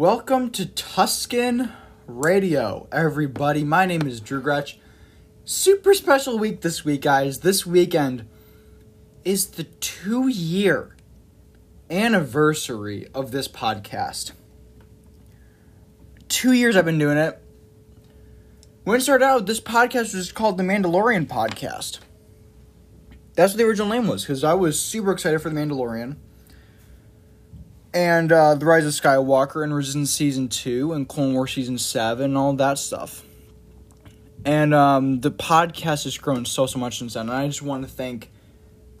Welcome 0.00 0.48
to 0.52 0.64
Tuscan 0.64 1.72
Radio, 2.06 2.88
everybody. 2.90 3.64
My 3.64 3.84
name 3.84 4.06
is 4.06 4.18
Drew 4.18 4.40
Gretsch. 4.40 4.76
Super 5.44 5.92
special 5.92 6.38
week 6.38 6.62
this 6.62 6.86
week, 6.86 7.02
guys. 7.02 7.40
This 7.40 7.66
weekend 7.66 8.26
is 9.26 9.48
the 9.48 9.64
two 9.64 10.26
year 10.28 10.96
anniversary 11.90 13.08
of 13.12 13.30
this 13.30 13.46
podcast. 13.46 14.32
Two 16.28 16.52
years 16.52 16.76
I've 16.76 16.86
been 16.86 16.96
doing 16.96 17.18
it. 17.18 17.38
When 18.84 18.96
it 18.96 19.02
started 19.02 19.26
out, 19.26 19.44
this 19.44 19.60
podcast 19.60 20.14
was 20.14 20.32
called 20.32 20.56
the 20.56 20.64
Mandalorian 20.64 21.26
Podcast. 21.26 21.98
That's 23.34 23.52
what 23.52 23.58
the 23.58 23.64
original 23.64 23.90
name 23.90 24.06
was, 24.06 24.22
because 24.22 24.44
I 24.44 24.54
was 24.54 24.80
super 24.80 25.12
excited 25.12 25.42
for 25.42 25.50
the 25.50 25.60
Mandalorian 25.60 26.16
and 27.92 28.30
uh, 28.30 28.54
The 28.54 28.66
Rise 28.66 28.86
of 28.86 28.92
Skywalker 28.92 29.64
and 29.64 29.74
Resistance 29.74 30.10
Season 30.10 30.48
2 30.48 30.92
and 30.92 31.08
Clone 31.08 31.34
Wars 31.34 31.52
Season 31.52 31.78
7 31.78 32.24
and 32.24 32.38
all 32.38 32.52
that 32.54 32.78
stuff. 32.78 33.24
And 34.44 34.72
um, 34.72 35.20
the 35.20 35.30
podcast 35.30 36.04
has 36.04 36.16
grown 36.16 36.44
so, 36.44 36.66
so 36.66 36.78
much 36.78 36.98
since 36.98 37.14
then. 37.14 37.28
And 37.28 37.36
I 37.36 37.46
just 37.46 37.62
want 37.62 37.84
to 37.84 37.90
thank 37.90 38.30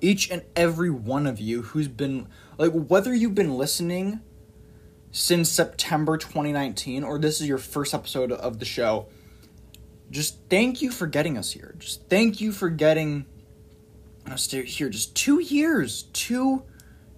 each 0.00 0.30
and 0.30 0.42
every 0.56 0.90
one 0.90 1.26
of 1.26 1.40
you 1.40 1.62
who's 1.62 1.88
been, 1.88 2.26
like, 2.58 2.72
whether 2.72 3.14
you've 3.14 3.34
been 3.34 3.56
listening 3.56 4.20
since 5.12 5.48
September 5.48 6.16
2019 6.16 7.04
or 7.04 7.18
this 7.18 7.40
is 7.40 7.48
your 7.48 7.58
first 7.58 7.94
episode 7.94 8.32
of 8.32 8.58
the 8.58 8.64
show, 8.64 9.06
just 10.10 10.38
thank 10.50 10.82
you 10.82 10.90
for 10.90 11.06
getting 11.06 11.38
us 11.38 11.52
here. 11.52 11.74
Just 11.78 12.08
thank 12.08 12.40
you 12.40 12.52
for 12.52 12.68
getting 12.68 13.24
us 14.30 14.50
here. 14.50 14.90
Just 14.90 15.14
two 15.14 15.38
years. 15.38 16.04
Two, 16.12 16.64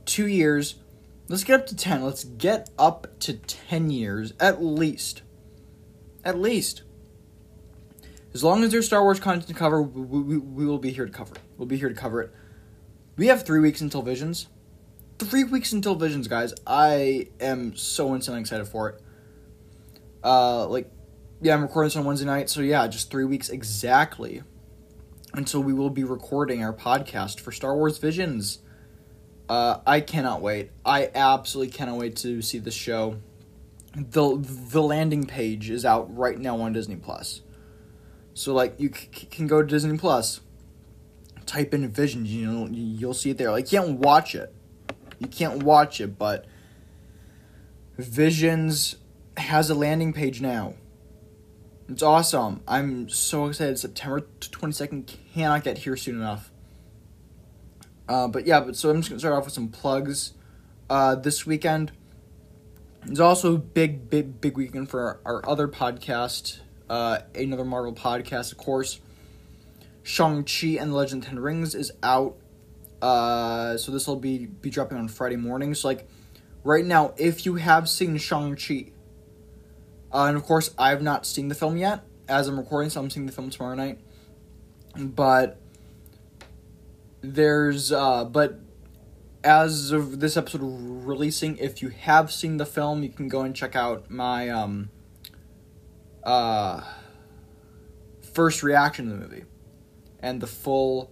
two 0.04 0.26
years 0.26 0.76
Let's 1.32 1.44
get 1.44 1.60
up 1.60 1.66
to 1.68 1.74
10. 1.74 2.04
Let's 2.04 2.24
get 2.24 2.68
up 2.78 3.18
to 3.20 3.32
10 3.32 3.88
years 3.88 4.34
at 4.38 4.62
least. 4.62 5.22
At 6.26 6.38
least. 6.38 6.82
As 8.34 8.44
long 8.44 8.62
as 8.62 8.70
there's 8.70 8.84
Star 8.84 9.02
Wars 9.02 9.18
content 9.18 9.48
to 9.48 9.54
cover, 9.54 9.80
we, 9.80 10.20
we, 10.20 10.36
we 10.36 10.66
will 10.66 10.76
be 10.76 10.90
here 10.90 11.06
to 11.06 11.10
cover 11.10 11.34
it. 11.34 11.40
We'll 11.56 11.64
be 11.64 11.78
here 11.78 11.88
to 11.88 11.94
cover 11.94 12.20
it. 12.20 12.34
We 13.16 13.28
have 13.28 13.46
three 13.46 13.60
weeks 13.60 13.80
until 13.80 14.02
Visions. 14.02 14.48
Three 15.18 15.44
weeks 15.44 15.72
until 15.72 15.94
Visions, 15.94 16.28
guys. 16.28 16.52
I 16.66 17.28
am 17.40 17.76
so 17.76 18.12
insanely 18.12 18.42
excited 18.42 18.68
for 18.68 18.90
it. 18.90 19.00
Uh, 20.22 20.66
like, 20.66 20.90
yeah, 21.40 21.54
I'm 21.54 21.62
recording 21.62 21.86
this 21.86 21.96
on 21.96 22.04
Wednesday 22.04 22.26
night, 22.26 22.50
so 22.50 22.60
yeah, 22.60 22.86
just 22.88 23.10
three 23.10 23.24
weeks 23.24 23.48
exactly 23.48 24.42
until 25.32 25.62
we 25.62 25.72
will 25.72 25.88
be 25.88 26.04
recording 26.04 26.62
our 26.62 26.74
podcast 26.74 27.40
for 27.40 27.52
Star 27.52 27.74
Wars 27.74 27.96
Visions. 27.96 28.58
Uh, 29.52 29.82
I 29.86 30.00
cannot 30.00 30.40
wait. 30.40 30.70
I 30.82 31.10
absolutely 31.14 31.74
cannot 31.74 31.98
wait 31.98 32.16
to 32.16 32.40
see 32.40 32.58
the 32.58 32.70
show. 32.70 33.18
the 33.94 34.38
The 34.38 34.80
landing 34.80 35.26
page 35.26 35.68
is 35.68 35.84
out 35.84 36.16
right 36.16 36.38
now 36.38 36.58
on 36.62 36.72
Disney 36.72 36.96
Plus, 36.96 37.42
so 38.32 38.54
like 38.54 38.80
you 38.80 38.90
c- 38.94 39.26
can 39.26 39.46
go 39.46 39.60
to 39.60 39.68
Disney 39.68 39.98
Plus, 39.98 40.40
type 41.44 41.74
in 41.74 41.86
Visions, 41.90 42.32
you 42.32 42.46
know, 42.46 42.66
you'll 42.70 43.12
see 43.12 43.28
it 43.28 43.36
there. 43.36 43.50
Like 43.50 43.70
you 43.70 43.78
can't 43.78 43.98
watch 43.98 44.34
it, 44.34 44.54
you 45.18 45.26
can't 45.26 45.62
watch 45.62 46.00
it, 46.00 46.18
but 46.18 46.46
Visions 47.98 48.96
has 49.36 49.68
a 49.68 49.74
landing 49.74 50.14
page 50.14 50.40
now. 50.40 50.76
It's 51.90 52.02
awesome. 52.02 52.62
I'm 52.66 53.10
so 53.10 53.48
excited. 53.48 53.78
September 53.78 54.22
22nd 54.40 55.14
cannot 55.34 55.62
get 55.62 55.76
here 55.76 55.98
soon 55.98 56.14
enough. 56.14 56.51
Uh, 58.08 58.28
but 58.28 58.46
yeah, 58.46 58.60
but 58.60 58.76
so 58.76 58.90
I'm 58.90 58.96
just 58.96 59.08
gonna 59.08 59.20
start 59.20 59.34
off 59.34 59.44
with 59.44 59.54
some 59.54 59.68
plugs. 59.68 60.34
Uh, 60.90 61.14
this 61.14 61.46
weekend 61.46 61.92
is 63.06 63.20
also 63.20 63.54
a 63.54 63.58
big, 63.58 64.10
big, 64.10 64.40
big 64.40 64.56
weekend 64.56 64.90
for 64.90 65.20
our, 65.24 65.36
our 65.36 65.48
other 65.48 65.68
podcast, 65.68 66.60
uh, 66.90 67.18
another 67.34 67.64
Marvel 67.64 67.94
podcast, 67.94 68.52
of 68.52 68.58
course. 68.58 69.00
Shang 70.02 70.44
Chi 70.44 70.78
and 70.80 70.92
the 70.92 70.96
Legend 70.96 71.22
of 71.22 71.28
Ten 71.28 71.38
Rings 71.38 71.74
is 71.74 71.92
out. 72.02 72.36
Uh, 73.00 73.76
so 73.76 73.92
this 73.92 74.06
will 74.06 74.16
be 74.16 74.46
be 74.46 74.70
dropping 74.70 74.98
on 74.98 75.08
Friday 75.08 75.36
morning. 75.36 75.74
So 75.74 75.88
like, 75.88 76.08
right 76.64 76.84
now, 76.84 77.14
if 77.16 77.46
you 77.46 77.54
have 77.56 77.88
seen 77.88 78.16
Shang 78.18 78.56
Chi, 78.56 78.90
uh, 80.12 80.26
and 80.26 80.36
of 80.36 80.44
course 80.44 80.74
I 80.78 80.90
have 80.90 81.02
not 81.02 81.26
seen 81.26 81.48
the 81.48 81.54
film 81.54 81.76
yet, 81.76 82.02
as 82.28 82.48
I'm 82.48 82.58
recording, 82.58 82.90
so 82.90 83.00
I'm 83.00 83.10
seeing 83.10 83.26
the 83.26 83.32
film 83.32 83.50
tomorrow 83.50 83.74
night. 83.74 83.98
But 84.96 85.61
there's 87.22 87.92
uh 87.92 88.24
but 88.24 88.58
as 89.44 89.92
of 89.92 90.20
this 90.20 90.36
episode 90.36 90.60
releasing 90.62 91.56
if 91.58 91.80
you 91.80 91.88
have 91.88 92.32
seen 92.32 92.56
the 92.56 92.66
film 92.66 93.02
you 93.02 93.08
can 93.08 93.28
go 93.28 93.42
and 93.42 93.54
check 93.54 93.74
out 93.74 94.10
my 94.10 94.48
um 94.48 94.90
uh 96.24 96.80
first 98.32 98.62
reaction 98.62 99.06
to 99.06 99.12
the 99.12 99.18
movie 99.18 99.44
and 100.20 100.40
the 100.40 100.46
full 100.46 101.10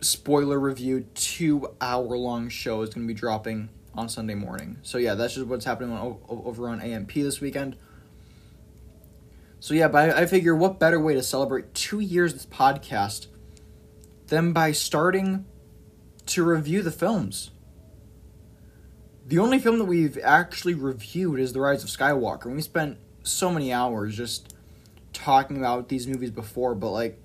spoiler 0.00 0.58
review 0.58 1.06
two 1.14 1.68
hour 1.80 2.16
long 2.16 2.48
show 2.48 2.82
is 2.82 2.90
going 2.90 3.06
to 3.06 3.12
be 3.12 3.18
dropping 3.18 3.68
on 3.94 4.08
sunday 4.08 4.34
morning. 4.34 4.78
So 4.82 4.98
yeah 4.98 5.14
that's 5.14 5.34
just 5.34 5.46
what's 5.46 5.64
happening 5.64 5.92
on, 5.92 6.18
over 6.28 6.68
on 6.68 6.80
amp 6.80 7.12
this 7.12 7.40
weekend. 7.40 7.76
So 9.60 9.74
yeah 9.74 9.88
but 9.88 10.10
I, 10.10 10.22
I 10.22 10.26
figure 10.26 10.54
what 10.54 10.78
better 10.78 11.00
way 11.00 11.14
to 11.14 11.22
celebrate 11.22 11.74
two 11.74 12.00
years 12.00 12.32
of 12.32 12.38
this 12.38 12.46
podcast 12.46 13.26
them 14.30 14.52
by 14.52 14.72
starting 14.72 15.44
to 16.26 16.42
review 16.42 16.82
the 16.82 16.90
films. 16.90 17.50
The 19.26 19.38
only 19.38 19.58
film 19.58 19.78
that 19.78 19.84
we've 19.84 20.18
actually 20.18 20.74
reviewed 20.74 21.38
is 21.38 21.52
The 21.52 21.60
Rise 21.60 21.84
of 21.84 21.90
Skywalker. 21.90 22.46
And 22.46 22.56
we 22.56 22.62
spent 22.62 22.98
so 23.22 23.50
many 23.52 23.72
hours 23.72 24.16
just 24.16 24.54
talking 25.12 25.56
about 25.58 25.88
these 25.88 26.06
movies 26.06 26.30
before, 26.30 26.74
but 26.74 26.90
like 26.90 27.20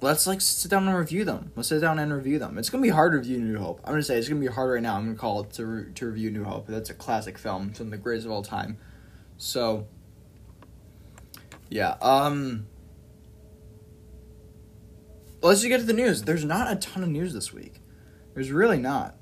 let's 0.00 0.26
like 0.26 0.40
sit 0.40 0.70
down 0.70 0.86
and 0.86 0.96
review 0.96 1.24
them. 1.24 1.52
Let's 1.56 1.68
sit 1.68 1.80
down 1.80 1.98
and 1.98 2.12
review 2.12 2.38
them. 2.38 2.58
It's 2.58 2.70
gonna 2.70 2.82
be 2.82 2.90
hard 2.90 3.12
to 3.12 3.18
review 3.18 3.38
New 3.40 3.58
Hope. 3.58 3.80
I'm 3.84 3.92
gonna 3.92 4.02
say 4.02 4.18
it's 4.18 4.28
gonna 4.28 4.40
be 4.40 4.46
hard 4.46 4.70
right 4.72 4.82
now. 4.82 4.96
I'm 4.96 5.06
gonna 5.06 5.18
call 5.18 5.40
it 5.40 5.50
to 5.54 5.66
re- 5.66 5.92
to 5.94 6.06
review 6.06 6.30
New 6.30 6.44
Hope. 6.44 6.66
That's 6.66 6.90
a 6.90 6.94
classic 6.94 7.38
film. 7.38 7.70
It's 7.70 7.80
one 7.80 7.88
of 7.88 7.90
the 7.90 7.96
greatest 7.98 8.26
of 8.26 8.32
all 8.32 8.42
time. 8.42 8.78
So 9.38 9.86
yeah, 11.70 11.96
um 12.00 12.66
let's 15.44 15.60
just 15.60 15.68
get 15.68 15.78
to 15.78 15.86
the 15.86 15.92
news. 15.92 16.22
There's 16.22 16.44
not 16.44 16.72
a 16.72 16.76
ton 16.76 17.02
of 17.02 17.08
news 17.08 17.34
this 17.34 17.52
week. 17.52 17.80
There's 18.34 18.50
really 18.50 18.78
not. 18.78 19.16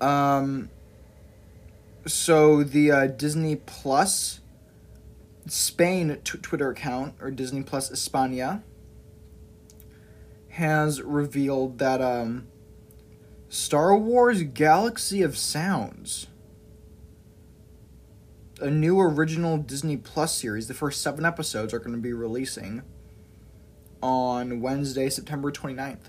Um. 0.00 0.70
So 2.06 2.62
the 2.62 2.90
uh, 2.90 3.06
Disney 3.08 3.56
Plus 3.56 4.40
Spain 5.46 6.18
t- 6.24 6.38
Twitter 6.38 6.70
account 6.70 7.14
or 7.20 7.30
Disney 7.30 7.62
Plus 7.62 7.90
España 7.90 8.62
has 10.50 11.02
revealed 11.02 11.78
that 11.78 12.00
um, 12.00 12.46
Star 13.48 13.96
Wars 13.96 14.42
Galaxy 14.42 15.22
of 15.22 15.36
Sounds, 15.36 16.26
a 18.60 18.70
new 18.70 18.98
original 18.98 19.58
Disney 19.58 19.96
Plus 19.96 20.36
series, 20.36 20.68
the 20.68 20.74
first 20.74 21.02
seven 21.02 21.24
episodes 21.24 21.74
are 21.74 21.78
going 21.78 21.92
to 21.92 21.98
be 21.98 22.12
releasing 22.12 22.82
on 24.02 24.60
Wednesday, 24.60 25.08
September 25.08 25.50
29th. 25.52 26.08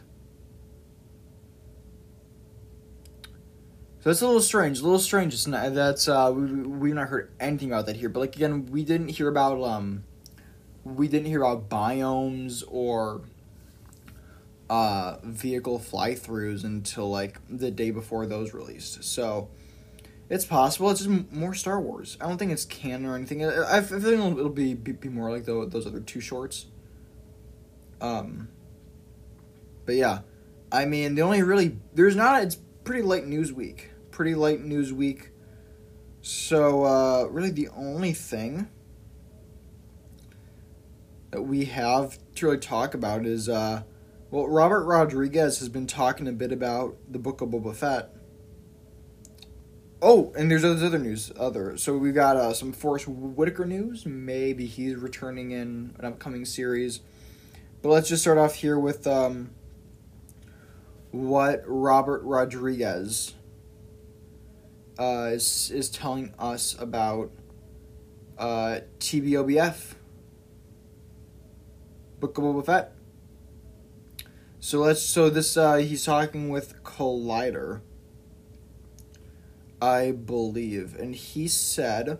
So 4.01 4.09
that's 4.09 4.21
a 4.21 4.25
little 4.25 4.41
strange. 4.41 4.79
A 4.79 4.83
little 4.83 4.99
strange. 4.99 5.33
It's 5.33 5.45
not, 5.45 5.75
that's 5.75 6.07
uh, 6.07 6.31
we 6.35 6.43
we've 6.43 6.95
not 6.95 7.09
heard 7.09 7.31
anything 7.39 7.71
about 7.71 7.85
that 7.85 7.97
here. 7.97 8.09
But 8.09 8.21
like 8.21 8.35
again, 8.35 8.65
we 8.65 8.83
didn't 8.83 9.09
hear 9.09 9.27
about 9.27 9.61
um, 9.61 10.03
we 10.83 11.07
didn't 11.07 11.27
hear 11.27 11.43
about 11.43 11.69
biomes 11.69 12.63
or 12.67 13.21
uh 14.71 15.17
vehicle 15.23 15.77
fly 15.77 16.13
throughs 16.13 16.63
until 16.63 17.09
like 17.11 17.39
the 17.49 17.69
day 17.69 17.91
before 17.91 18.25
those 18.25 18.55
released. 18.55 19.03
So 19.03 19.49
it's 20.31 20.45
possible. 20.45 20.89
It's 20.89 21.03
just 21.03 21.31
more 21.31 21.53
Star 21.53 21.79
Wars. 21.79 22.17
I 22.21 22.27
don't 22.27 22.37
think 22.37 22.53
it's 22.53 22.63
canon 22.63 23.05
or 23.05 23.15
anything. 23.15 23.45
I, 23.45 23.77
I 23.77 23.81
think 23.81 24.03
it'll, 24.03 24.47
be, 24.49 24.73
be 24.73 24.93
be 24.93 25.09
more 25.09 25.29
like 25.29 25.43
the, 25.43 25.67
those 25.67 25.85
other 25.85 25.99
two 25.99 26.21
shorts. 26.21 26.67
Um, 28.01 28.49
but 29.85 29.95
yeah, 29.95 30.19
I 30.71 30.85
mean, 30.85 31.15
the 31.15 31.21
only 31.21 31.43
really 31.43 31.77
there's 31.93 32.15
not. 32.15 32.43
It's 32.43 32.57
pretty 32.83 33.03
light 33.03 33.25
news 33.25 33.53
week. 33.53 33.91
Pretty 34.09 34.35
light 34.35 34.61
news 34.61 34.91
week. 34.91 35.29
So 36.21 36.83
uh, 36.83 37.25
really, 37.29 37.51
the 37.51 37.69
only 37.69 38.13
thing 38.13 38.67
that 41.31 41.43
we 41.43 41.65
have 41.65 42.17
to 42.35 42.45
really 42.45 42.57
talk 42.57 42.93
about 42.93 43.25
is 43.25 43.47
uh, 43.47 43.83
well, 44.29 44.47
Robert 44.47 44.83
Rodriguez 44.85 45.59
has 45.59 45.69
been 45.69 45.87
talking 45.87 46.27
a 46.27 46.31
bit 46.31 46.51
about 46.51 46.95
the 47.09 47.19
book 47.19 47.41
of 47.41 47.49
Boba 47.49 47.75
Fett. 47.75 48.15
Oh, 50.01 50.33
and 50.35 50.49
there's 50.49 50.63
other 50.63 50.97
news. 50.97 51.31
Other 51.37 51.77
so 51.77 51.97
we've 51.97 52.15
got 52.15 52.37
uh, 52.37 52.53
some 52.53 52.71
Forest 52.71 53.07
Whitaker 53.07 53.65
news. 53.65 54.05
Maybe 54.05 54.65
he's 54.65 54.95
returning 54.95 55.51
in 55.51 55.95
an 55.99 56.05
upcoming 56.05 56.45
series. 56.45 57.01
But 57.81 57.89
let's 57.89 58.09
just 58.09 58.21
start 58.21 58.37
off 58.37 58.55
here 58.55 58.77
with 58.77 59.07
um, 59.07 59.49
what 61.09 61.63
Robert 61.65 62.21
Rodriguez 62.23 63.33
uh, 64.99 65.29
is 65.33 65.71
is 65.73 65.89
telling 65.89 66.31
us 66.37 66.75
about 66.79 67.31
uh, 68.37 68.81
TBOBF, 68.99 69.95
Book 72.19 72.37
of 72.37 72.43
Boba 72.43 72.65
Fett. 72.65 72.93
So 74.59 74.81
let's. 74.81 75.01
So 75.01 75.31
this 75.31 75.57
uh, 75.57 75.77
he's 75.77 76.05
talking 76.05 76.49
with 76.49 76.83
Collider, 76.83 77.81
I 79.81 80.11
believe, 80.11 80.95
and 80.99 81.15
he 81.15 81.47
said, 81.47 82.19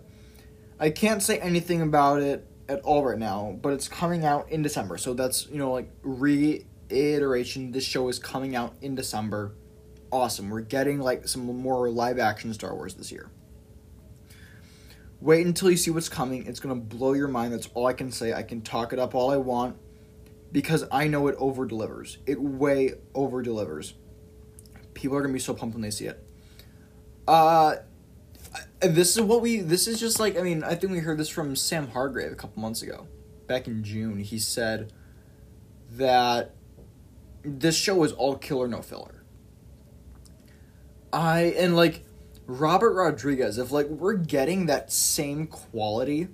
I 0.80 0.90
can't 0.90 1.22
say 1.22 1.38
anything 1.38 1.80
about 1.80 2.20
it 2.20 2.48
at 2.72 2.80
all 2.82 3.04
right 3.04 3.18
now, 3.18 3.56
but 3.60 3.72
it's 3.72 3.88
coming 3.88 4.24
out 4.24 4.50
in 4.50 4.62
December. 4.62 4.96
So 4.96 5.14
that's 5.14 5.46
you 5.48 5.58
know 5.58 5.72
like 5.72 5.90
reiteration. 6.02 7.72
This 7.72 7.84
show 7.84 8.08
is 8.08 8.18
coming 8.18 8.56
out 8.56 8.74
in 8.80 8.94
December. 8.94 9.54
Awesome. 10.10 10.50
We're 10.50 10.60
getting 10.60 11.00
like 11.00 11.28
some 11.28 11.44
more 11.44 11.88
live 11.90 12.18
action 12.18 12.52
Star 12.54 12.74
Wars 12.74 12.94
this 12.94 13.12
year. 13.12 13.30
Wait 15.20 15.46
until 15.46 15.70
you 15.70 15.76
see 15.76 15.90
what's 15.90 16.08
coming. 16.08 16.46
It's 16.46 16.58
gonna 16.60 16.74
blow 16.74 17.12
your 17.12 17.28
mind. 17.28 17.52
That's 17.52 17.68
all 17.74 17.86
I 17.86 17.92
can 17.92 18.10
say. 18.10 18.32
I 18.32 18.42
can 18.42 18.60
talk 18.60 18.92
it 18.92 18.98
up 18.98 19.14
all 19.14 19.30
I 19.30 19.36
want 19.36 19.76
because 20.50 20.84
I 20.90 21.06
know 21.06 21.28
it 21.28 21.36
over 21.38 21.66
delivers. 21.66 22.18
It 22.26 22.40
way 22.40 22.94
over 23.14 23.42
delivers. 23.42 23.94
People 24.94 25.16
are 25.16 25.22
gonna 25.22 25.32
be 25.32 25.38
so 25.38 25.54
pumped 25.54 25.74
when 25.74 25.82
they 25.82 25.90
see 25.90 26.06
it. 26.06 26.26
Uh, 27.28 27.76
this 28.82 29.16
is 29.16 29.22
what 29.22 29.40
we. 29.40 29.60
This 29.60 29.86
is 29.86 30.00
just 30.00 30.20
like 30.20 30.38
I 30.38 30.42
mean 30.42 30.64
I 30.64 30.74
think 30.74 30.92
we 30.92 30.98
heard 30.98 31.18
this 31.18 31.28
from 31.28 31.56
Sam 31.56 31.88
Hargrave 31.88 32.32
a 32.32 32.36
couple 32.36 32.60
months 32.60 32.82
ago, 32.82 33.06
back 33.46 33.66
in 33.66 33.82
June. 33.84 34.18
He 34.18 34.38
said 34.38 34.92
that 35.92 36.54
this 37.44 37.76
show 37.76 38.02
is 38.04 38.12
all 38.12 38.36
killer 38.36 38.68
no 38.68 38.82
filler. 38.82 39.24
I 41.12 41.54
and 41.58 41.76
like 41.76 42.04
Robert 42.46 42.92
Rodriguez, 42.92 43.58
if 43.58 43.70
like 43.70 43.86
we're 43.86 44.14
getting 44.14 44.66
that 44.66 44.92
same 44.92 45.46
quality 45.46 46.28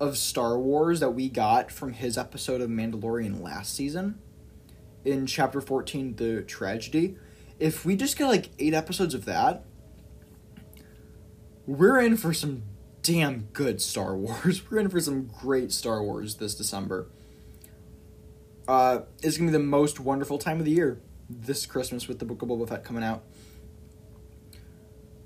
of 0.00 0.16
Star 0.16 0.58
Wars 0.58 1.00
that 1.00 1.10
we 1.10 1.28
got 1.28 1.70
from 1.70 1.92
his 1.92 2.18
episode 2.18 2.60
of 2.60 2.68
Mandalorian 2.68 3.40
last 3.40 3.74
season 3.74 4.18
in 5.04 5.26
chapter 5.26 5.60
14 5.60 6.16
the 6.16 6.42
tragedy 6.42 7.16
if 7.58 7.84
we 7.84 7.94
just 7.94 8.16
get 8.16 8.26
like 8.26 8.48
8 8.58 8.74
episodes 8.74 9.14
of 9.14 9.26
that 9.26 9.64
we're 11.66 12.00
in 12.00 12.16
for 12.16 12.32
some 12.32 12.62
damn 13.02 13.48
good 13.52 13.80
Star 13.80 14.16
Wars. 14.16 14.62
We're 14.70 14.78
in 14.78 14.88
for 14.88 14.98
some 14.98 15.26
great 15.26 15.70
Star 15.70 16.02
Wars 16.02 16.36
this 16.36 16.54
December. 16.54 17.06
Uh, 18.66 19.00
it's 19.22 19.36
gonna 19.36 19.50
be 19.50 19.52
the 19.52 19.58
most 19.58 20.00
wonderful 20.00 20.38
time 20.38 20.58
of 20.58 20.64
the 20.64 20.70
year 20.70 21.00
this 21.28 21.66
Christmas 21.66 22.08
with 22.08 22.18
the 22.18 22.24
Book 22.24 22.42
of 22.42 22.48
Boba 22.48 22.68
Fett 22.68 22.84
coming 22.84 23.04
out. 23.04 23.22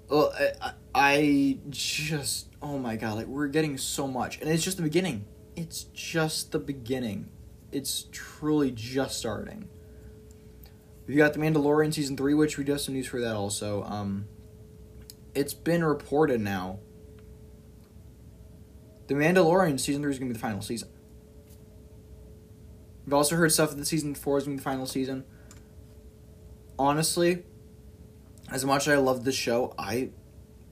Well, 0.08 0.32
I, 0.60 0.72
I 0.94 1.58
just 1.70 2.48
oh 2.60 2.78
my 2.78 2.96
god, 2.96 3.16
like 3.16 3.26
we're 3.26 3.48
getting 3.48 3.78
so 3.78 4.08
much, 4.08 4.40
and 4.40 4.50
it's 4.50 4.64
just 4.64 4.76
the 4.76 4.82
beginning. 4.82 5.24
It's 5.54 5.84
just 5.84 6.52
the 6.52 6.58
beginning. 6.58 7.28
It's 7.70 8.06
truly 8.10 8.70
just 8.70 9.18
starting. 9.18 9.68
We've 11.06 11.16
got 11.16 11.32
the 11.32 11.38
Mandalorian 11.38 11.94
season 11.94 12.16
three, 12.16 12.34
which 12.34 12.58
we 12.58 12.64
do 12.64 12.72
have 12.72 12.80
some 12.80 12.94
news 12.94 13.06
for 13.06 13.20
that 13.20 13.34
also. 13.34 13.82
Um, 13.84 14.26
it's 15.38 15.54
been 15.54 15.84
reported 15.84 16.40
now. 16.40 16.80
The 19.06 19.14
Mandalorian 19.14 19.78
season 19.78 20.02
three 20.02 20.10
is 20.10 20.18
gonna 20.18 20.30
be 20.30 20.34
the 20.34 20.40
final 20.40 20.60
season. 20.60 20.88
We've 23.06 23.14
also 23.14 23.36
heard 23.36 23.52
stuff 23.52 23.74
that 23.74 23.86
season 23.86 24.16
four 24.16 24.38
is 24.38 24.44
gonna 24.44 24.56
be 24.56 24.58
the 24.58 24.64
final 24.64 24.84
season. 24.84 25.24
Honestly, 26.76 27.44
as 28.50 28.64
much 28.64 28.88
as 28.88 28.94
I 28.94 28.96
love 28.96 29.24
this 29.24 29.36
show, 29.36 29.74
I 29.78 30.10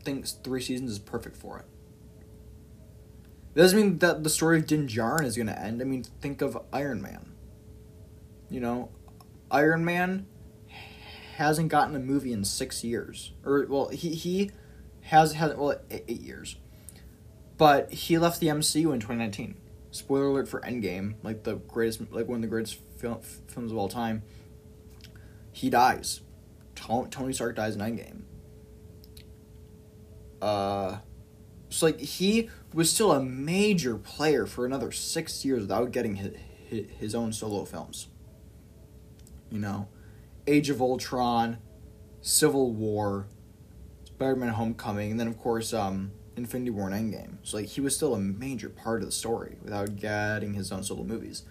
think 0.03 0.27
three 0.27 0.61
seasons 0.61 0.91
is 0.91 0.99
perfect 0.99 1.37
for 1.37 1.59
it. 1.61 1.65
It 3.55 3.61
doesn't 3.61 3.79
mean 3.79 3.99
that 3.99 4.25
the 4.25 4.31
story 4.31 4.59
of 4.59 4.67
Din 4.67 4.89
Djarin 4.89 5.25
is 5.25 5.37
gonna 5.37 5.53
end. 5.53 5.81
I 5.81 5.85
mean, 5.85 6.03
think 6.21 6.43
of 6.43 6.59
Iron 6.73 7.01
Man. 7.01 7.35
You 8.51 8.61
know, 8.61 8.91
Iron 9.49 9.85
Man 9.85 10.27
hasn't 11.37 11.69
gotten 11.69 11.95
a 11.95 11.99
movie 11.99 12.33
in 12.33 12.45
six 12.45 12.83
years, 12.83 13.33
or 13.45 13.67
well, 13.69 13.89
he 13.89 14.15
he 14.15 14.51
has 15.03 15.35
had 15.35 15.57
well 15.59 15.79
eight 15.91 16.09
years, 16.09 16.57
but 17.59 17.93
he 17.93 18.17
left 18.19 18.41
the 18.41 18.49
MCU 18.49 18.93
in 18.93 19.01
twenty 19.01 19.21
nineteen. 19.21 19.57
Spoiler 19.91 20.27
alert 20.27 20.49
for 20.49 20.61
Endgame, 20.61 21.15
like 21.23 21.45
the 21.45 21.57
greatest, 21.57 22.01
like 22.11 22.27
one 22.27 22.37
of 22.37 22.43
the 22.43 22.49
greatest 22.49 22.79
film, 22.99 23.21
films 23.49 23.71
of 23.71 23.79
all 23.79 23.89
time. 23.89 24.23
He 25.53 25.71
dies. 25.71 26.21
Tony 26.75 27.33
Stark 27.33 27.57
dies 27.57 27.75
in 27.77 27.81
Endgame. 27.81 28.23
Uh, 30.43 30.99
so 31.69 31.87
like 31.87 32.01
he 32.01 32.51
was 32.73 32.91
still 32.91 33.13
a 33.13 33.23
major 33.23 33.97
player 33.97 34.47
for 34.47 34.67
another 34.67 34.93
six 34.93 35.45
years 35.45 35.63
without 35.63 35.93
getting 35.93 36.17
his, 36.17 36.35
his 36.99 37.15
own 37.15 37.33
solo 37.33 37.65
films. 37.65 38.09
You 39.51 39.61
know, 39.61 39.89
Age 40.47 40.71
of 40.71 40.81
Ultron, 40.81 41.59
Civil 42.21 42.73
War, 42.73 43.27
Spider-Man: 44.05 44.51
Homecoming, 44.51 45.13
and 45.13 45.21
then 45.21 45.29
of 45.29 45.39
course 45.39 45.73
um, 45.75 46.13
Infinity 46.37 46.71
War 46.71 46.89
and 46.89 47.13
Endgame. 47.13 47.39
So 47.43 47.57
like 47.57 47.67
he 47.67 47.81
was 47.81 47.95
still 47.95 48.15
a 48.15 48.19
major 48.19 48.69
part 48.69 49.03
of 49.03 49.07
the 49.07 49.13
story 49.13 49.57
without 49.63 49.97
getting 49.97 50.55
his 50.55 50.71
own 50.71 50.83
solo 50.83 51.05
movies. 51.05 51.45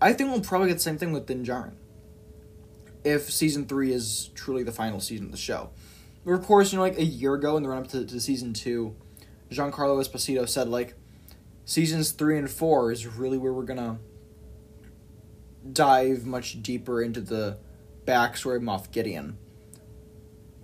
I 0.00 0.12
think 0.12 0.30
we'll 0.30 0.40
probably 0.40 0.68
get 0.68 0.74
the 0.74 0.80
same 0.80 0.98
thing 0.98 1.12
with 1.12 1.26
Din 1.26 1.44
Djarin. 1.44 1.72
If 3.04 3.30
season 3.30 3.66
three 3.66 3.92
is 3.92 4.30
truly 4.34 4.62
the 4.62 4.72
final 4.72 5.00
season 5.00 5.26
of 5.26 5.32
the 5.32 5.38
show, 5.38 5.70
but 6.24 6.32
of 6.32 6.44
course, 6.44 6.72
you 6.72 6.78
know, 6.78 6.82
like 6.82 6.98
a 6.98 7.04
year 7.04 7.34
ago 7.34 7.56
in 7.56 7.62
the 7.62 7.68
run 7.68 7.78
up 7.78 7.88
to, 7.88 8.04
to 8.04 8.20
season 8.20 8.52
two, 8.52 8.94
Giancarlo 9.50 9.98
Esposito 10.02 10.48
said 10.48 10.68
like 10.68 10.94
seasons 11.64 12.10
three 12.12 12.38
and 12.38 12.50
four 12.50 12.92
is 12.92 13.06
really 13.06 13.38
where 13.38 13.52
we're 13.52 13.62
gonna 13.62 13.98
dive 15.72 16.26
much 16.26 16.62
deeper 16.62 17.02
into 17.02 17.20
the 17.20 17.58
backstory 18.08 18.56
of 18.56 18.62
Moff 18.62 18.90
Gideon. 18.90 19.36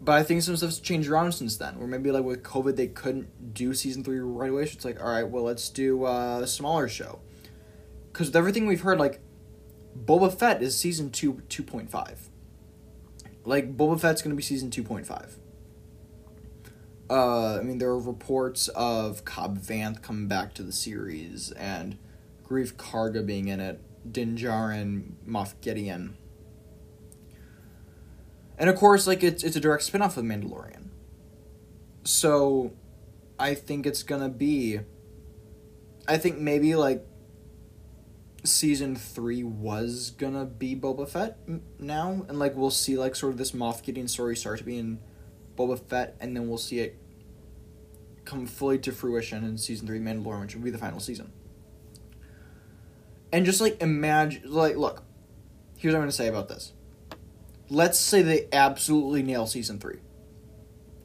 But 0.02 0.12
I 0.12 0.22
think 0.22 0.42
some 0.42 0.56
stuff's 0.56 0.78
changed 0.78 1.08
around 1.08 1.32
since 1.32 1.56
then. 1.56 1.78
Where 1.78 1.86
maybe 1.86 2.10
like 2.10 2.24
with 2.24 2.42
COVID 2.42 2.76
they 2.76 2.88
couldn't 2.88 3.54
do 3.54 3.74
season 3.74 4.02
three 4.02 4.18
right 4.18 4.50
away. 4.50 4.66
So 4.66 4.72
it's 4.74 4.84
like, 4.84 5.00
all 5.02 5.10
right, 5.10 5.28
well 5.28 5.44
let's 5.44 5.68
do 5.68 6.06
a 6.06 6.46
smaller 6.46 6.88
show. 6.88 7.20
Because 8.12 8.28
with 8.28 8.36
everything 8.36 8.66
we've 8.66 8.82
heard, 8.82 8.98
like 8.98 9.20
Boba 9.98 10.32
Fett 10.32 10.62
is 10.62 10.76
season 10.76 11.10
two 11.10 11.42
two 11.48 11.62
point 11.62 11.90
five. 11.90 12.28
Like 13.44 13.76
Boba 13.76 14.00
Fett's 14.00 14.22
gonna 14.22 14.34
be 14.34 14.42
season 14.42 14.70
two 14.70 14.82
point 14.82 15.06
five. 15.06 15.38
Uh, 17.10 17.58
I 17.58 17.62
mean, 17.62 17.78
there 17.78 17.90
are 17.90 17.98
reports 17.98 18.68
of 18.68 19.24
Cobb 19.24 19.58
Vanth 19.58 20.00
coming 20.00 20.26
back 20.26 20.54
to 20.54 20.62
the 20.62 20.72
series 20.72 21.52
and 21.52 21.98
Greef 22.48 22.74
Karga 22.74 23.24
being 23.24 23.48
in 23.48 23.60
it, 23.60 23.80
Din 24.10 24.36
Djarin, 24.36 25.12
Moff 25.26 25.54
Gideon. 25.60 26.16
And 28.58 28.70
of 28.70 28.76
course, 28.76 29.06
like 29.06 29.22
it's 29.22 29.42
it's 29.42 29.56
a 29.56 29.60
direct 29.60 29.82
spin-off 29.82 30.16
of 30.16 30.24
Mandalorian. 30.24 30.88
So 32.04 32.72
I 33.38 33.54
think 33.54 33.86
it's 33.86 34.02
gonna 34.02 34.28
be 34.28 34.80
I 36.06 36.18
think 36.18 36.38
maybe 36.38 36.74
like 36.74 37.04
season 38.44 38.94
three 38.94 39.42
was 39.42 40.10
gonna 40.10 40.44
be 40.44 40.76
Boba 40.76 41.08
Fett 41.08 41.38
now, 41.78 42.24
and 42.28 42.38
like 42.38 42.54
we'll 42.56 42.70
see 42.70 42.96
like 42.96 43.16
sort 43.16 43.32
of 43.32 43.38
this 43.38 43.52
Moff 43.52 43.82
Gideon 43.82 44.06
story 44.06 44.36
start 44.36 44.58
to 44.58 44.64
be 44.64 44.78
in 44.78 45.00
Boba 45.56 45.78
Fett, 45.78 46.16
and 46.20 46.36
then 46.36 46.48
we'll 46.48 46.58
see 46.58 46.80
it 46.80 46.98
come 48.24 48.46
fully 48.46 48.78
to 48.78 48.92
fruition 48.92 49.44
in 49.44 49.58
season 49.58 49.86
three, 49.86 49.98
Mandalorian, 49.98 50.42
which 50.42 50.54
will 50.54 50.62
be 50.62 50.70
the 50.70 50.78
final 50.78 51.00
season. 51.00 51.32
And 53.32 53.44
just 53.44 53.60
like 53.60 53.80
imagine, 53.82 54.42
like, 54.46 54.76
look, 54.76 55.02
here's 55.76 55.92
what 55.92 55.98
I'm 55.98 56.02
gonna 56.02 56.12
say 56.12 56.28
about 56.28 56.48
this 56.48 56.72
let's 57.74 57.98
say 57.98 58.22
they 58.22 58.48
absolutely 58.52 59.22
nail 59.22 59.46
season 59.46 59.78
three, 59.78 59.98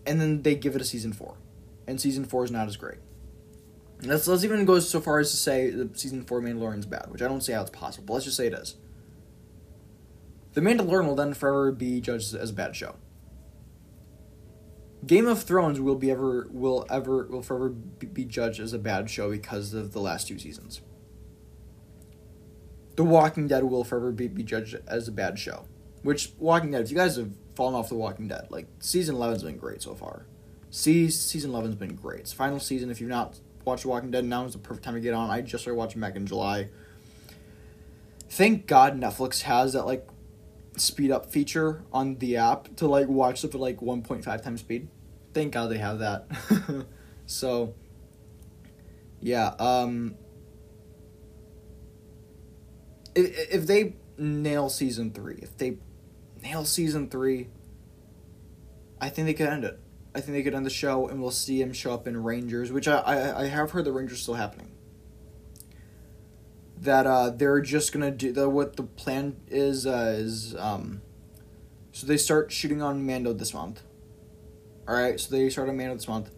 and 0.06 0.22
then 0.22 0.44
they 0.44 0.56
give 0.56 0.76
it 0.76 0.82
a 0.82 0.86
season 0.86 1.12
four, 1.12 1.36
and 1.88 2.00
season 2.00 2.26
four 2.26 2.46
is 2.46 2.52
not 2.52 2.68
as 2.68 2.78
great. 2.78 3.00
Let's 4.02 4.28
let's 4.28 4.44
even 4.46 4.64
go 4.64 4.80
so 4.80 5.02
far 5.02 5.20
as 5.20 5.32
to 5.32 5.38
say 5.38 5.72
the 5.72 5.90
season 5.94 6.24
four 6.24 6.42
Mandalorian's 6.42 6.86
bad, 6.86 7.08
which 7.10 7.22
I 7.22 7.28
don't 7.28 7.42
see 7.42 7.52
how 7.52 7.62
it's 7.62 7.72
possible. 7.72 8.14
Let's 8.14 8.26
just 8.26 8.38
say 8.38 8.48
it 8.48 8.54
is. 8.54 8.76
The 10.54 10.62
Mandalorian 10.62 11.06
will 11.06 11.16
then 11.16 11.34
forever 11.34 11.72
be 11.72 12.00
judged 12.00 12.34
as 12.34 12.52
a 12.52 12.54
bad 12.54 12.76
show. 12.76 12.96
Game 15.06 15.28
of 15.28 15.44
Thrones 15.44 15.80
will 15.80 15.96
be 15.96 16.12
ever 16.12 16.48
will 16.52 16.86
ever 16.90 17.26
will 17.28 17.42
forever 17.42 17.70
be 17.70 18.26
judged 18.26 18.60
as 18.60 18.74
a 18.74 18.80
bad 18.80 19.10
show 19.10 19.32
because 19.32 19.74
of 19.74 19.92
the 19.92 20.00
last 20.00 20.28
two 20.28 20.40
seasons. 20.40 20.82
The 22.96 23.04
Walking 23.06 23.48
Dead 23.48 23.64
will 23.64 23.86
forever 23.86 24.12
be, 24.12 24.28
be 24.28 24.44
judged 24.44 24.78
as 24.88 25.08
a 25.08 25.12
bad 25.12 25.40
show 25.40 25.66
which 26.04 26.32
Walking 26.38 26.72
Dead, 26.72 26.82
if 26.82 26.92
you 26.92 26.98
guys 26.98 27.16
have 27.18 27.32
fallen 27.56 27.76
off 27.76 27.90
The 27.90 27.96
Walking 27.96 28.28
Dead, 28.28 28.48
like 28.50 28.68
season 28.80 29.16
11's 29.16 29.44
been 29.44 29.58
great 29.58 29.82
so 29.82 29.96
far. 29.96 30.26
See, 30.72 31.10
season 31.10 31.52
11's 31.52 31.76
been 31.76 31.96
great. 31.96 32.22
It's 32.22 32.34
final 32.34 32.60
season. 32.60 32.90
If 32.90 33.02
you've 33.02 33.10
not 33.10 33.40
watched 33.66 33.86
Walking 33.86 34.12
Dead, 34.12 34.26
now 34.26 34.46
is 34.46 34.54
the 34.54 34.60
perfect 34.60 34.86
time 34.86 34.94
to 34.94 35.00
get 35.00 35.14
on. 35.14 35.30
I 35.30 35.42
just 35.42 35.64
started 35.64 35.78
watching 35.78 36.00
back 36.02 36.16
in 36.16 36.26
July. 36.26 36.70
Thank 38.30 38.68
God 38.68 39.00
Netflix 39.00 39.42
has 39.42 39.74
that 39.74 39.86
like 39.86 40.08
speed 40.78 41.12
up 41.12 41.32
feature 41.32 41.84
on 41.92 42.16
the 42.16 42.38
app 42.38 42.76
to 42.78 42.88
like 42.88 43.08
watch 43.08 43.40
stuff 43.40 43.56
at 43.56 43.62
like 43.62 43.80
1.5 43.80 44.42
times 44.42 44.62
speed. 44.62 44.88
thank 45.34 45.54
God 45.54 45.68
they 45.68 45.80
have 45.80 46.00
that. 46.00 46.28
so, 47.26 47.74
yeah. 49.20 49.48
Um, 49.60 50.16
if, 53.16 53.54
if 53.54 53.68
they 53.68 53.96
nail 54.18 54.70
season 54.70 55.12
three, 55.12 55.40
if 55.42 55.58
they 55.58 55.78
nail 56.42 56.66
season 56.66 57.10
three, 57.10 57.48
I 59.00 59.10
think 59.10 59.26
they 59.26 59.34
could 59.34 59.48
end 59.48 59.64
it. 59.64 59.80
I 60.14 60.22
think 60.22 60.34
they 60.34 60.44
could 60.44 60.56
end 60.56 60.66
the 60.66 60.72
show, 60.72 61.08
and 61.08 61.22
we'll 61.22 61.32
see 61.32 61.62
him 61.62 61.72
show 61.72 61.94
up 61.94 62.08
in 62.08 62.22
Rangers, 62.24 62.72
which 62.72 62.88
I 62.88 62.98
I, 63.00 63.42
I 63.44 63.48
have 63.48 63.72
heard 63.72 63.86
the 63.86 63.92
Rangers 63.92 64.22
still 64.22 64.34
happening. 64.34 64.72
That 66.82 67.06
uh, 67.06 67.30
they're 67.30 67.62
just 67.62 67.92
gonna 67.92 68.12
do 68.12 68.32
the 68.32 68.50
what 68.50 68.76
the 68.76 68.84
plan 68.84 69.38
is 69.48 69.86
uh, 69.86 70.16
is 70.18 70.56
um, 70.56 71.02
so 71.92 72.08
they 72.08 72.18
start 72.18 72.52
shooting 72.52 72.82
on 72.82 73.06
Mando 73.06 73.34
this 73.34 73.54
month. 73.54 73.84
All 74.88 74.96
right, 74.96 75.20
so 75.20 75.36
they 75.36 75.50
start 75.50 75.70
on 75.70 75.78
Mando 75.78 75.96
this 75.96 76.08
month. 76.08 76.32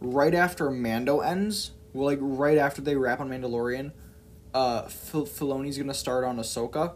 Right 0.00 0.34
after 0.34 0.70
Mando 0.70 1.20
ends, 1.20 1.72
well, 1.92 2.06
like 2.06 2.18
right 2.20 2.58
after 2.58 2.80
they 2.80 2.94
wrap 2.94 3.18
on 3.18 3.28
Mandalorian, 3.30 3.92
uh, 4.54 4.82
Fil- 4.82 5.26
Filoni's 5.26 5.78
gonna 5.78 5.94
start 5.94 6.24
on 6.24 6.36
Ahsoka, 6.36 6.94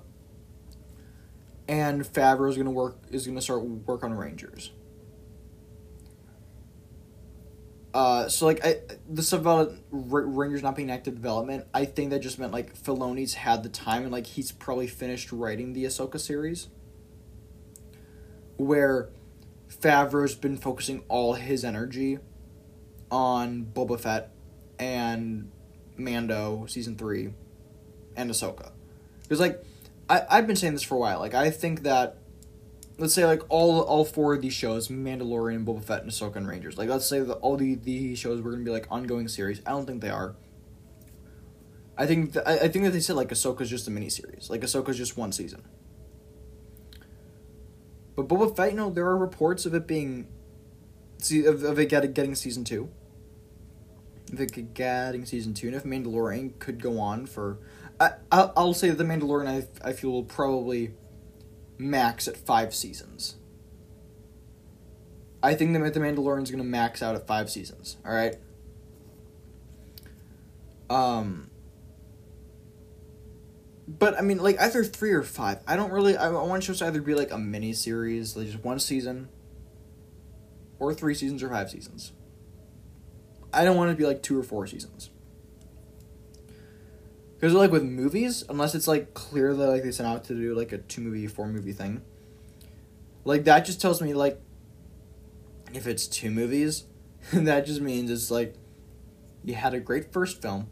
and 1.68 2.02
Favreau 2.02 2.48
is 2.50 2.56
gonna 2.56 2.70
work 2.70 2.96
is 3.10 3.26
gonna 3.26 3.40
start 3.40 3.64
work 3.64 4.04
on 4.04 4.12
Rangers. 4.12 4.72
Uh, 7.94 8.26
so 8.28 8.46
like 8.46 8.64
I, 8.64 8.80
the 9.08 9.22
stuff 9.22 9.40
about 9.40 9.74
Rangers 9.90 10.62
not 10.62 10.76
being 10.76 10.90
active 10.90 11.14
development, 11.14 11.66
I 11.74 11.84
think 11.84 12.10
that 12.10 12.20
just 12.20 12.38
meant 12.38 12.52
like 12.52 12.74
Filoni's 12.74 13.34
had 13.34 13.62
the 13.62 13.68
time 13.68 14.02
and 14.02 14.12
like 14.12 14.26
he's 14.26 14.50
probably 14.50 14.86
finished 14.86 15.30
writing 15.30 15.74
the 15.74 15.84
Ahsoka 15.84 16.18
series. 16.18 16.68
Where 18.56 19.10
Favreau's 19.68 20.34
been 20.34 20.56
focusing 20.56 21.02
all 21.08 21.34
his 21.34 21.64
energy 21.64 22.18
on 23.10 23.66
Boba 23.74 24.00
Fett 24.00 24.30
and 24.78 25.50
Mando 25.96 26.64
season 26.66 26.96
three, 26.96 27.34
and 28.16 28.30
Ahsoka, 28.30 28.72
because 29.22 29.40
like 29.40 29.62
I 30.08 30.22
I've 30.28 30.46
been 30.46 30.56
saying 30.56 30.74
this 30.74 30.82
for 30.82 30.94
a 30.94 30.98
while. 30.98 31.20
Like 31.20 31.34
I 31.34 31.50
think 31.50 31.82
that 31.82 32.18
let's 32.98 33.14
say 33.14 33.24
like 33.26 33.42
all 33.48 33.80
all 33.80 34.04
four 34.04 34.34
of 34.34 34.42
these 34.42 34.54
shows, 34.54 34.88
Mandalorian, 34.88 35.64
Boba 35.64 35.82
Fett, 35.84 36.02
and 36.02 36.10
Ahsoka 36.10 36.36
and 36.36 36.48
Rangers. 36.48 36.78
Like 36.78 36.88
let's 36.88 37.06
say 37.06 37.20
that 37.20 37.34
all 37.34 37.56
the 37.56 37.74
the 37.74 38.14
shows 38.14 38.42
were 38.42 38.50
gonna 38.50 38.64
be 38.64 38.70
like 38.70 38.86
ongoing 38.90 39.28
series. 39.28 39.60
I 39.66 39.70
don't 39.70 39.86
think 39.86 40.02
they 40.02 40.10
are. 40.10 40.36
I 41.96 42.06
think 42.06 42.32
th- 42.32 42.44
I, 42.46 42.54
I 42.54 42.68
think 42.68 42.84
that 42.84 42.92
they 42.92 43.00
said 43.00 43.16
like 43.16 43.28
Ahsoka's 43.28 43.70
just 43.70 43.86
a 43.88 43.90
mini 43.90 44.08
series. 44.08 44.48
Like 44.50 44.62
Ahsoka's 44.62 44.96
just 44.96 45.16
one 45.16 45.32
season. 45.32 45.62
But 48.14 48.28
Boba 48.28 48.54
Fett, 48.54 48.72
you 48.72 48.76
know, 48.76 48.90
there 48.90 49.06
are 49.06 49.16
reports 49.16 49.64
of 49.64 49.74
it 49.74 49.86
being, 49.86 50.26
see, 51.18 51.46
of, 51.46 51.62
of 51.62 51.78
it 51.78 51.88
getting 51.88 52.12
getting 52.12 52.34
season 52.34 52.64
two. 52.64 52.90
It 54.32 54.74
getting 54.74 55.26
season 55.26 55.52
two, 55.52 55.66
and 55.66 55.76
if 55.76 55.84
Mandalorian 55.84 56.58
could 56.58 56.80
go 56.80 56.98
on 56.98 57.26
for, 57.26 57.58
I 58.02 58.50
I'll, 58.56 58.74
say 58.74 58.90
the 58.90 59.04
Mandalorian 59.04 59.46
I 59.46 59.88
I 59.88 59.92
feel 59.92 60.10
will 60.10 60.24
probably 60.24 60.94
max 61.78 62.26
at 62.26 62.36
five 62.36 62.74
seasons. 62.74 63.36
I 65.42 65.54
think 65.54 65.72
that 65.72 65.94
the 65.94 66.00
Mandalorian's 66.00 66.50
gonna 66.50 66.64
max 66.64 67.02
out 67.02 67.14
at 67.14 67.26
five 67.26 67.50
seasons. 67.50 67.96
All 68.04 68.12
right. 68.12 68.36
Um. 70.90 71.50
But 73.86 74.18
I 74.18 74.22
mean, 74.22 74.38
like 74.38 74.60
either 74.60 74.84
three 74.84 75.12
or 75.12 75.22
five. 75.22 75.60
I 75.66 75.76
don't 75.76 75.92
really. 75.92 76.16
I, 76.16 76.28
I 76.28 76.30
want 76.44 76.64
shows 76.64 76.80
to 76.80 76.86
either 76.86 77.00
be 77.00 77.14
like 77.14 77.30
a 77.30 77.38
mini 77.38 77.72
series, 77.72 78.36
like 78.36 78.46
just 78.46 78.64
one 78.64 78.80
season, 78.80 79.28
or 80.78 80.92
three 80.92 81.14
seasons 81.14 81.42
or 81.42 81.50
five 81.50 81.70
seasons. 81.70 82.12
I 83.52 83.64
don't 83.64 83.76
want 83.76 83.90
it 83.90 83.94
to 83.94 83.98
be 83.98 84.06
like 84.06 84.22
two 84.22 84.38
or 84.38 84.42
four 84.42 84.66
seasons. 84.66 85.10
Because 87.42 87.56
like 87.56 87.72
with 87.72 87.82
movies, 87.82 88.44
unless 88.48 88.76
it's 88.76 88.86
like 88.86 89.14
clear 89.14 89.52
that 89.52 89.66
like 89.66 89.82
they 89.82 89.90
sent 89.90 90.08
out 90.08 90.22
to 90.26 90.34
do 90.34 90.54
like 90.54 90.70
a 90.70 90.78
two 90.78 91.00
movie, 91.00 91.26
four 91.26 91.48
movie 91.48 91.72
thing. 91.72 92.00
Like 93.24 93.42
that 93.44 93.64
just 93.64 93.80
tells 93.80 94.00
me 94.00 94.14
like 94.14 94.40
if 95.74 95.88
it's 95.88 96.06
two 96.06 96.30
movies, 96.30 96.84
that 97.32 97.66
just 97.66 97.80
means 97.80 98.12
it's 98.12 98.30
like 98.30 98.54
you 99.42 99.54
had 99.54 99.74
a 99.74 99.80
great 99.80 100.12
first 100.12 100.40
film. 100.40 100.70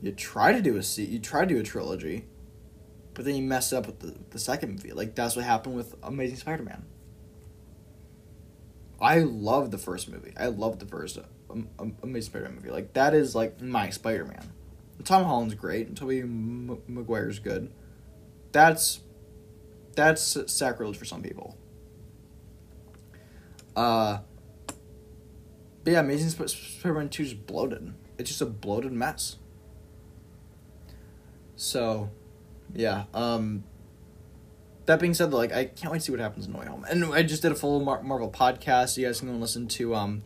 You 0.00 0.12
try 0.12 0.52
to 0.52 0.62
do 0.62 0.78
a 0.78 1.02
you 1.02 1.18
try 1.18 1.42
to 1.42 1.46
do 1.46 1.60
a 1.60 1.62
trilogy, 1.62 2.24
but 3.12 3.26
then 3.26 3.34
you 3.34 3.42
mess 3.42 3.74
up 3.74 3.88
with 3.88 3.98
the 3.98 4.16
the 4.30 4.38
second 4.38 4.70
movie. 4.70 4.92
Like 4.92 5.14
that's 5.14 5.36
what 5.36 5.44
happened 5.44 5.76
with 5.76 5.96
Amazing 6.02 6.38
Spider-Man. 6.38 6.86
I 8.98 9.18
love 9.18 9.70
the 9.70 9.76
first 9.76 10.08
movie. 10.08 10.32
I 10.38 10.46
love 10.46 10.78
the 10.78 10.86
first 10.86 11.18
um, 11.50 11.68
um, 11.78 11.94
Amazing 12.02 12.30
Spider-Man 12.30 12.54
movie. 12.54 12.70
Like 12.70 12.94
that 12.94 13.12
is 13.12 13.34
like 13.34 13.60
my 13.60 13.90
Spider-Man. 13.90 14.54
Tom 15.04 15.24
Holland's 15.24 15.54
great, 15.54 15.86
and 15.88 15.96
Tobey 15.96 16.20
M- 16.20 16.82
Maguire's 16.86 17.38
good. 17.38 17.72
That's 18.52 19.00
that's 19.94 20.36
sacrilege 20.52 20.96
for 20.96 21.04
some 21.04 21.22
people. 21.22 21.56
Uh, 23.76 24.18
but 25.84 25.92
yeah, 25.92 26.00
Amazing 26.00 26.30
Sp- 26.30 26.48
Spider-Man 26.48 27.08
Two 27.08 27.22
is 27.22 27.34
bloated. 27.34 27.94
It's 28.18 28.28
just 28.28 28.40
a 28.42 28.46
bloated 28.46 28.92
mess. 28.92 29.36
So, 31.56 32.10
yeah. 32.74 33.04
Um, 33.14 33.64
that 34.86 35.00
being 35.00 35.14
said, 35.14 35.32
like 35.32 35.52
I 35.52 35.66
can't 35.66 35.92
wait 35.92 35.98
to 36.00 36.04
see 36.06 36.12
what 36.12 36.20
happens 36.20 36.46
in 36.46 36.52
No 36.52 36.60
Home. 36.60 36.84
And 36.88 37.04
I 37.14 37.22
just 37.22 37.42
did 37.42 37.52
a 37.52 37.54
full 37.54 37.80
Mar- 37.80 38.02
Marvel 38.02 38.30
podcast. 38.30 38.96
You 38.96 39.06
guys 39.06 39.20
can 39.20 39.28
go 39.28 39.32
and 39.32 39.40
listen 39.40 39.68
to 39.68 39.94
um 39.94 40.22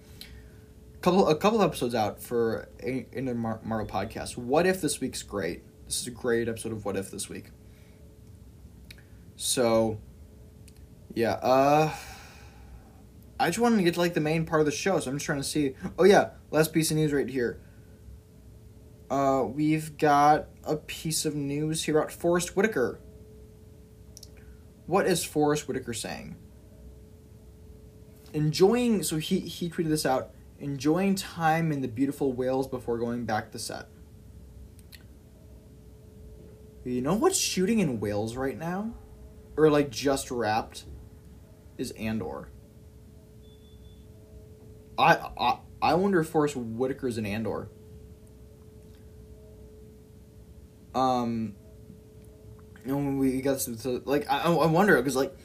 couple 1.04 1.28
a 1.28 1.36
couple 1.36 1.62
episodes 1.62 1.94
out 1.94 2.18
for 2.18 2.66
a, 2.82 3.06
in 3.12 3.26
the 3.26 3.34
Mar- 3.34 3.60
Marvel 3.62 3.86
podcast. 3.86 4.38
What 4.38 4.64
if 4.64 4.80
this 4.80 5.00
week's 5.02 5.22
great? 5.22 5.62
This 5.84 6.00
is 6.00 6.06
a 6.06 6.10
great 6.10 6.48
episode 6.48 6.72
of 6.72 6.86
What 6.86 6.96
If 6.96 7.10
this 7.10 7.28
week. 7.28 7.50
So, 9.36 10.00
yeah. 11.12 11.32
Uh, 11.32 11.92
I 13.38 13.48
just 13.48 13.58
wanted 13.58 13.76
to 13.76 13.82
get 13.82 13.94
to 13.94 14.00
like 14.00 14.14
the 14.14 14.20
main 14.20 14.46
part 14.46 14.60
of 14.60 14.66
the 14.66 14.72
show, 14.72 14.98
so 14.98 15.10
I'm 15.10 15.16
just 15.16 15.26
trying 15.26 15.40
to 15.40 15.44
see. 15.44 15.74
Oh 15.98 16.04
yeah, 16.04 16.30
last 16.50 16.72
piece 16.72 16.90
of 16.90 16.96
news 16.96 17.12
right 17.12 17.28
here. 17.28 17.60
Uh, 19.10 19.44
we've 19.46 19.98
got 19.98 20.46
a 20.64 20.76
piece 20.76 21.26
of 21.26 21.34
news 21.34 21.84
here 21.84 21.98
about 21.98 22.12
Forest 22.12 22.56
Whitaker. 22.56 22.98
What 24.86 25.06
is 25.06 25.22
Forest 25.22 25.68
Whitaker 25.68 25.92
saying? 25.92 26.36
Enjoying, 28.32 29.02
so 29.02 29.18
he 29.18 29.40
he 29.40 29.68
tweeted 29.68 29.90
this 29.90 30.06
out 30.06 30.33
enjoying 30.64 31.14
time 31.14 31.70
in 31.70 31.82
the 31.82 31.88
beautiful 31.88 32.32
Wales 32.32 32.66
before 32.66 32.98
going 32.98 33.26
back 33.26 33.52
to 33.52 33.58
set. 33.58 33.86
You 36.84 37.02
know 37.02 37.14
what's 37.14 37.38
shooting 37.38 37.78
in 37.78 38.00
Wales 38.00 38.34
right 38.34 38.58
now? 38.58 38.94
Or 39.56 39.70
like 39.70 39.90
just 39.90 40.30
wrapped? 40.30 40.84
Is 41.76 41.90
Andor. 41.92 42.48
I 44.98 45.16
I, 45.38 45.58
I 45.82 45.94
wonder 45.94 46.20
if 46.20 46.28
Forest 46.28 46.56
Whitaker's 46.56 47.18
in 47.18 47.26
Andor. 47.26 47.68
Um, 50.94 51.56
and 52.84 53.18
we 53.18 53.42
got 53.42 53.58
to, 53.58 54.02
like 54.04 54.30
I 54.30 54.42
I 54.44 54.66
wonder 54.66 54.96
because 54.96 55.16
like 55.16 55.36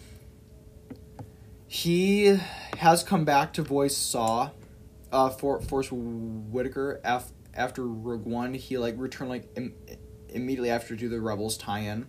he 1.67 2.39
has 2.77 3.03
come 3.03 3.25
back 3.25 3.53
to 3.53 3.63
voice 3.63 3.97
Saw 3.97 4.51
uh, 5.11 5.29
for 5.29 5.61
Forest 5.61 5.91
Whitaker 5.91 7.01
af- 7.03 7.31
after 7.53 7.85
Rogue 7.85 8.25
One, 8.25 8.53
he 8.53 8.77
like 8.77 8.95
returned 8.97 9.29
like 9.29 9.49
Im- 9.55 9.75
immediately 10.29 10.69
after 10.69 10.95
to 10.95 11.09
the 11.09 11.19
Rebels 11.19 11.57
tie-in 11.57 12.07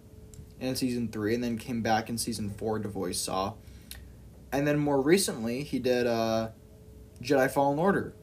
in 0.59 0.77
season 0.77 1.09
three, 1.09 1.35
and 1.35 1.43
then 1.43 1.59
came 1.59 1.83
back 1.83 2.09
in 2.09 2.19
season 2.19 2.51
four 2.51 2.79
to 2.79 2.89
voice 2.89 3.19
Saw, 3.19 3.55
and 4.53 4.67
then 4.67 4.79
more 4.79 5.01
recently 5.01 5.63
he 5.63 5.79
did 5.79 6.07
uh, 6.07 6.51
Jedi 7.23 7.51
Fallen 7.51 7.79
Order. 7.79 8.15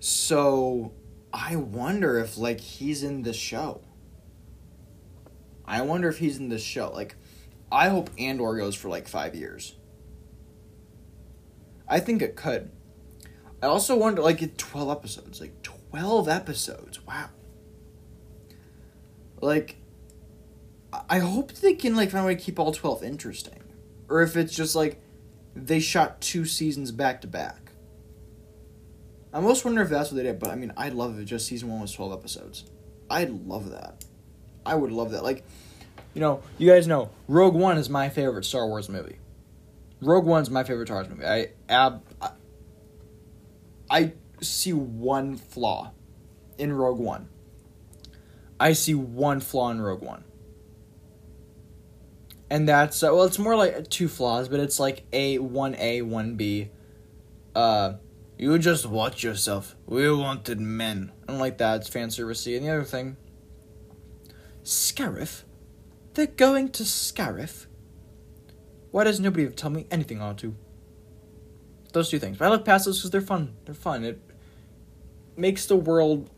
So 0.00 0.92
I 1.32 1.56
wonder 1.56 2.18
if 2.18 2.38
like 2.38 2.60
he's 2.60 3.02
in 3.02 3.22
the 3.22 3.32
show. 3.32 3.82
I 5.64 5.82
wonder 5.82 6.08
if 6.08 6.18
he's 6.18 6.38
in 6.38 6.48
this 6.48 6.62
show. 6.62 6.90
Like, 6.90 7.14
I 7.70 7.90
hope 7.90 8.08
Andor 8.18 8.56
goes 8.56 8.74
for 8.74 8.88
like 8.88 9.06
five 9.06 9.34
years. 9.34 9.74
I 11.88 12.00
think 12.00 12.22
it 12.22 12.36
could. 12.36 12.70
I 13.62 13.66
also 13.66 13.96
wonder, 13.96 14.22
like, 14.22 14.56
12 14.56 14.90
episodes. 14.90 15.40
Like, 15.40 15.62
12 15.62 16.28
episodes. 16.28 17.04
Wow. 17.06 17.30
Like, 19.40 19.76
I 21.08 21.18
hope 21.18 21.52
they 21.52 21.74
can, 21.74 21.96
like, 21.96 22.10
find 22.10 22.24
a 22.24 22.26
way 22.26 22.34
to 22.34 22.40
keep 22.40 22.58
all 22.58 22.72
12 22.72 23.02
interesting. 23.02 23.62
Or 24.08 24.22
if 24.22 24.36
it's 24.36 24.54
just, 24.54 24.74
like, 24.74 25.00
they 25.54 25.80
shot 25.80 26.20
two 26.20 26.44
seasons 26.44 26.92
back 26.92 27.20
to 27.22 27.26
back. 27.26 27.72
I 29.32 29.38
almost 29.38 29.64
wonder 29.64 29.82
if 29.82 29.90
that's 29.90 30.10
what 30.10 30.16
they 30.16 30.22
did, 30.22 30.38
but 30.38 30.50
I 30.50 30.54
mean, 30.54 30.72
I'd 30.76 30.94
love 30.94 31.18
if 31.18 31.26
just 31.26 31.46
season 31.46 31.68
one 31.68 31.80
was 31.80 31.92
12 31.92 32.12
episodes. 32.12 32.64
I'd 33.10 33.30
love 33.46 33.70
that. 33.70 34.04
I 34.64 34.74
would 34.74 34.92
love 34.92 35.10
that. 35.10 35.22
Like, 35.22 35.44
you 36.14 36.20
know, 36.20 36.42
you 36.56 36.70
guys 36.70 36.86
know, 36.86 37.10
Rogue 37.26 37.54
One 37.54 37.76
is 37.78 37.90
my 37.90 38.08
favorite 38.08 38.44
Star 38.44 38.66
Wars 38.66 38.88
movie. 38.88 39.18
Rogue 40.00 40.26
One's 40.26 40.50
my 40.50 40.64
favorite 40.64 40.86
Star 40.86 40.98
Wars 40.98 41.08
movie. 41.08 41.26
I 41.26 41.48
ab 41.68 42.02
I, 42.20 42.30
I 43.90 44.12
see 44.40 44.72
one 44.72 45.36
flaw 45.36 45.92
in 46.56 46.72
Rogue 46.72 46.98
One. 46.98 47.28
I 48.60 48.72
see 48.72 48.94
one 48.94 49.40
flaw 49.40 49.70
in 49.70 49.80
Rogue 49.80 50.02
One. 50.02 50.24
And 52.50 52.68
that's 52.68 53.02
uh, 53.02 53.08
well, 53.12 53.24
it's 53.24 53.38
more 53.38 53.56
like 53.56 53.88
two 53.90 54.08
flaws, 54.08 54.48
but 54.48 54.60
it's 54.60 54.80
like 54.80 55.04
a 55.12 55.38
one 55.38 55.74
A 55.76 56.02
one 56.02 56.36
B. 56.36 56.70
Uh, 57.54 57.94
you 58.38 58.56
just 58.58 58.86
watch 58.86 59.24
yourself. 59.24 59.74
We 59.86 60.10
wanted 60.12 60.60
men. 60.60 61.12
I 61.24 61.32
don't 61.32 61.40
like 61.40 61.58
that. 61.58 61.80
It's 61.80 61.88
fan 61.88 62.08
servicey. 62.08 62.56
And 62.56 62.64
the 62.64 62.70
other 62.70 62.84
thing, 62.84 63.16
Scarif. 64.62 65.42
They're 66.14 66.26
going 66.26 66.70
to 66.70 66.84
Scarif. 66.84 67.66
Why 68.90 69.04
does 69.04 69.20
nobody 69.20 69.48
tell 69.48 69.70
me 69.70 69.86
anything 69.90 70.20
on 70.20 70.36
to? 70.36 70.54
Those 71.92 72.10
two 72.10 72.18
things. 72.18 72.38
But 72.38 72.46
I 72.46 72.48
like 72.48 72.64
past 72.64 72.84
those 72.84 72.98
because 72.98 73.10
they're 73.10 73.20
fun. 73.20 73.54
They're 73.64 73.74
fun. 73.74 74.04
It 74.04 74.20
makes 75.36 75.66
the 75.66 75.76
world 75.76 76.30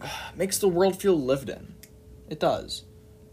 makes 0.36 0.58
the 0.58 0.68
world 0.68 1.00
feel 1.00 1.18
lived 1.20 1.48
in. 1.48 1.74
It 2.28 2.40
does, 2.40 2.84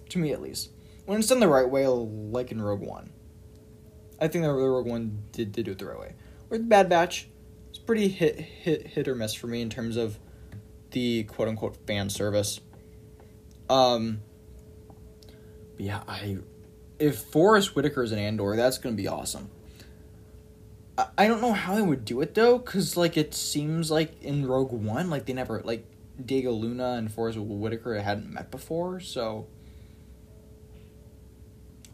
to 0.10 0.20
me 0.20 0.32
at 0.32 0.42
least. 0.42 0.72
When 1.06 1.20
it's 1.20 1.28
done 1.28 1.40
the 1.40 1.48
right 1.48 1.68
way, 1.68 1.88
like 1.88 2.52
in 2.52 2.62
Rogue 2.62 2.82
One. 2.82 3.12
I 4.22 4.28
think 4.28 4.44
that 4.44 4.52
Rogue 4.52 4.86
One 4.86 5.24
did, 5.32 5.52
did 5.52 5.66
do 5.66 5.72
it 5.72 5.80
the 5.80 5.86
right 5.86 6.00
way. 6.00 6.16
The 6.50 6.60
Bad 6.60 6.90
Batch, 6.90 7.30
it's 7.70 7.80
pretty 7.80 8.10
hit 8.10 8.40
hit 8.40 8.88
hit 8.88 9.08
or 9.08 9.16
miss 9.16 9.34
for 9.34 9.48
me 9.48 9.62
in 9.62 9.70
terms 9.70 9.98
of 9.98 10.20
the 10.92 11.24
quote 11.24 11.48
unquote 11.48 11.78
fan 11.88 12.10
service. 12.10 12.60
Um. 13.70 14.22
yeah, 15.78 16.02
I 16.08 16.40
if 17.00 17.34
Whitaker 17.34 18.04
is 18.04 18.12
an 18.12 18.20
Andor, 18.20 18.56
that's 18.56 18.78
gonna 18.78 18.96
be 18.96 19.08
awesome. 19.08 19.50
I, 20.98 21.08
I 21.18 21.28
don't 21.28 21.42
know 21.42 21.54
how 21.54 21.76
they 21.76 21.82
would 21.82 22.06
do 22.06 22.22
it 22.22 22.36
though, 22.36 22.60
cause 22.60 22.98
like 22.98 23.18
it 23.18 23.34
seems 23.34 23.90
like 23.90 24.22
in 24.22 24.46
Rogue 24.46 24.72
One, 24.72 25.10
like 25.10 25.26
they 25.26 25.34
never 25.34 25.62
like 25.64 25.86
Diego 26.24 26.52
Luna 26.52 26.94
and 26.94 27.12
Forest 27.12 27.40
Whitaker 27.40 28.00
hadn't 28.00 28.32
met 28.32 28.52
before, 28.52 29.00
so. 29.00 29.48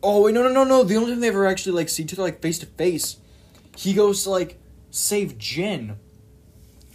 Oh 0.01 0.23
wait, 0.23 0.33
no, 0.33 0.43
no, 0.43 0.49
no, 0.49 0.63
no! 0.63 0.83
The 0.83 0.97
only 0.97 1.11
time 1.11 1.21
they 1.21 1.29
ever 1.29 1.47
actually 1.47 1.73
like 1.73 1.89
see 1.89 2.03
each 2.03 2.13
other 2.13 2.23
like 2.23 2.41
face 2.41 2.59
to 2.59 2.65
face, 2.65 3.17
he 3.75 3.93
goes 3.93 4.23
to 4.23 4.29
like 4.29 4.59
save 4.91 5.37
Jyn, 5.37 5.95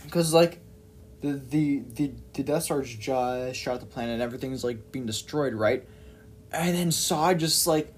because 0.05 0.33
like 0.33 0.61
the 1.21 1.33
the 1.33 1.83
the 1.95 2.13
the 2.35 2.43
Death 2.43 2.65
Star 2.65 2.83
just 2.83 3.59
shot 3.59 3.81
the 3.81 3.87
planet 3.87 4.15
and 4.15 4.23
everything's 4.23 4.65
like 4.65 4.93
being 4.93 5.07
destroyed, 5.07 5.55
right? 5.55 5.87
And 6.53 6.77
then 6.77 6.93
Saw 6.93 7.35
just 7.35 7.67
like 7.67 7.93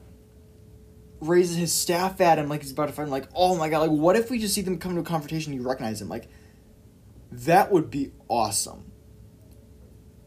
raises 1.23 1.57
his 1.57 1.73
staff 1.73 2.21
at 2.21 2.39
him 2.39 2.49
like 2.49 2.63
he's 2.63 2.73
about 2.73 2.87
to 2.87 2.93
fight 2.93 3.05
him. 3.05 3.11
Like, 3.11 3.29
oh 3.35 3.57
my 3.57 3.69
god! 3.69 3.81
Like, 3.81 3.91
what 3.91 4.17
if 4.17 4.31
we 4.31 4.39
just 4.39 4.55
see 4.55 4.63
them 4.63 4.79
come 4.79 4.95
to 4.95 5.01
a 5.01 5.05
confrontation? 5.05 5.53
You 5.53 5.63
recognize 5.63 6.03
him? 6.03 6.09
Like, 6.09 6.29
that 7.31 7.73
would 7.73 7.91
be 7.91 8.13
awesome. 8.29 8.93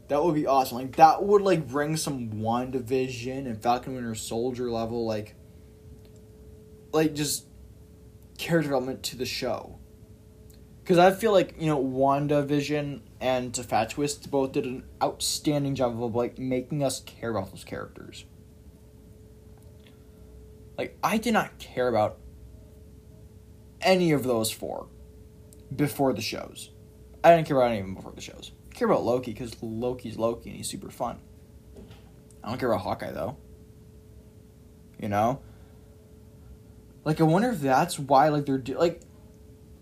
That 0.07 0.23
would 0.23 0.35
be 0.35 0.45
awesome. 0.45 0.77
Like 0.77 0.95
that 0.97 1.23
would 1.23 1.41
like 1.41 1.67
bring 1.67 1.97
some 1.97 2.29
WandaVision 2.29 3.45
and 3.45 3.61
Falcon 3.61 3.95
Winter 3.95 4.15
Soldier 4.15 4.69
level 4.69 5.05
like 5.05 5.35
like 6.91 7.15
just 7.15 7.47
character 8.37 8.69
development 8.69 9.03
to 9.03 9.17
the 9.17 9.25
show. 9.25 9.79
Cause 10.85 10.99
I 10.99 11.11
feel 11.11 11.31
like, 11.31 11.55
you 11.59 11.65
know, 11.65 11.83
WandaVision 11.83 13.01
and 13.19 13.51
Tefat 13.51 13.89
Twist 13.89 14.29
both 14.29 14.51
did 14.51 14.65
an 14.65 14.83
outstanding 15.01 15.73
job 15.73 16.01
of 16.01 16.13
like 16.13 16.37
making 16.37 16.83
us 16.83 16.99
care 16.99 17.31
about 17.31 17.49
those 17.49 17.63
characters. 17.63 18.25
Like 20.77 20.97
I 21.03 21.17
did 21.17 21.33
not 21.33 21.57
care 21.59 21.87
about 21.87 22.17
any 23.81 24.11
of 24.11 24.23
those 24.23 24.51
four 24.51 24.87
before 25.75 26.13
the 26.13 26.21
shows. 26.21 26.71
I 27.23 27.35
didn't 27.35 27.47
care 27.47 27.57
about 27.57 27.71
any 27.71 27.79
of 27.79 27.85
them 27.85 27.95
before 27.95 28.13
the 28.13 28.21
shows 28.21 28.51
care 28.75 28.87
about 28.87 29.03
Loki 29.03 29.31
because 29.31 29.55
Loki's 29.61 30.17
Loki 30.17 30.49
and 30.49 30.57
he's 30.57 30.69
super 30.69 30.91
fun. 30.91 31.19
I 32.43 32.49
don't 32.49 32.59
care 32.59 32.71
about 32.71 32.83
Hawkeye 32.83 33.11
though. 33.11 33.37
You 34.99 35.09
know, 35.09 35.41
like 37.03 37.19
I 37.19 37.23
wonder 37.23 37.49
if 37.49 37.61
that's 37.61 37.97
why 37.99 38.29
like 38.29 38.45
they're 38.45 38.57
do- 38.57 38.77
like, 38.77 39.01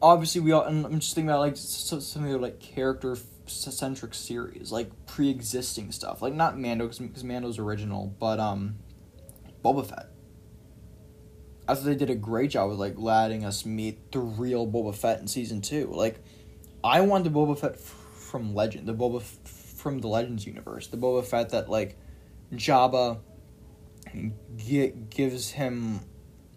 obviously 0.02 0.42
we 0.42 0.52
all. 0.52 0.64
and 0.64 0.86
I'm 0.86 1.00
just 1.00 1.14
thinking 1.14 1.30
about 1.30 1.42
like 1.42 1.58
something 1.58 2.42
like 2.42 2.60
character 2.60 3.18
centric 3.46 4.14
series, 4.14 4.72
like 4.72 4.90
pre 5.06 5.30
existing 5.30 5.92
stuff, 5.92 6.22
like 6.22 6.34
not 6.34 6.58
Mando 6.58 6.88
because 6.88 7.24
Mando's 7.24 7.60
original, 7.60 8.16
but 8.20 8.40
um, 8.40 8.76
Boba 9.64 9.86
Fett. 9.86 10.08
I 11.68 11.76
thought 11.76 11.86
they 11.86 11.96
did 11.96 12.10
a 12.10 12.16
great 12.16 12.52
job 12.52 12.70
with 12.70 12.80
like 12.80 12.96
letting 12.98 13.46
us 13.46 13.66
meet 13.66 14.12
the 14.12 14.20
real 14.20 14.68
Boba 14.68 14.94
Fett 14.94 15.20
in 15.20 15.28
season 15.28 15.62
two. 15.62 15.88
Like, 15.88 16.20
I 16.84 17.02
wanted 17.02 17.32
Boba 17.34 17.58
Fett 17.58 17.80
from 17.80 18.54
Legend, 18.54 18.88
the 18.88 18.94
Boba 18.94 19.22
F- 19.22 19.38
from 19.78 20.00
the 20.00 20.08
Legends 20.08 20.46
universe, 20.46 20.88
the 20.88 20.98
Boba 20.98 21.24
Fett 21.24 21.50
that 21.50 21.70
like 21.70 21.98
Jabba 22.54 23.20
gives 25.10 25.52
him 25.52 26.02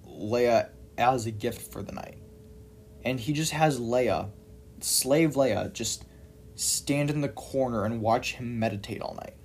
Leia 0.06 0.70
as 0.98 1.26
a 1.26 1.30
gift 1.30 1.72
for 1.72 1.82
the 1.82 1.92
night, 1.92 2.18
and 3.04 3.20
he 3.20 3.32
just 3.32 3.52
has 3.52 3.78
Leia, 3.78 4.30
slave 4.80 5.34
Leia, 5.34 5.72
just 5.72 6.04
stand 6.56 7.10
in 7.10 7.20
the 7.20 7.28
corner 7.28 7.84
and 7.84 8.00
watch 8.00 8.34
him 8.34 8.58
meditate 8.58 9.00
all 9.02 9.14
night. 9.14 9.36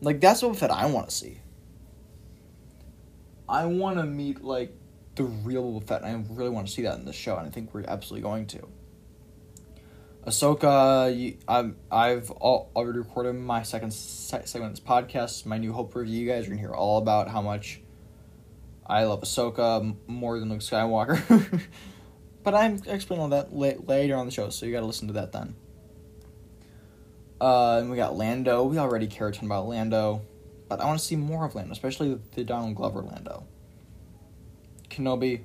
Like 0.00 0.20
that's 0.20 0.42
what 0.42 0.56
Fett 0.56 0.70
I 0.70 0.86
want 0.86 1.08
to 1.08 1.14
see. 1.14 1.40
I 3.48 3.66
want 3.66 3.98
to 3.98 4.04
meet 4.04 4.42
like 4.44 4.74
the 5.14 5.24
real 5.24 5.62
Boba 5.62 5.86
Fett, 5.86 6.02
and 6.02 6.26
I 6.26 6.34
really 6.34 6.50
want 6.50 6.66
to 6.66 6.72
see 6.72 6.82
that 6.82 6.98
in 6.98 7.04
the 7.04 7.12
show, 7.12 7.36
and 7.36 7.46
I 7.46 7.50
think 7.50 7.74
we're 7.74 7.84
absolutely 7.86 8.22
going 8.22 8.46
to. 8.46 8.68
Ahsoka, 10.26 11.36
I've, 11.48 11.74
I've 11.90 12.30
already 12.30 12.98
recorded 12.98 13.34
my 13.34 13.62
second 13.62 13.92
segment 13.92 14.54
of 14.54 14.70
this 14.72 14.80
podcast, 14.80 15.46
my 15.46 15.56
New 15.56 15.72
Hope 15.72 15.94
review. 15.94 16.20
You 16.20 16.28
guys 16.28 16.46
are 16.46 16.50
to 16.50 16.56
hear 16.56 16.72
all 16.72 16.98
about 16.98 17.28
how 17.28 17.40
much 17.40 17.80
I 18.86 19.04
love 19.04 19.22
Ahsoka 19.22 19.96
more 20.06 20.38
than 20.38 20.50
Luke 20.50 20.60
Skywalker. 20.60 21.62
but 22.42 22.54
I'm 22.54 22.74
explaining 22.86 23.22
all 23.22 23.28
that 23.30 23.54
later 23.54 24.16
on 24.16 24.26
the 24.26 24.32
show, 24.32 24.50
so 24.50 24.66
you 24.66 24.72
got 24.72 24.80
to 24.80 24.86
listen 24.86 25.08
to 25.08 25.14
that 25.14 25.32
then. 25.32 25.54
Uh, 27.40 27.78
and 27.78 27.90
we 27.90 27.96
got 27.96 28.16
Lando. 28.16 28.64
We 28.64 28.78
already 28.78 29.06
care 29.06 29.28
a 29.28 29.32
ton 29.32 29.46
about 29.46 29.66
Lando, 29.66 30.22
but 30.68 30.80
I 30.80 30.84
want 30.84 30.98
to 30.98 31.04
see 31.04 31.16
more 31.16 31.44
of 31.44 31.54
Lando, 31.54 31.72
especially 31.72 32.18
the 32.34 32.44
Donald 32.44 32.74
Glover 32.74 33.02
Lando. 33.02 33.46
Kenobi. 34.88 35.42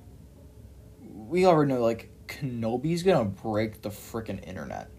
We 0.99 1.45
already 1.45 1.73
know, 1.73 1.81
like, 1.81 2.09
Kenobi's 2.27 3.03
gonna 3.03 3.25
break 3.25 3.81
the 3.81 3.89
freaking 3.89 4.45
internet 4.47 4.89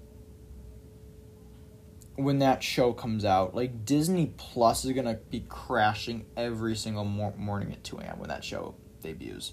when 2.16 2.38
that 2.40 2.62
show 2.62 2.92
comes 2.92 3.24
out. 3.24 3.54
Like 3.54 3.84
Disney 3.84 4.32
Plus 4.37 4.84
is 4.84 4.92
gonna 4.92 5.18
be 5.30 5.40
crashing 5.48 6.26
every 6.37 6.76
single 6.76 7.04
mor- 7.04 7.34
morning 7.37 7.72
at 7.72 7.82
two 7.82 7.98
a.m. 7.98 8.18
when 8.18 8.28
that 8.28 8.44
show 8.44 8.74
debuts. 9.02 9.52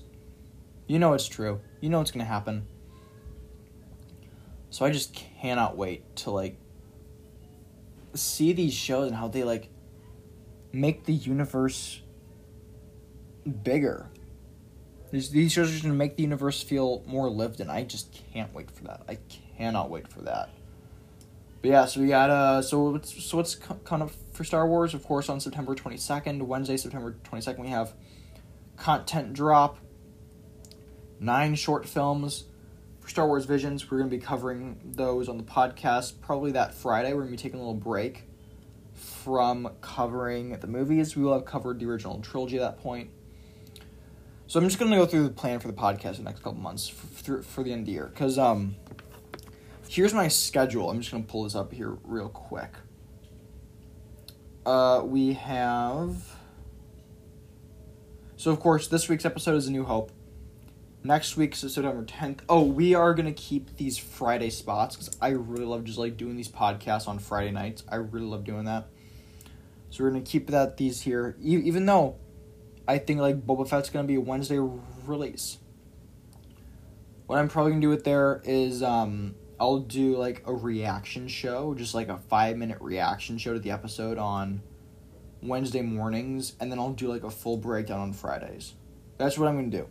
You 0.87 0.99
know 0.99 1.13
it's 1.13 1.27
true. 1.27 1.61
You 1.79 1.89
know 1.89 2.01
it's 2.01 2.11
gonna 2.11 2.25
happen. 2.25 2.67
So 4.69 4.85
I 4.85 4.91
just 4.91 5.13
cannot 5.13 5.75
wait 5.75 6.15
to 6.17 6.31
like 6.31 6.57
see 8.13 8.53
these 8.53 8.73
shows 8.73 9.07
and 9.07 9.15
how 9.15 9.27
they 9.27 9.43
like 9.43 9.69
make 10.71 11.05
the 11.05 11.13
universe 11.13 12.01
bigger 13.63 14.09
these, 15.11 15.29
these 15.29 15.51
shows 15.51 15.69
are 15.69 15.81
going 15.81 15.93
to 15.93 15.97
make 15.97 16.15
the 16.15 16.23
universe 16.23 16.63
feel 16.63 17.03
more 17.05 17.29
lived 17.29 17.59
and 17.59 17.69
I 17.69 17.83
just 17.83 18.17
can't 18.33 18.53
wait 18.53 18.71
for 18.71 18.85
that. 18.85 19.03
I 19.07 19.17
cannot 19.57 19.89
wait 19.89 20.07
for 20.07 20.21
that. 20.21 20.49
But 21.61 21.69
yeah, 21.69 21.85
so 21.85 22.01
we 22.01 22.07
got 22.07 22.29
uh, 22.31 22.61
so 22.63 22.89
what's 22.89 23.23
so 23.23 23.37
what's 23.37 23.53
kind 23.53 24.01
of 24.01 24.15
for 24.33 24.43
Star 24.43 24.67
Wars? 24.67 24.95
Of 24.95 25.03
course, 25.03 25.29
on 25.29 25.39
September 25.39 25.75
twenty 25.75 25.97
second, 25.97 26.47
Wednesday, 26.47 26.75
September 26.75 27.15
twenty 27.23 27.43
second, 27.43 27.63
we 27.63 27.69
have 27.69 27.93
content 28.77 29.33
drop. 29.33 29.77
Nine 31.19 31.53
short 31.53 31.87
films 31.87 32.45
for 32.99 33.09
Star 33.09 33.27
Wars 33.27 33.45
Visions. 33.45 33.91
We're 33.91 33.99
gonna 33.99 34.09
be 34.09 34.17
covering 34.17 34.79
those 34.83 35.29
on 35.29 35.37
the 35.37 35.43
podcast 35.43 36.19
probably 36.19 36.53
that 36.53 36.73
Friday. 36.73 37.13
We're 37.13 37.19
gonna 37.19 37.31
be 37.31 37.37
taking 37.37 37.59
a 37.59 37.61
little 37.61 37.75
break 37.75 38.23
from 39.01 39.71
covering 39.81 40.51
the 40.59 40.67
movies. 40.67 41.15
We 41.15 41.23
will 41.23 41.33
have 41.33 41.45
covered 41.45 41.79
the 41.79 41.85
original 41.85 42.19
trilogy 42.21 42.57
at 42.57 42.61
that 42.61 42.81
point. 42.81 43.09
So 44.47 44.59
I'm 44.59 44.65
just 44.65 44.79
gonna 44.79 44.95
go 44.95 45.05
through 45.05 45.23
the 45.23 45.33
plan 45.33 45.59
for 45.59 45.67
the 45.67 45.73
podcast 45.73 46.17
the 46.17 46.23
next 46.23 46.43
couple 46.43 46.59
months 46.59 46.87
for, 46.87 47.41
for 47.41 47.63
the 47.63 47.71
end 47.71 47.81
of 47.81 47.85
the 47.85 47.93
year. 47.93 48.11
Cause 48.15 48.37
um, 48.37 48.75
here's 49.87 50.13
my 50.13 50.27
schedule. 50.27 50.89
I'm 50.89 50.99
just 50.99 51.11
gonna 51.11 51.23
pull 51.23 51.43
this 51.43 51.55
up 51.55 51.73
here 51.73 51.97
real 52.03 52.29
quick. 52.29 52.73
Uh, 54.65 55.01
we 55.03 55.33
have. 55.33 56.35
So 58.35 58.51
of 58.51 58.59
course, 58.59 58.87
this 58.87 59.07
week's 59.07 59.25
episode 59.25 59.55
is 59.55 59.67
A 59.67 59.71
New 59.71 59.85
Hope. 59.85 60.11
Next 61.03 61.35
week, 61.35 61.53
is 61.53 61.73
September 61.73 62.03
10th. 62.03 62.41
Oh, 62.47 62.61
we 62.61 62.93
are 62.93 63.15
gonna 63.15 63.33
keep 63.33 63.75
these 63.77 63.97
Friday 63.97 64.51
spots 64.51 64.95
because 64.95 65.17
I 65.19 65.29
really 65.29 65.65
love 65.65 65.83
just 65.83 65.97
like 65.97 66.15
doing 66.15 66.37
these 66.37 66.47
podcasts 66.47 67.07
on 67.07 67.17
Friday 67.17 67.49
nights. 67.49 67.83
I 67.89 67.95
really 67.95 68.27
love 68.27 68.43
doing 68.43 68.65
that. 68.65 68.85
So 69.89 70.03
we're 70.03 70.11
gonna 70.11 70.21
keep 70.21 70.51
that 70.51 70.77
these 70.77 71.01
here, 71.01 71.35
even 71.41 71.87
though 71.87 72.17
I 72.87 72.99
think 72.99 73.19
like 73.19 73.47
Boba 73.47 73.67
Fett's 73.67 73.89
gonna 73.89 74.07
be 74.07 74.13
a 74.13 74.21
Wednesday 74.21 74.59
release. 74.59 75.57
What 77.25 77.39
I'm 77.39 77.47
probably 77.47 77.71
gonna 77.71 77.81
do 77.81 77.89
with 77.89 78.03
there 78.03 78.39
is 78.43 78.83
um 78.83 79.33
I'll 79.59 79.79
do 79.79 80.15
like 80.17 80.43
a 80.45 80.53
reaction 80.53 81.27
show, 81.27 81.73
just 81.73 81.95
like 81.95 82.09
a 82.09 82.19
five 82.19 82.57
minute 82.57 82.77
reaction 82.79 83.39
show 83.39 83.53
to 83.53 83.59
the 83.59 83.71
episode 83.71 84.19
on 84.19 84.61
Wednesday 85.41 85.81
mornings, 85.81 86.55
and 86.59 86.71
then 86.71 86.77
I'll 86.77 86.93
do 86.93 87.07
like 87.07 87.23
a 87.23 87.31
full 87.31 87.57
breakdown 87.57 88.01
on 88.01 88.13
Fridays. 88.13 88.75
That's 89.17 89.39
what 89.39 89.47
I'm 89.47 89.55
gonna 89.55 89.69
do. 89.69 89.87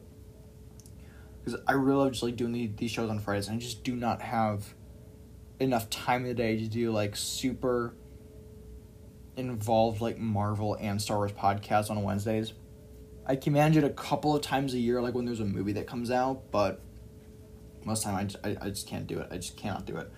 Because 1.45 1.61
I 1.67 1.73
really 1.73 1.99
love 1.99 2.13
just 2.13 2.23
like 2.23 2.37
doing 2.37 2.53
the, 2.53 2.67
these 2.67 2.91
shows 2.91 3.11
on 3.11 3.19
Fridays, 3.19 3.49
and 3.49 3.57
I 3.57 3.61
just 3.61 3.83
do 3.83 3.97
not 3.97 4.21
have 4.23 4.75
enough 5.59 5.91
time 5.91 6.23
in 6.23 6.29
the 6.29 6.35
day 6.35 6.59
to 6.59 6.67
do 6.67 6.91
like 6.91 7.17
super 7.17 7.95
involved 9.37 10.01
like 10.01 10.19
Marvel 10.19 10.77
and 10.81 11.01
Star 11.01 11.19
Wars 11.19 11.33
podcasts 11.33 11.91
on 11.91 12.03
Wednesdays. 12.03 12.53
I 13.27 13.37
can 13.37 13.53
manage 13.53 13.77
it 13.77 13.85
a 13.85 13.91
couple 13.91 14.35
of 14.35 14.43
times 14.43 14.75
a 14.75 14.79
year, 14.79 15.01
like 15.01 15.15
when 15.15 15.25
there's 15.25 15.41
a 15.41 15.45
movie 15.45 15.73
that 15.75 15.87
comes 15.87 16.11
out, 16.11 16.51
but 16.51 16.81
most 17.85 18.03
time 18.03 18.15
I 18.15 18.25
just, 18.25 18.45
I, 18.45 18.57
I 18.61 18.69
just 18.71 18.87
can't 18.87 19.07
do 19.07 19.19
it. 19.21 19.29
I 19.31 19.37
just 19.37 19.57
cannot 19.57 19.87
do 19.87 19.97
it. 19.97 20.11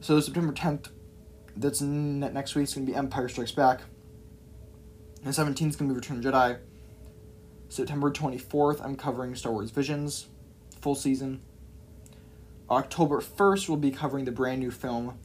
So 0.00 0.18
September 0.20 0.52
10th, 0.52 0.88
that's 1.56 1.80
next 1.80 2.54
week's 2.54 2.72
to 2.72 2.80
be 2.80 2.94
Empire 2.94 3.28
Strikes 3.28 3.52
Back. 3.52 3.80
And 5.24 5.32
17th 5.32 5.68
is 5.68 5.76
to 5.76 5.84
be 5.84 5.90
Return 5.90 6.18
of 6.18 6.24
Jedi. 6.24 6.58
September 7.72 8.10
24th, 8.10 8.84
I'm 8.84 8.96
covering 8.96 9.34
Star 9.34 9.50
Wars 9.50 9.70
Visions, 9.70 10.26
full 10.82 10.94
season. 10.94 11.40
October 12.68 13.22
1st, 13.22 13.66
we'll 13.66 13.78
be 13.78 13.90
covering 13.90 14.26
the 14.26 14.30
brand 14.30 14.60
new 14.60 14.70
film 14.70 15.18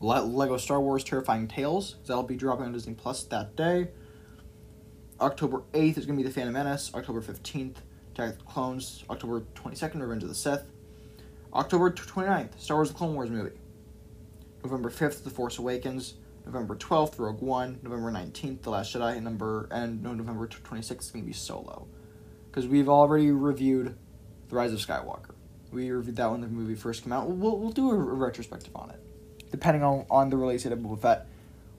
Lego 0.00 0.56
Star 0.56 0.80
Wars 0.80 1.04
Terrifying 1.04 1.46
Tales. 1.46 1.96
That'll 2.06 2.22
be 2.22 2.36
dropping 2.36 2.64
on 2.64 2.72
Disney 2.72 2.94
Plus 2.94 3.22
that 3.24 3.54
day. 3.54 3.88
October 5.20 5.62
8th 5.74 5.98
is 5.98 6.06
going 6.06 6.16
to 6.16 6.22
be 6.22 6.28
The 6.28 6.34
Phantom 6.34 6.54
Menace. 6.54 6.90
October 6.94 7.20
15th, 7.20 7.76
Attack 8.14 8.30
of 8.30 8.38
the 8.38 8.44
Clones. 8.44 9.04
October 9.10 9.42
22nd, 9.56 10.00
Revenge 10.00 10.22
of 10.22 10.30
the 10.30 10.34
Sith. 10.34 10.70
October 11.52 11.90
29th, 11.90 12.58
Star 12.58 12.78
Wars 12.78 12.88
The 12.88 12.94
Clone 12.94 13.14
Wars 13.14 13.28
movie. 13.28 13.56
November 14.64 14.88
5th, 14.88 15.22
The 15.22 15.30
Force 15.30 15.58
Awakens. 15.58 16.14
November 16.48 16.76
12th, 16.76 17.18
Rogue 17.18 17.42
One. 17.42 17.78
November 17.82 18.10
19th, 18.10 18.62
The 18.62 18.70
Last 18.70 18.94
Jedi. 18.94 19.16
And, 19.16 19.24
number, 19.24 19.68
and 19.70 20.02
no, 20.02 20.14
November 20.14 20.48
26th 20.48 21.00
is 21.00 21.10
going 21.10 21.22
to 21.22 21.26
be 21.26 21.34
Solo. 21.34 21.86
Because 22.46 22.66
we've 22.66 22.88
already 22.88 23.30
reviewed 23.30 23.94
The 24.48 24.56
Rise 24.56 24.72
of 24.72 24.78
Skywalker. 24.78 25.34
We 25.70 25.90
reviewed 25.90 26.16
that 26.16 26.30
when 26.30 26.40
the 26.40 26.48
movie 26.48 26.74
first 26.74 27.02
came 27.04 27.12
out. 27.12 27.28
We'll, 27.28 27.58
we'll 27.58 27.70
do 27.70 27.90
a, 27.90 27.94
a 27.94 27.96
retrospective 27.96 28.74
on 28.74 28.90
it. 28.90 29.00
Depending 29.50 29.82
on, 29.82 30.06
on 30.10 30.30
the 30.30 30.38
release 30.38 30.62
date 30.62 30.72
of 30.72 30.78
Boba 30.78 30.98
Fett. 30.98 31.26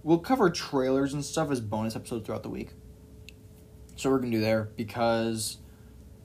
We'll 0.03 0.19
cover 0.19 0.51
trailers 0.51 1.13
and 1.13 1.25
stuff 1.25 1.49
as 1.49 1.59
bonus 1.59 1.95
episodes 1.95 2.27
throughout 2.27 2.43
the 2.43 2.49
week. 2.49 2.69
So 3.95 4.11
we're 4.11 4.19
going 4.19 4.31
to 4.31 4.37
do 4.37 4.41
there 4.41 4.69
because 4.75 5.57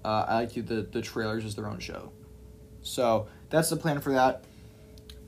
uh, 0.05 0.27
I 0.29 0.35
like 0.35 0.51
to 0.51 0.63
do 0.63 0.63
the, 0.63 0.83
the 0.83 1.01
trailers 1.01 1.47
as 1.47 1.55
their 1.55 1.67
own 1.67 1.79
show. 1.79 2.13
So 2.83 3.27
that's 3.49 3.71
the 3.71 3.77
plan 3.77 4.01
for 4.01 4.13
that. 4.13 4.45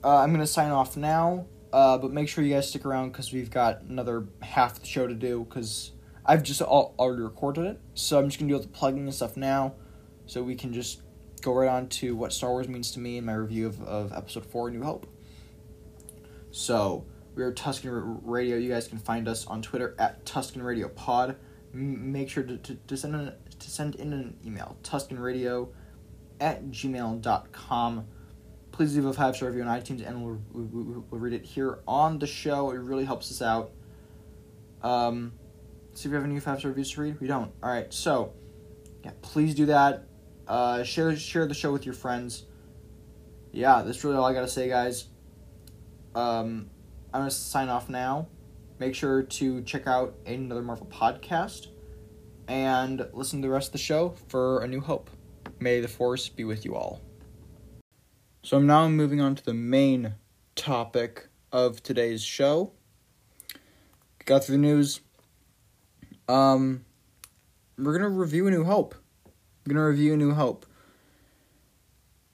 Uh, 0.03 0.17
I'm 0.17 0.29
going 0.29 0.39
to 0.39 0.47
sign 0.47 0.69
off 0.69 0.95
now. 0.95 1.47
Uh, 1.73 1.97
but 1.97 2.11
make 2.11 2.29
sure 2.29 2.43
you 2.43 2.53
guys 2.53 2.69
stick 2.69 2.85
around 2.85 3.11
because 3.11 3.33
we've 3.33 3.51
got 3.51 3.81
another 3.81 4.27
half 4.41 4.79
the 4.79 4.85
show 4.85 5.05
to 5.07 5.13
do 5.13 5.45
because 5.47 5.91
I've 6.25 6.43
just 6.43 6.61
all, 6.61 6.95
already 6.97 7.23
recorded 7.23 7.65
it. 7.65 7.79
So 7.93 8.19
I'm 8.19 8.29
just 8.29 8.39
going 8.39 8.47
to 8.47 8.53
do 8.53 8.57
all 8.57 8.61
the 8.61 8.69
plugging 8.69 9.03
and 9.03 9.13
stuff 9.13 9.35
now 9.35 9.75
so 10.25 10.43
we 10.43 10.55
can 10.55 10.73
just 10.73 11.01
go 11.41 11.53
right 11.53 11.69
on 11.69 11.87
to 11.87 12.15
what 12.15 12.33
Star 12.33 12.51
Wars 12.51 12.67
means 12.67 12.91
to 12.91 12.99
me 12.99 13.17
in 13.17 13.25
my 13.25 13.33
review 13.33 13.67
of, 13.67 13.81
of 13.83 14.13
Episode 14.13 14.45
4 14.45 14.71
New 14.71 14.83
Hope. 14.83 15.07
So 16.51 17.05
we 17.35 17.43
are 17.43 17.51
Tuscan 17.51 18.19
Radio. 18.23 18.57
You 18.57 18.69
guys 18.69 18.87
can 18.87 18.97
find 18.97 19.27
us 19.27 19.45
on 19.45 19.61
Twitter 19.61 19.95
at 19.99 20.25
Tuscan 20.25 20.63
Radio 20.63 20.87
Pod. 20.87 21.35
M- 21.73 22.11
make 22.11 22.29
sure 22.29 22.43
to, 22.43 22.57
to, 22.57 22.75
to, 22.75 22.97
send 22.97 23.15
in, 23.15 23.33
to 23.59 23.69
send 23.69 23.95
in 23.95 24.13
an 24.13 24.37
email, 24.45 24.77
tuscanradio 24.83 25.69
at 26.39 26.65
gmail.com 26.65 28.07
please 28.77 28.95
leave 28.95 29.05
a 29.05 29.11
five 29.11 29.35
star 29.35 29.49
review 29.49 29.63
on 29.63 29.67
iTunes, 29.67 30.07
and 30.07 30.23
we'll, 30.23 30.39
we'll, 30.53 31.03
we'll, 31.09 31.19
read 31.19 31.33
it 31.33 31.43
here 31.43 31.79
on 31.87 32.19
the 32.19 32.27
show. 32.27 32.69
It 32.69 32.77
really 32.77 33.05
helps 33.05 33.31
us 33.31 33.41
out. 33.41 33.71
Um, 34.83 35.33
see 35.95 36.07
if 36.07 36.11
we 36.11 36.15
have 36.15 36.23
any 36.23 36.39
five 36.39 36.59
star 36.59 36.69
reviews 36.69 36.91
to 36.91 37.01
read. 37.01 37.19
We 37.19 37.27
don't. 37.27 37.51
All 37.63 37.71
right, 37.71 37.91
so 37.91 38.33
yeah, 39.03 39.11
please 39.23 39.55
do 39.55 39.65
that. 39.65 40.03
Uh, 40.47 40.83
share 40.83 41.15
share 41.17 41.47
the 41.47 41.55
show 41.55 41.73
with 41.73 41.85
your 41.85 41.95
friends. 41.95 42.45
Yeah, 43.51 43.81
that's 43.81 44.03
really 44.03 44.15
all 44.15 44.25
I 44.25 44.33
gotta 44.33 44.47
say, 44.47 44.69
guys. 44.69 45.07
Um, 46.13 46.69
I'm 47.11 47.21
gonna 47.21 47.31
sign 47.31 47.69
off 47.69 47.89
now. 47.89 48.27
Make 48.77 48.93
sure 48.93 49.23
to 49.23 49.63
check 49.63 49.87
out 49.87 50.13
another 50.27 50.61
Marvel 50.61 50.85
podcast 50.85 51.67
and 52.47 53.07
listen 53.11 53.41
to 53.41 53.47
the 53.47 53.51
rest 53.51 53.69
of 53.69 53.71
the 53.71 53.79
show 53.79 54.13
for 54.27 54.61
A 54.61 54.67
New 54.67 54.81
Hope. 54.81 55.09
May 55.59 55.81
the 55.81 55.87
Force 55.87 56.29
be 56.29 56.43
with 56.43 56.63
you 56.63 56.75
all. 56.75 57.01
So 58.47 58.55
I'm 58.55 58.65
now 58.65 58.87
moving 58.87 59.19
on 59.19 59.35
to 59.35 59.43
the 59.43 59.53
main 59.53 60.13
topic 60.55 61.27
of 61.51 61.83
today's 61.83 62.23
show. 62.23 62.71
Got 64.23 64.45
through 64.45 64.55
the 64.55 64.61
news. 64.61 65.01
Um, 66.29 66.85
we're 67.77 67.91
gonna 67.91 68.07
review 68.07 68.47
A 68.47 68.51
New 68.51 68.63
Hope. 68.63 68.95
We're 69.65 69.73
gonna 69.73 69.87
review 69.87 70.13
A 70.13 70.15
New 70.15 70.31
Hope. 70.33 70.65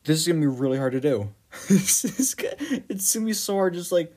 This 0.03 0.19
is 0.19 0.27
gonna 0.27 0.39
be 0.39 0.45
really 0.45 0.77
hard 0.77 0.91
to 0.91 0.99
do. 0.99 1.33
this 1.67 2.05
is 2.05 2.35
it's 2.37 3.15
gonna 3.15 3.25
be 3.25 3.33
so 3.33 3.55
hard. 3.55 3.73
Just 3.73 3.91
like 3.91 4.15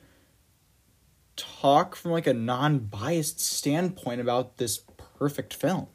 talk 1.35 1.95
from 1.95 2.11
like 2.11 2.27
a 2.27 2.33
non-biased 2.33 3.39
standpoint 3.39 4.21
about 4.21 4.57
this 4.57 4.83
perfect 5.17 5.51
film. 5.51 5.87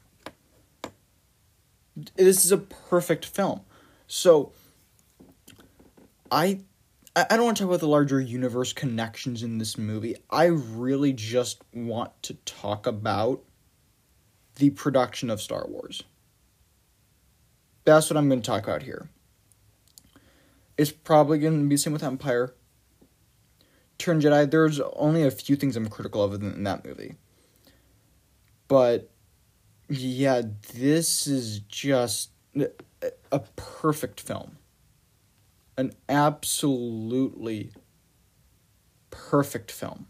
This 2.17 2.45
is 2.45 2.51
a 2.51 2.59
perfect 2.59 3.25
film. 3.25 3.61
So 4.09 4.53
I 6.33 6.61
I 7.15 7.37
don't 7.37 7.45
want 7.45 7.59
to 7.59 7.65
talk 7.65 7.69
about 7.69 7.81
the 7.81 7.89
larger 7.89 8.19
universe 8.19 8.73
connections 8.73 9.43
in 9.43 9.59
this 9.59 9.77
movie. 9.77 10.17
I 10.31 10.47
really 10.47 11.13
just 11.13 11.63
want 11.75 12.11
to 12.23 12.35
talk 12.47 12.87
about 12.87 13.43
the 14.57 14.71
production 14.71 15.29
of 15.29 15.43
Star 15.43 15.67
Wars. 15.69 16.05
That's 17.85 18.09
what 18.09 18.17
I'm 18.17 18.31
going 18.31 18.41
to 18.41 18.47
talk 18.47 18.65
about 18.65 18.83
here. 18.83 19.11
It's 20.79 20.91
probably 20.91 21.39
going 21.39 21.63
to 21.63 21.69
be 21.69 21.75
the 21.75 21.79
same 21.79 21.93
with 21.93 22.03
Empire. 22.03 22.55
Turn 23.99 24.23
Jedi, 24.23 24.51
there's 24.51 24.81
only 24.81 25.25
a 25.25 25.31
few 25.31 25.55
things 25.55 25.77
I'm 25.77 25.91
critical 25.91 26.23
of 26.25 26.33
in 26.33 26.65
that 26.65 26.83
movie. 26.83 27.17
But 28.69 29.11
yeah, 29.91 30.41
this 30.73 31.27
is 31.27 31.59
just 31.61 32.31
a 33.31 33.39
perfect 33.57 34.19
film 34.23 34.57
an 35.77 35.93
absolutely 36.09 37.73
perfect 39.11 39.71
film. 39.71 40.07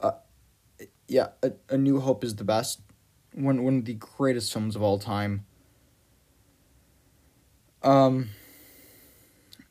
Uh, 0.00 0.12
yeah, 1.06 1.28
a, 1.42 1.52
a, 1.68 1.78
New 1.78 2.00
Hope 2.00 2.24
is 2.24 2.36
the 2.36 2.44
best. 2.44 2.80
One 3.34 3.62
one 3.62 3.78
of 3.78 3.84
the 3.84 3.94
greatest 3.94 4.52
films 4.52 4.76
of 4.76 4.82
all 4.82 4.98
time. 4.98 5.44
Um. 7.82 8.30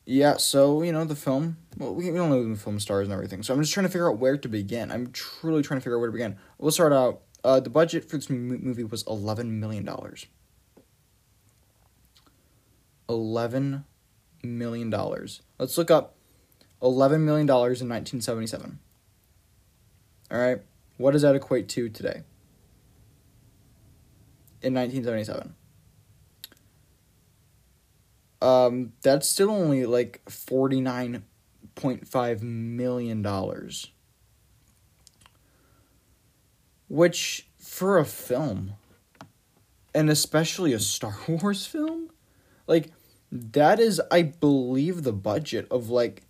Yeah, 0.05 0.37
so 0.37 0.83
you 0.83 0.93
know 0.93 1.03
the 1.03 1.15
film. 1.15 1.57
Well, 1.77 1.93
we, 1.93 2.09
we 2.09 2.17
don't 2.17 2.29
know 2.29 2.47
the 2.47 2.55
film 2.55 2.79
stars 2.79 3.07
and 3.07 3.13
everything. 3.13 3.43
So 3.43 3.53
I'm 3.53 3.59
just 3.61 3.73
trying 3.73 3.85
to 3.85 3.91
figure 3.91 4.09
out 4.09 4.19
where 4.19 4.37
to 4.37 4.47
begin. 4.47 4.89
I'm 4.89 5.11
truly 5.11 5.61
trying 5.61 5.79
to 5.79 5.83
figure 5.83 5.97
out 5.97 5.99
where 5.99 6.07
to 6.07 6.13
begin. 6.13 6.37
We'll 6.57 6.71
start 6.71 6.93
out. 6.93 7.21
Uh, 7.43 7.59
the 7.59 7.69
budget 7.69 8.09
for 8.09 8.17
this 8.17 8.29
movie 8.29 8.83
was 8.83 9.03
eleven 9.03 9.59
million 9.59 9.83
dollars. 9.83 10.25
$11 13.07 13.83
million. 14.43 14.89
Let's 15.59 15.77
look 15.77 15.91
up 15.91 16.15
$11 16.81 17.21
million 17.21 17.47
in 17.47 17.49
1977. 17.49 18.79
All 20.29 20.37
right. 20.37 20.59
What 20.97 21.11
does 21.11 21.21
that 21.21 21.35
equate 21.35 21.69
to 21.69 21.87
today? 21.89 22.23
In 24.61 24.73
1977. 24.73 25.55
Um, 28.41 28.91
that's 29.01 29.25
still 29.27 29.49
only 29.49 29.85
like 29.85 30.21
$49.5 30.25 32.41
million. 32.41 33.25
Which, 36.89 37.49
for 37.59 37.97
a 37.97 38.05
film, 38.05 38.75
and 39.93 40.09
especially 40.09 40.71
a 40.73 40.79
Star 40.79 41.17
Wars 41.27 41.65
film, 41.65 42.09
like 42.67 42.91
that 43.31 43.79
is, 43.79 44.01
I 44.11 44.23
believe, 44.23 45.03
the 45.03 45.13
budget 45.13 45.67
of 45.69 45.89
like 45.89 46.23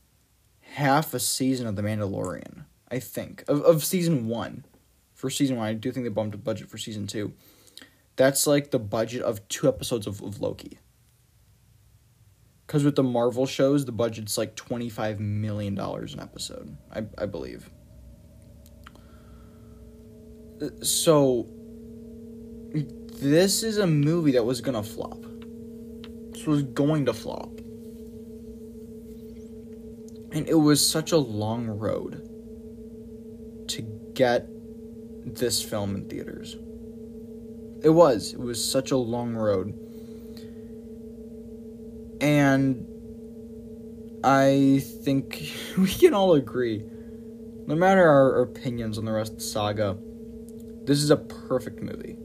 half 0.62 1.14
a 1.14 1.20
season 1.20 1.68
of 1.68 1.76
The 1.76 1.82
Mandalorian. 1.82 2.66
I 2.90 3.00
think 3.00 3.44
of 3.48 3.62
of 3.62 3.84
season 3.84 4.28
one. 4.28 4.66
For 5.14 5.30
season 5.30 5.58
one, 5.58 5.68
I 5.68 5.74
do 5.74 5.92
think 5.92 6.06
they 6.06 6.10
bumped 6.10 6.34
the 6.34 6.38
budget 6.38 6.70
for 6.70 6.78
season 6.78 7.08
two. 7.08 7.34
That's 8.16 8.48
like 8.48 8.72
the 8.72 8.80
budget 8.80 9.22
of 9.22 9.48
two 9.48 9.68
episodes 9.68 10.08
of, 10.08 10.22
of 10.22 10.42
Loki. 10.42 10.80
Because 12.66 12.84
with 12.84 12.96
the 12.96 13.04
Marvel 13.04 13.46
shows, 13.46 13.86
the 13.86 13.92
budget's 13.92 14.38
like 14.38 14.56
$25 14.56 15.20
million 15.20 15.80
an 15.80 16.20
episode, 16.20 16.76
I, 16.92 17.04
I 17.18 17.26
believe. 17.26 17.70
Uh, 20.62 20.70
so, 20.82 21.48
this 22.74 23.64
is 23.64 23.78
a 23.78 23.88
movie 23.88 24.32
that 24.32 24.44
was 24.44 24.60
gonna 24.60 24.84
flop. 24.84 25.27
Was 26.46 26.64
going 26.64 27.06
to 27.06 27.14
flop. 27.14 27.58
And 30.32 30.48
it 30.48 30.60
was 30.60 30.86
such 30.88 31.12
a 31.12 31.18
long 31.18 31.68
road 31.68 32.22
to 33.70 33.82
get 34.14 34.48
this 35.26 35.62
film 35.62 35.96
in 35.96 36.06
theaters. 36.06 36.56
It 37.84 37.90
was. 37.90 38.34
It 38.34 38.40
was 38.40 38.64
such 38.64 38.92
a 38.92 38.98
long 38.98 39.36
road. 39.36 39.74
And 42.22 42.86
I 44.24 44.82
think 45.04 45.52
we 45.78 45.90
can 45.90 46.14
all 46.14 46.34
agree, 46.34 46.84
no 47.66 47.76
matter 47.76 48.08
our 48.08 48.42
opinions 48.42 48.98
on 48.98 49.06
the 49.06 49.12
rest 49.12 49.34
of 49.34 49.38
the 49.40 49.44
saga, 49.44 49.98
this 50.84 51.02
is 51.02 51.10
a 51.10 51.18
perfect 51.18 51.82
movie. 51.82 52.16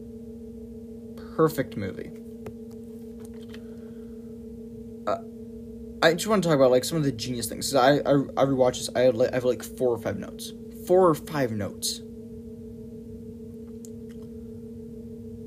Perfect 1.36 1.76
movie. 1.76 2.21
I 6.02 6.14
just 6.14 6.26
want 6.26 6.42
to 6.42 6.48
talk 6.48 6.56
about 6.56 6.72
like 6.72 6.84
some 6.84 6.98
of 6.98 7.04
the 7.04 7.12
genius 7.12 7.46
things. 7.46 7.72
I 7.74 7.98
I, 7.98 7.98
I 7.98 8.44
rewatched 8.44 8.78
this. 8.78 8.90
I 8.96 9.02
have, 9.02 9.14
like, 9.14 9.30
I 9.30 9.36
have 9.36 9.44
like 9.44 9.62
four 9.62 9.94
or 9.94 9.98
five 9.98 10.18
notes. 10.18 10.52
Four 10.86 11.08
or 11.08 11.14
five 11.14 11.52
notes. 11.52 12.00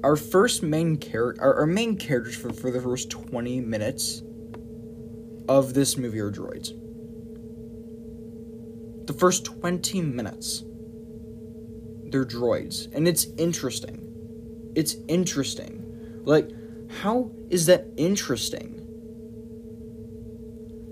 Our 0.02 0.16
first 0.16 0.64
main 0.64 0.96
character, 0.98 1.42
our, 1.42 1.56
our 1.62 1.66
main 1.66 1.98
characters 1.98 2.38
for, 2.38 2.54
for 2.54 2.72
the 2.72 2.80
first 2.80 3.10
twenty 3.10 3.60
minutes 3.60 4.22
of 5.50 5.74
this 5.74 5.98
movie 5.98 6.20
are 6.20 6.32
droids. 6.32 6.72
The 9.08 9.14
first 9.14 9.44
twenty 9.44 10.02
minutes 10.02 10.64
they're 12.06 12.24
droids. 12.24 12.88
And 12.94 13.10
it's 13.10 13.26
interesting. 13.38 14.72
It's 14.74 14.96
interesting. 15.10 15.84
Like, 16.24 16.50
how 17.02 17.32
is 17.50 17.66
that 17.66 17.88
interesting? 17.98 18.85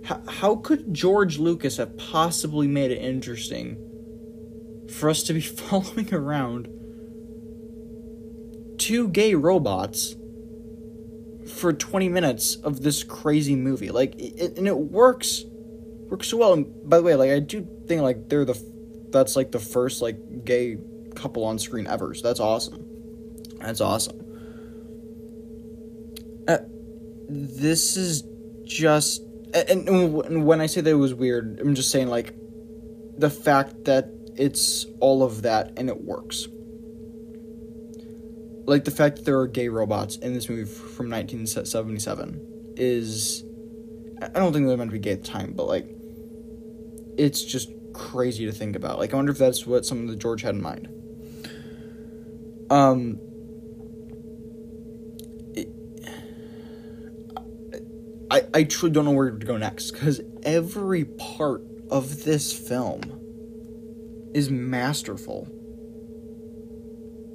How, 0.05 0.21
how 0.27 0.55
could 0.57 0.93
George 0.93 1.37
Lucas 1.39 1.77
have 1.77 1.97
possibly 1.97 2.67
made 2.67 2.91
it 2.91 2.99
interesting 2.99 3.77
for 4.89 5.09
us 5.09 5.23
to 5.23 5.33
be 5.33 5.41
following 5.41 6.13
around 6.13 6.67
two 8.77 9.07
gay 9.07 9.33
robots 9.35 10.15
for 11.47 11.71
20 11.71 12.09
minutes 12.09 12.55
of 12.55 12.81
this 12.81 13.03
crazy 13.03 13.55
movie? 13.55 13.91
Like, 13.91 14.15
it, 14.17 14.57
and 14.57 14.67
it 14.67 14.77
works 14.77 15.45
works 16.09 16.27
so 16.27 16.37
well. 16.37 16.53
And 16.53 16.67
by 16.89 16.97
the 16.97 17.03
way, 17.03 17.15
like, 17.15 17.31
I 17.31 17.39
do 17.39 17.67
think, 17.87 18.01
like, 18.01 18.29
they're 18.29 18.45
the 18.45 18.61
that's 19.13 19.35
like 19.37 19.51
the 19.51 19.59
first 19.59 20.01
like 20.01 20.43
gay 20.43 20.77
couple 21.15 21.45
on 21.45 21.57
screen 21.57 21.87
ever. 21.87 22.13
So 22.13 22.27
that's 22.27 22.41
awesome. 22.41 22.85
That's 23.59 23.79
awesome. 23.79 24.19
Uh, 26.47 26.57
this 27.29 27.95
is 27.95 28.23
just 28.65 29.21
and, 29.53 29.87
and 29.87 30.45
when 30.45 30.61
I 30.61 30.65
say 30.65 30.81
that 30.81 30.89
it 30.89 30.95
was 30.95 31.13
weird, 31.13 31.59
I'm 31.59 31.75
just 31.75 31.91
saying 31.91 32.07
like 32.07 32.33
the 33.17 33.29
fact 33.29 33.85
that 33.85 34.09
it's 34.35 34.85
all 34.99 35.23
of 35.23 35.43
that 35.43 35.73
and 35.77 35.89
it 35.89 36.03
works. 36.03 36.47
Like 38.65 38.85
the 38.85 38.91
fact 38.91 39.17
that 39.17 39.25
there 39.25 39.39
are 39.39 39.47
gay 39.47 39.67
robots 39.67 40.17
in 40.17 40.33
this 40.33 40.49
movie 40.49 40.65
from 40.65 41.09
1977 41.09 42.73
is 42.77 43.43
I 44.21 44.39
don't 44.39 44.53
think 44.53 44.67
they're 44.67 44.77
meant 44.77 44.89
to 44.89 44.93
be 44.93 44.99
gay 44.99 45.11
at 45.11 45.23
the 45.23 45.29
time, 45.29 45.53
but 45.53 45.67
like 45.67 45.87
it's 47.17 47.43
just 47.43 47.69
crazy 47.93 48.45
to 48.45 48.51
think 48.51 48.75
about. 48.75 48.99
Like 48.99 49.13
I 49.13 49.15
wonder 49.15 49.31
if 49.31 49.37
that's 49.37 49.67
what 49.67 49.85
some 49.85 50.01
of 50.01 50.07
the 50.07 50.15
George 50.15 50.41
had 50.41 50.55
in 50.55 50.61
mind. 50.61 50.87
Um, 52.69 53.19
I, 58.33 58.41
I 58.51 58.63
truly 58.63 58.91
don't 58.91 59.05
know 59.05 59.11
where 59.11 59.29
to 59.29 59.45
go 59.45 59.57
next 59.57 59.91
because 59.91 60.19
every 60.41 61.05
part 61.05 61.61
of 61.91 62.23
this 62.23 62.51
film 62.51 63.01
is 64.33 64.49
masterful. 64.49 65.47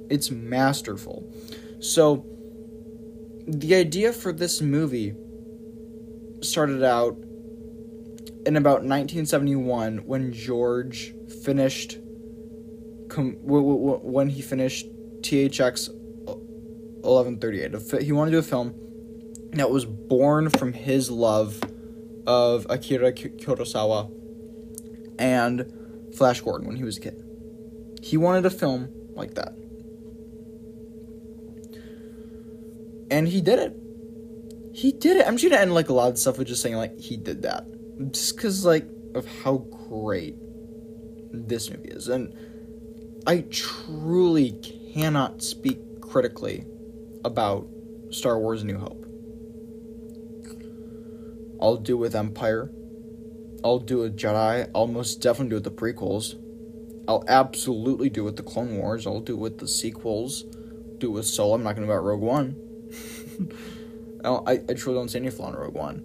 It's 0.09 0.29
masterful. 0.29 1.33
So, 1.79 2.25
the 3.47 3.75
idea 3.75 4.11
for 4.11 4.33
this 4.33 4.59
movie 4.59 5.15
started 6.41 6.83
out 6.83 7.15
in 8.45 8.57
about 8.57 8.83
1971 8.83 9.99
when 9.99 10.33
George 10.33 11.13
finished 11.45 11.97
com- 13.07 13.37
when 13.41 14.27
he 14.27 14.41
finished 14.41 14.85
THX 15.21 15.93
1138. 15.93 18.03
He 18.03 18.11
wanted 18.11 18.31
to 18.31 18.35
do 18.35 18.39
a 18.39 18.43
film 18.43 18.75
that 19.53 19.69
was 19.69 19.85
born 19.85 20.49
from 20.49 20.73
his 20.73 21.09
love 21.09 21.61
of 22.27 22.67
Akira 22.69 23.11
Kurosawa 23.11 24.11
and 25.17 25.73
Flash 26.15 26.41
Gordon 26.41 26.67
when 26.67 26.77
he 26.77 26.83
was 26.83 26.97
a 26.97 27.01
kid. 27.01 27.23
He 28.01 28.17
wanted 28.17 28.45
a 28.45 28.49
film 28.49 28.89
like 29.15 29.35
that. 29.35 29.53
And 33.11 33.27
he 33.27 33.41
did 33.41 33.59
it. 33.59 33.75
He 34.73 34.91
did 34.91 35.17
it. 35.17 35.27
I'm 35.27 35.37
just 35.37 35.49
gonna 35.49 35.61
end 35.61 35.73
like 35.73 35.89
a 35.89 35.93
lot 35.93 36.11
of 36.11 36.17
stuff 36.17 36.37
with 36.37 36.47
just 36.47 36.61
saying 36.61 36.75
like 36.75 36.97
he 36.99 37.17
did 37.17 37.41
that. 37.41 37.65
Just 38.11 38.39
cause 38.39 38.63
like 38.63 38.87
of 39.15 39.25
how 39.43 39.57
great 39.89 40.35
this 41.31 41.69
movie 41.69 41.89
is. 41.89 42.07
And 42.07 42.33
I 43.25 43.41
truly 43.49 44.51
cannot 44.93 45.41
speak 45.41 45.79
critically 46.01 46.65
about 47.25 47.67
Star 48.11 48.39
Wars 48.39 48.63
New 48.63 48.77
Hope. 48.77 49.05
I'll 51.61 51.77
do 51.77 51.97
with 51.97 52.15
Empire. 52.15 52.71
I'll 53.63 53.79
do 53.79 53.99
with 53.99 54.17
Jedi. 54.17 54.69
I'll 54.73 54.87
most 54.87 55.21
definitely 55.21 55.49
do 55.49 55.55
with 55.55 55.63
the 55.65 55.71
prequels. 55.71 56.35
I'll 57.07 57.25
absolutely 57.27 58.09
do 58.09 58.23
with 58.23 58.37
the 58.37 58.43
Clone 58.43 58.77
Wars. 58.77 59.05
I'll 59.07 59.19
do 59.19 59.35
with 59.35 59.57
the 59.57 59.67
sequels. 59.67 60.43
Do 60.99 61.11
with 61.11 61.25
Solo. 61.25 61.55
I'm 61.55 61.63
not 61.63 61.75
going 61.75 61.87
to 61.87 61.93
about 61.93 62.03
Rogue 62.03 62.21
One. 62.21 62.55
I, 64.23 64.61
I 64.69 64.73
truly 64.73 64.99
don't 64.99 65.09
see 65.09 65.19
any 65.19 65.29
flaw 65.29 65.49
in 65.49 65.55
Rogue 65.55 65.73
One. 65.73 66.03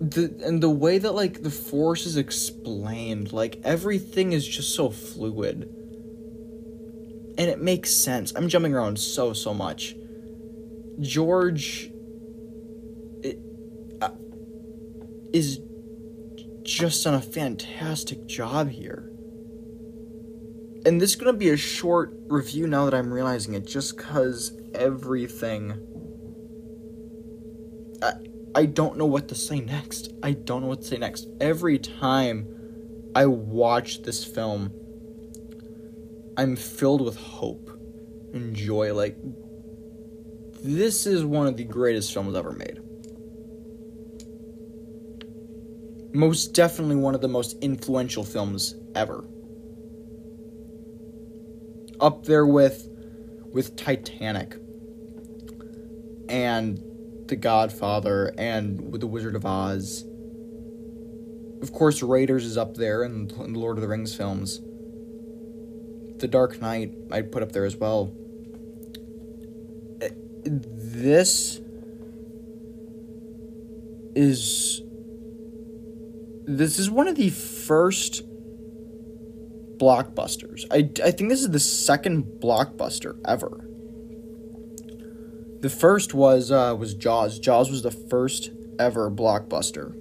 the 0.00 0.34
and 0.44 0.62
the 0.62 0.70
way 0.70 0.96
that 0.96 1.12
like 1.12 1.42
the 1.42 1.50
force 1.50 2.06
is 2.06 2.16
explained 2.16 3.34
like 3.34 3.60
everything 3.64 4.32
is 4.32 4.48
just 4.48 4.74
so 4.74 4.88
fluid 4.88 5.68
and 7.36 7.50
it 7.50 7.60
makes 7.60 7.90
sense 7.90 8.32
i'm 8.34 8.48
jumping 8.48 8.72
around 8.74 8.98
so 8.98 9.34
so 9.34 9.52
much 9.52 9.94
george 11.00 11.90
uh, 14.02 14.10
is 15.32 15.60
just 16.62 17.04
done 17.04 17.14
a 17.14 17.20
fantastic 17.20 18.26
job 18.26 18.68
here 18.70 19.10
and 20.86 21.00
this 21.00 21.10
is 21.10 21.16
going 21.16 21.32
to 21.32 21.38
be 21.38 21.50
a 21.50 21.56
short 21.56 22.12
review 22.28 22.66
now 22.66 22.84
that 22.84 22.94
i'm 22.94 23.12
realizing 23.12 23.54
it 23.54 23.66
just 23.66 23.96
because 23.96 24.52
everything 24.74 25.86
I, 28.02 28.12
I 28.54 28.66
don't 28.66 28.96
know 28.96 29.06
what 29.06 29.28
to 29.28 29.34
say 29.34 29.60
next. 29.60 30.12
I 30.22 30.32
don't 30.32 30.62
know 30.62 30.68
what 30.68 30.82
to 30.82 30.86
say 30.86 30.98
next. 30.98 31.28
Every 31.40 31.78
time 31.78 32.48
I 33.14 33.26
watch 33.26 34.02
this 34.02 34.24
film, 34.24 34.72
I'm 36.36 36.56
filled 36.56 37.00
with 37.00 37.16
hope 37.16 37.70
and 38.32 38.54
joy. 38.54 38.94
Like, 38.94 39.16
this 40.62 41.06
is 41.06 41.24
one 41.24 41.46
of 41.46 41.56
the 41.56 41.64
greatest 41.64 42.12
films 42.12 42.36
ever 42.36 42.52
made. 42.52 42.80
Most 46.12 46.54
definitely 46.54 46.96
one 46.96 47.14
of 47.14 47.20
the 47.20 47.28
most 47.28 47.56
influential 47.62 48.24
films 48.24 48.74
ever. 48.94 49.24
Up 52.00 52.24
there 52.24 52.46
with 52.46 52.88
with 53.52 53.76
Titanic 53.76 54.56
and 56.28 56.80
the 57.26 57.36
Godfather 57.36 58.32
and 58.38 58.92
with 58.92 59.00
The 59.00 59.06
Wizard 59.06 59.34
of 59.34 59.44
Oz. 59.44 60.04
Of 61.62 61.72
course, 61.72 62.02
Raiders 62.02 62.44
is 62.44 62.56
up 62.56 62.76
there 62.76 63.02
in 63.04 63.28
the 63.28 63.58
Lord 63.58 63.76
of 63.76 63.82
the 63.82 63.88
Rings 63.88 64.14
films. 64.14 64.60
The 66.18 66.28
Dark 66.28 66.60
Knight 66.60 66.92
I'd 67.10 67.32
put 67.32 67.42
up 67.42 67.52
there 67.52 67.64
as 67.64 67.76
well. 67.76 68.12
This 70.44 71.60
is 74.14 74.82
this 76.46 76.78
is 76.78 76.90
one 76.90 77.06
of 77.08 77.16
the 77.16 77.30
first 77.30 78.22
blockbusters. 79.78 80.64
I, 80.70 80.90
I 81.04 81.10
think 81.12 81.30
this 81.30 81.40
is 81.40 81.50
the 81.50 81.60
second 81.60 82.24
blockbuster 82.40 83.18
ever 83.26 83.66
the 85.60 85.70
first 85.70 86.14
was 86.14 86.50
uh, 86.50 86.74
was 86.78 86.94
Jaws. 86.94 87.38
Jaws 87.38 87.70
was 87.70 87.82
the 87.82 87.90
first 87.90 88.50
ever 88.78 89.10
blockbuster. 89.10 89.94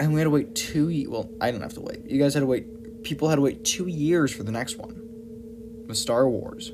and 0.00 0.12
we 0.14 0.20
had 0.20 0.24
to 0.24 0.30
wait 0.30 0.54
two. 0.54 0.88
Ye- 0.88 1.06
well, 1.06 1.30
I 1.40 1.50
didn't 1.50 1.62
have 1.62 1.74
to 1.74 1.80
wait. 1.80 2.08
You 2.10 2.18
guys 2.18 2.34
had 2.34 2.40
to 2.40 2.46
wait. 2.46 3.02
People 3.04 3.28
had 3.28 3.36
to 3.36 3.42
wait 3.42 3.64
two 3.64 3.86
years 3.86 4.32
for 4.32 4.42
the 4.42 4.52
next 4.52 4.76
one, 4.76 5.00
with 5.86 5.96
Star 5.96 6.28
Wars. 6.28 6.72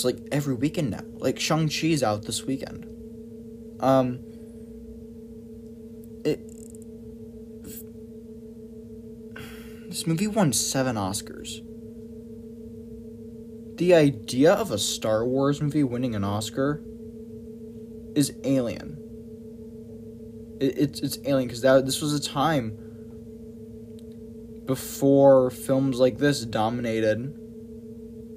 It's 0.00 0.04
like 0.06 0.28
every 0.32 0.54
weekend 0.54 0.92
now. 0.92 1.02
Like 1.18 1.38
Shang 1.38 1.68
Chi's 1.68 2.02
out 2.02 2.22
this 2.22 2.46
weekend. 2.46 2.86
Um. 3.80 4.20
It. 6.24 6.40
This 9.90 10.06
movie 10.06 10.26
won 10.26 10.54
seven 10.54 10.96
Oscars. 10.96 11.60
The 13.76 13.92
idea 13.92 14.54
of 14.54 14.70
a 14.70 14.78
Star 14.78 15.22
Wars 15.26 15.60
movie 15.60 15.84
winning 15.84 16.14
an 16.14 16.24
Oscar 16.24 16.82
is 18.16 18.32
alien. 18.44 18.96
It, 20.60 20.78
it's 20.78 21.00
it's 21.00 21.18
alien 21.26 21.48
because 21.48 21.60
that 21.60 21.84
this 21.84 22.00
was 22.00 22.14
a 22.14 22.22
time 22.22 22.78
before 24.64 25.50
films 25.50 26.00
like 26.00 26.16
this 26.16 26.46
dominated 26.46 27.36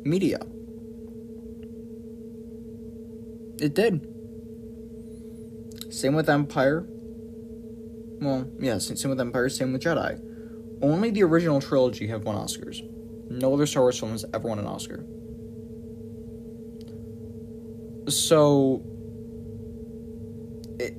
media. 0.04 0.39
It 3.63 3.76
did. 3.76 4.06
Same 5.89 6.15
with 6.15 6.30
Empire. 6.30 6.86
Well, 8.19 8.52
yeah, 8.60 8.78
same 8.78 9.10
with 9.10 9.21
Empire, 9.21 9.47
same 9.47 9.71
with 9.71 9.82
Jedi. 9.82 10.19
Only 10.82 11.12
the 11.12 11.23
original 11.23 11.62
trilogy 11.62 12.08
have 12.08 12.26
won 12.26 12.36
Oscars. 12.36 12.82
No 13.32 13.54
other 13.54 13.65
Star 13.65 13.84
Wars 13.84 13.97
film 13.97 14.12
has 14.12 14.26
ever 14.34 14.49
won 14.49 14.60
an 14.60 14.67
Oscar. 14.67 15.06
So, 18.12 18.84
it, 20.78 20.97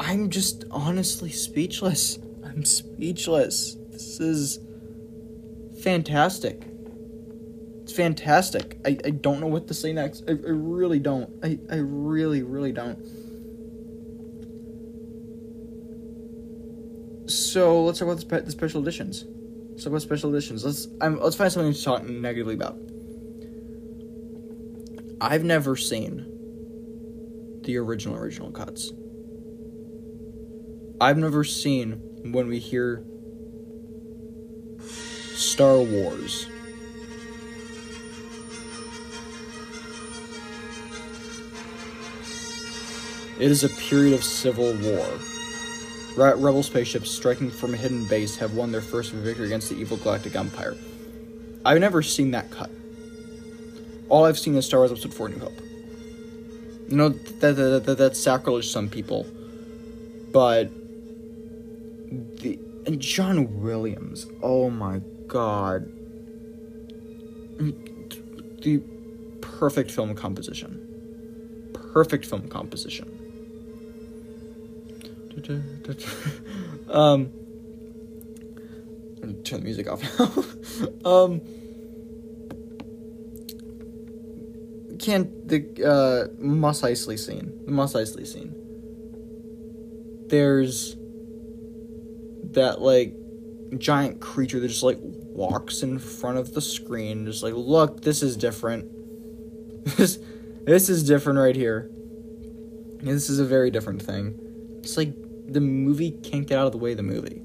I'm 0.00 0.30
just 0.30 0.64
honestly 0.72 1.30
speechless. 1.30 2.18
I'm 2.44 2.64
speechless. 2.64 3.76
This 3.92 4.18
is 4.18 4.58
fantastic. 5.80 6.71
It's 7.92 7.98
fantastic. 7.98 8.78
I, 8.86 8.96
I 9.04 9.10
don't 9.10 9.38
know 9.38 9.48
what 9.48 9.68
to 9.68 9.74
say 9.74 9.92
next. 9.92 10.24
I, 10.26 10.30
I 10.30 10.48
really 10.48 10.98
don't. 10.98 11.28
I, 11.44 11.58
I 11.70 11.76
really, 11.76 12.42
really 12.42 12.72
don't. 12.72 12.98
So 17.28 17.84
let's 17.84 17.98
talk 17.98 18.08
about 18.08 18.26
the, 18.26 18.40
the 18.46 18.50
special 18.50 18.80
editions. 18.80 19.26
Talk 19.76 19.88
about 19.88 20.00
special 20.00 20.30
editions. 20.30 20.64
Let's 20.64 20.88
um, 21.02 21.20
let's 21.20 21.36
find 21.36 21.52
something 21.52 21.74
to 21.74 21.84
talk 21.84 22.04
negatively 22.04 22.54
about. 22.54 22.78
I've 25.20 25.44
never 25.44 25.76
seen 25.76 27.60
the 27.62 27.76
original 27.76 28.16
original 28.16 28.52
cuts. 28.52 28.90
I've 30.98 31.18
never 31.18 31.44
seen 31.44 32.00
when 32.32 32.48
we 32.48 32.58
hear 32.58 33.04
Star 34.80 35.76
Wars. 35.76 36.46
It 43.38 43.50
is 43.50 43.64
a 43.64 43.68
period 43.68 44.14
of 44.14 44.22
civil 44.22 44.74
war. 44.74 45.06
Re- 46.16 46.34
rebel 46.34 46.62
spaceships 46.62 47.10
striking 47.10 47.50
from 47.50 47.74
a 47.74 47.76
hidden 47.76 48.04
base 48.04 48.36
have 48.36 48.54
won 48.54 48.70
their 48.72 48.82
first 48.82 49.12
victory 49.12 49.46
against 49.46 49.70
the 49.70 49.76
evil 49.76 49.96
Galactic 49.96 50.36
Empire. 50.36 50.76
I've 51.64 51.80
never 51.80 52.02
seen 52.02 52.32
that 52.32 52.50
cut. 52.50 52.70
All 54.08 54.24
I've 54.24 54.38
seen 54.38 54.54
is 54.56 54.66
Star 54.66 54.80
Wars 54.80 54.90
Episode 54.90 55.14
4 55.14 55.28
New 55.30 55.38
Hope. 55.38 55.58
You 56.88 56.96
know, 56.96 57.08
that, 57.08 57.56
that, 57.56 57.84
that, 57.86 57.98
that's 57.98 58.20
sacrilege 58.20 58.68
some 58.68 58.88
people. 58.88 59.26
But. 60.32 60.70
The, 62.40 62.58
and 62.84 63.00
John 63.00 63.62
Williams, 63.62 64.26
oh 64.42 64.68
my 64.68 65.00
god. 65.28 65.90
The 67.58 68.82
perfect 69.40 69.90
film 69.90 70.14
composition. 70.14 71.70
Perfect 71.92 72.26
film 72.26 72.48
composition. 72.48 73.21
um, 76.88 77.30
turn 79.44 79.60
the 79.60 79.64
music 79.64 79.88
off 79.88 80.02
now. 81.04 81.10
um, 81.10 81.40
can't 84.98 85.48
the 85.48 85.66
uh, 85.84 86.28
Mos 86.38 86.82
Eisley 86.82 87.18
scene? 87.18 87.52
The 87.64 87.72
Mos 87.72 87.94
Eisley 87.94 88.26
scene. 88.26 88.54
There's 90.28 90.96
that 92.52 92.80
like 92.80 93.14
giant 93.78 94.20
creature 94.20 94.60
that 94.60 94.68
just 94.68 94.82
like 94.82 94.98
walks 95.00 95.82
in 95.82 95.98
front 95.98 96.38
of 96.38 96.54
the 96.54 96.60
screen, 96.60 97.24
just 97.26 97.42
like, 97.42 97.54
look, 97.54 98.02
this 98.02 98.22
is 98.22 98.36
different. 98.36 98.86
this 99.96 100.18
this 100.64 100.88
is 100.88 101.02
different 101.02 101.38
right 101.38 101.56
here. 101.56 101.90
This 103.02 103.28
is 103.28 103.40
a 103.40 103.44
very 103.44 103.70
different 103.70 104.02
thing. 104.02 104.51
It's 104.82 104.96
like 104.96 105.14
the 105.46 105.60
movie 105.60 106.10
can't 106.10 106.46
get 106.46 106.58
out 106.58 106.66
of 106.66 106.72
the 106.72 106.78
way 106.78 106.90
of 106.90 106.96
the 106.96 107.02
movie. 107.04 107.42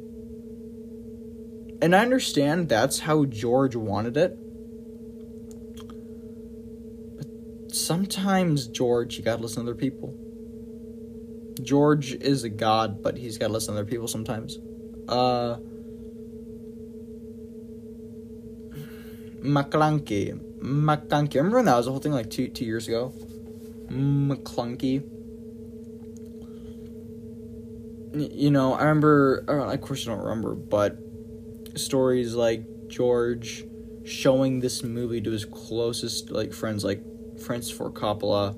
And 1.82 1.96
I 1.96 2.00
understand 2.00 2.68
that's 2.68 3.00
how 3.00 3.26
George 3.26 3.76
wanted 3.76 4.18
it. 4.18 4.38
But 7.18 7.76
sometimes, 7.76 8.68
George, 8.68 9.18
you 9.18 9.24
gotta 9.24 9.42
listen 9.42 9.64
to 9.64 9.72
other 9.72 9.80
people. 9.80 10.18
George 11.62 12.14
is 12.14 12.44
a 12.44 12.50
god, 12.50 13.04
but 13.04 13.18
he's 13.18 13.38
gotta 13.38 13.54
listen 13.54 13.76
to 13.76 13.82
other 13.82 13.90
people 13.90 14.08
sometimes. 14.08 14.58
Uh. 15.08 15.58
Maclunkey. 19.42 20.40
Maclunkey. 20.60 21.36
Remember 21.36 21.58
when 21.58 21.66
that 21.66 21.78
was 21.78 21.86
a 21.86 21.92
whole 21.92 22.00
thing 22.00 22.14
like 22.14 22.32
two 22.32 22.48
two 22.48 22.66
years 22.66 22.88
ago? 22.88 23.14
Maclunkey 23.90 25.17
you 28.14 28.52
know, 28.52 28.74
I 28.74 28.84
remember, 28.84 29.44
I 29.48 29.74
of 29.74 29.82
course 29.82 30.08
I 30.08 30.12
don't 30.12 30.24
remember, 30.24 30.56
but 30.56 30.98
stories 31.76 32.36
like 32.36 32.64
George 32.88 33.64
showing 34.06 34.60
this 34.60 34.84
movie 34.84 35.22
to 35.22 35.32
his 35.32 35.46
closest 35.46 36.32
like 36.32 36.54
friends, 36.54 36.84
like 36.84 37.02
Francis 37.40 37.72
Ford 37.72 37.94
Coppola. 37.94 38.56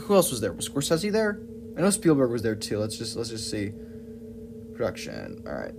Who 0.00 0.14
else 0.14 0.30
was 0.30 0.40
there? 0.40 0.52
Was 0.52 0.68
Scorsese 0.68 1.12
there? 1.12 1.40
I 1.76 1.80
know 1.80 1.90
Spielberg 1.90 2.30
was 2.30 2.42
there 2.42 2.54
too. 2.54 2.78
Let's 2.78 2.96
just 2.96 3.16
let's 3.16 3.30
just 3.30 3.50
see. 3.50 3.72
Production. 4.74 5.42
All 5.46 5.54
right. 5.54 5.74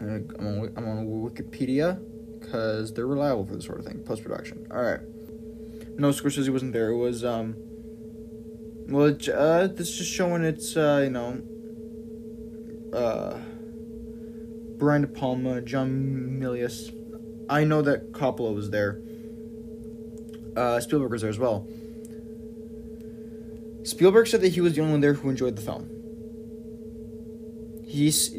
I'm 0.00 0.36
on 0.40 0.72
I'm 0.76 0.88
on 0.88 1.06
Wikipedia 1.06 2.00
because 2.40 2.92
they're 2.92 3.06
reliable 3.06 3.46
for 3.46 3.54
this 3.54 3.64
sort 3.64 3.78
of 3.78 3.86
thing. 3.86 4.00
Post 4.00 4.22
production. 4.22 4.66
All 4.70 4.82
right. 4.82 5.00
No, 5.96 6.10
Scorsese 6.10 6.50
wasn't 6.50 6.72
there. 6.72 6.90
It 6.90 6.96
was 6.96 7.24
um 7.24 7.56
well, 8.88 9.16
uh, 9.34 9.66
this 9.66 10.00
is 10.00 10.06
showing 10.06 10.42
it's, 10.42 10.76
uh, 10.76 11.02
you 11.04 11.10
know, 11.10 11.42
uh, 12.92 13.38
Brian 14.78 15.02
De 15.02 15.08
Palma, 15.08 15.60
John 15.60 16.38
Milius. 16.40 16.90
I 17.50 17.64
know 17.64 17.82
that 17.82 18.12
Coppola 18.12 18.54
was 18.54 18.70
there. 18.70 19.00
Uh, 20.56 20.80
Spielberg 20.80 21.10
was 21.12 21.20
there 21.20 21.30
as 21.30 21.38
well. 21.38 21.66
Spielberg 23.82 24.26
said 24.26 24.40
that 24.40 24.52
he 24.52 24.60
was 24.60 24.74
the 24.74 24.80
only 24.80 24.92
one 24.92 25.00
there 25.00 25.14
who 25.14 25.30
enjoyed 25.30 25.56
the 25.56 25.62
film. 25.62 25.88
He's 27.86 28.34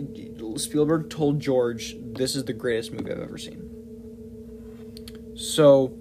Spielberg 0.58 1.10
told 1.10 1.40
George, 1.40 1.98
"This 2.00 2.36
is 2.36 2.44
the 2.46 2.54
greatest 2.54 2.94
movie 2.94 3.12
I've 3.12 3.20
ever 3.20 3.38
seen." 3.38 3.70
So 5.36 5.94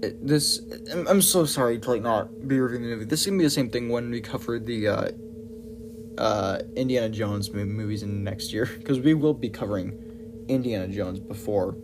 this 0.00 0.60
I'm, 0.92 1.20
so 1.22 1.44
sorry 1.44 1.78
to 1.78 1.90
like 1.90 2.02
not 2.02 2.46
be 2.46 2.58
reviewing 2.58 2.84
the 2.84 2.90
movie. 2.90 3.04
This 3.04 3.20
is 3.20 3.26
gonna 3.26 3.38
be 3.38 3.44
the 3.44 3.50
same 3.50 3.70
thing 3.70 3.88
when 3.88 4.10
we 4.10 4.20
cover 4.20 4.58
the 4.58 4.88
uh, 4.88 5.08
uh, 6.18 6.58
Indiana 6.76 7.08
Jones 7.08 7.52
movies 7.52 8.02
in 8.02 8.22
next 8.22 8.52
year 8.52 8.66
because 8.78 9.00
we 9.00 9.14
will 9.14 9.34
be 9.34 9.48
covering 9.48 10.44
Indiana 10.48 10.88
Jones 10.88 11.18
before 11.18 11.76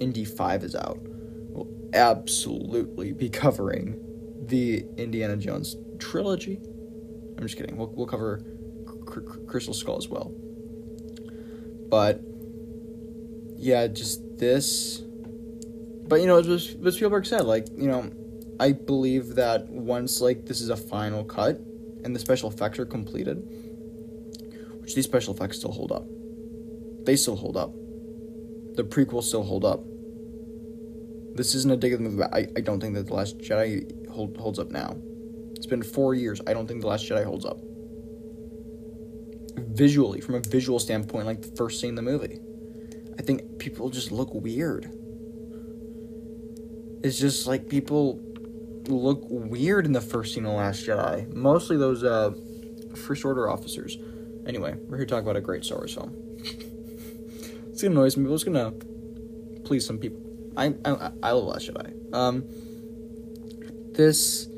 Indy 0.00 0.24
Five 0.24 0.62
is 0.64 0.74
out. 0.74 0.98
We'll 1.00 1.68
absolutely 1.94 3.12
be 3.12 3.28
covering 3.28 3.98
the 4.46 4.84
Indiana 4.96 5.36
Jones 5.36 5.76
trilogy. 5.98 6.60
I'm 7.38 7.42
just 7.42 7.56
kidding. 7.56 7.76
We'll 7.76 7.92
we'll 7.94 8.06
cover 8.06 8.42
C- 8.86 9.14
C- 9.14 9.46
Crystal 9.46 9.74
Skull 9.74 9.96
as 9.96 10.08
well. 10.08 10.32
But 11.88 12.20
yeah, 13.56 13.86
just 13.86 14.38
this 14.38 15.02
but 16.08 16.20
you 16.20 16.26
know, 16.26 16.38
as 16.38 16.74
what 16.74 16.94
Spielberg 16.94 17.26
said, 17.26 17.44
like 17.46 17.66
you 17.76 17.88
know, 17.88 18.10
I 18.60 18.72
believe 18.72 19.36
that 19.36 19.68
once 19.68 20.20
like 20.20 20.46
this 20.46 20.60
is 20.60 20.68
a 20.68 20.76
final 20.76 21.24
cut 21.24 21.60
and 22.04 22.14
the 22.14 22.20
special 22.20 22.50
effects 22.50 22.78
are 22.78 22.86
completed, 22.86 23.42
which 24.80 24.94
these 24.94 25.04
special 25.04 25.34
effects 25.34 25.58
still 25.58 25.72
hold 25.72 25.92
up, 25.92 26.04
they 27.04 27.16
still 27.16 27.36
hold 27.36 27.56
up. 27.56 27.72
The 28.74 28.84
prequels 28.84 29.24
still 29.24 29.42
hold 29.42 29.64
up. 29.64 29.80
This 31.34 31.54
isn't 31.54 31.70
a 31.70 31.76
dig 31.76 31.92
at 31.92 31.98
the 31.98 32.08
movie. 32.08 32.22
I, 32.24 32.46
I 32.56 32.60
don't 32.60 32.80
think 32.80 32.94
that 32.94 33.06
the 33.06 33.14
Last 33.14 33.38
Jedi 33.38 34.08
hold, 34.10 34.36
holds 34.36 34.58
up 34.58 34.70
now. 34.70 34.96
It's 35.52 35.66
been 35.66 35.82
four 35.82 36.14
years. 36.14 36.40
I 36.46 36.52
don't 36.52 36.66
think 36.66 36.80
The 36.80 36.88
Last 36.88 37.08
Jedi 37.08 37.24
holds 37.24 37.44
up. 37.44 37.58
Visually, 39.56 40.20
from 40.20 40.34
a 40.34 40.40
visual 40.40 40.78
standpoint, 40.78 41.26
like 41.26 41.42
the 41.42 41.56
first 41.56 41.80
scene 41.80 41.90
in 41.90 41.94
the 41.94 42.02
movie, 42.02 42.38
I 43.18 43.22
think 43.22 43.58
people 43.58 43.88
just 43.88 44.10
look 44.12 44.34
weird. 44.34 44.90
It's 47.02 47.18
just 47.18 47.46
like 47.46 47.68
people 47.68 48.20
look 48.86 49.20
weird 49.28 49.86
in 49.86 49.92
the 49.92 50.00
first 50.00 50.34
scene 50.34 50.46
of 50.46 50.52
Last 50.52 50.86
Jedi. 50.86 51.32
Mostly 51.34 51.76
those 51.76 52.04
uh, 52.04 52.32
First 52.94 53.24
Order 53.24 53.50
officers. 53.50 53.98
Anyway, 54.46 54.76
we're 54.88 54.98
here 54.98 55.06
to 55.06 55.10
talk 55.10 55.22
about 55.22 55.36
a 55.36 55.40
great 55.40 55.64
Star 55.64 55.78
Wars 55.78 55.94
film. 55.94 56.14
it's 56.38 57.82
gonna 57.82 57.94
annoy 57.94 58.08
some 58.08 58.22
people. 58.22 58.34
It's 58.34 58.44
gonna 58.44 58.72
please 59.64 59.86
some 59.86 59.98
people. 59.98 60.20
I 60.56 60.74
I, 60.84 61.10
I 61.22 61.32
love 61.32 61.44
Last 61.44 61.68
Jedi. 61.68 62.14
Um, 62.14 62.44
this 63.94 64.48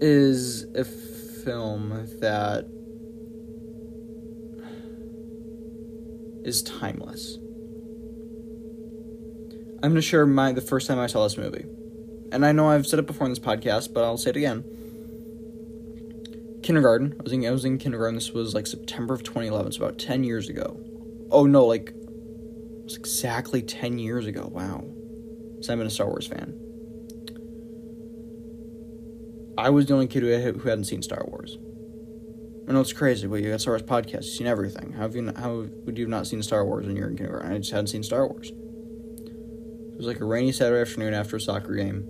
is 0.00 0.64
a 0.74 0.84
film 0.84 2.06
that 2.20 2.64
is 6.44 6.62
timeless. 6.62 7.38
I'm 9.80 9.90
gonna 9.90 10.02
share 10.02 10.26
my 10.26 10.52
the 10.52 10.60
first 10.60 10.88
time 10.88 10.98
I 10.98 11.06
saw 11.06 11.22
this 11.22 11.36
movie, 11.36 11.64
and 12.32 12.44
I 12.44 12.50
know 12.50 12.68
I've 12.68 12.86
said 12.86 12.98
it 12.98 13.06
before 13.06 13.26
in 13.26 13.30
this 13.30 13.38
podcast, 13.38 13.94
but 13.94 14.02
I'll 14.02 14.16
say 14.16 14.30
it 14.30 14.36
again. 14.36 14.64
Kindergarten. 16.64 17.14
I 17.18 17.22
was 17.22 17.32
in 17.32 17.46
I 17.46 17.50
was 17.52 17.64
in 17.64 17.78
kindergarten. 17.78 18.16
This 18.16 18.32
was 18.32 18.54
like 18.54 18.66
September 18.66 19.14
of 19.14 19.22
2011. 19.22 19.68
It's 19.68 19.76
about 19.76 19.96
10 19.98 20.24
years 20.24 20.48
ago. 20.48 20.80
Oh 21.30 21.46
no, 21.46 21.64
like 21.64 21.90
it 21.90 22.84
was 22.84 22.96
exactly 22.96 23.62
10 23.62 24.00
years 24.00 24.26
ago. 24.26 24.50
Wow. 24.52 24.84
So 25.60 25.72
I've 25.72 25.78
been 25.78 25.86
a 25.86 25.90
Star 25.90 26.08
Wars 26.08 26.26
fan. 26.26 26.58
I 29.56 29.70
was 29.70 29.86
the 29.86 29.94
only 29.94 30.08
kid 30.08 30.24
who, 30.24 30.58
who 30.58 30.68
hadn't 30.68 30.84
seen 30.84 31.02
Star 31.02 31.24
Wars. 31.28 31.56
I 32.68 32.72
know 32.72 32.80
it's 32.80 32.92
crazy, 32.92 33.28
but 33.28 33.36
you 33.36 33.50
got 33.50 33.60
Star 33.60 33.74
Wars 33.74 33.82
podcast. 33.82 34.24
You've 34.24 34.34
seen 34.34 34.46
everything. 34.48 34.92
How 34.92 35.02
have 35.02 35.14
you? 35.14 35.32
How 35.36 35.66
would 35.86 35.96
you 35.96 36.04
have 36.04 36.10
not 36.10 36.26
seen 36.26 36.42
Star 36.42 36.64
Wars 36.64 36.84
when 36.84 36.96
you're 36.96 37.08
in 37.08 37.16
kindergarten? 37.16 37.52
I 37.52 37.58
just 37.58 37.70
hadn't 37.70 37.86
seen 37.86 38.02
Star 38.02 38.26
Wars. 38.26 38.52
It 39.98 40.02
was 40.02 40.06
like 40.06 40.20
a 40.20 40.24
rainy 40.24 40.52
Saturday 40.52 40.80
afternoon 40.80 41.12
after 41.12 41.34
a 41.34 41.40
soccer 41.40 41.74
game. 41.74 42.08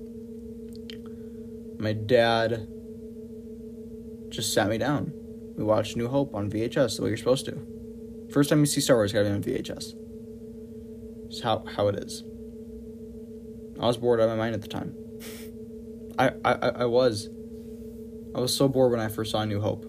My 1.79 1.95
dad 1.95 2.69
just 4.29 4.53
sat 4.53 4.69
me 4.69 4.77
down. 4.77 5.11
We 5.57 5.65
watched 5.65 5.97
New 5.97 6.07
Hope 6.07 6.35
on 6.35 6.51
VHS 6.51 6.97
the 6.97 7.03
way 7.05 7.09
you're 7.09 7.17
supposed 7.17 7.47
to. 7.47 7.59
First 8.31 8.51
time 8.51 8.61
you 8.61 8.67
see 8.67 8.83
Star 8.83 8.97
Wars, 8.97 9.15
gotta 9.15 9.25
be 9.25 9.35
on 9.35 9.43
VHS. 9.43 9.95
It's 11.29 11.41
how 11.41 11.65
how 11.77 11.89
it 11.89 11.95
is. 11.95 12.25
I 13.81 13.87
was 13.87 13.97
bored 13.97 14.21
out 14.21 14.25
of 14.25 14.37
my 14.37 14.37
mind 14.37 14.55
at 14.55 14.61
the 14.61 14.69
time. 14.69 14.95
I, 16.19 16.33
I 16.45 16.53
I 16.53 16.85
was. 16.85 17.31
I 18.35 18.41
was 18.41 18.55
so 18.55 18.69
bored 18.69 18.91
when 18.91 19.01
I 19.01 19.09
first 19.09 19.31
saw 19.31 19.47
New 19.47 19.63
Hope. 19.63 19.87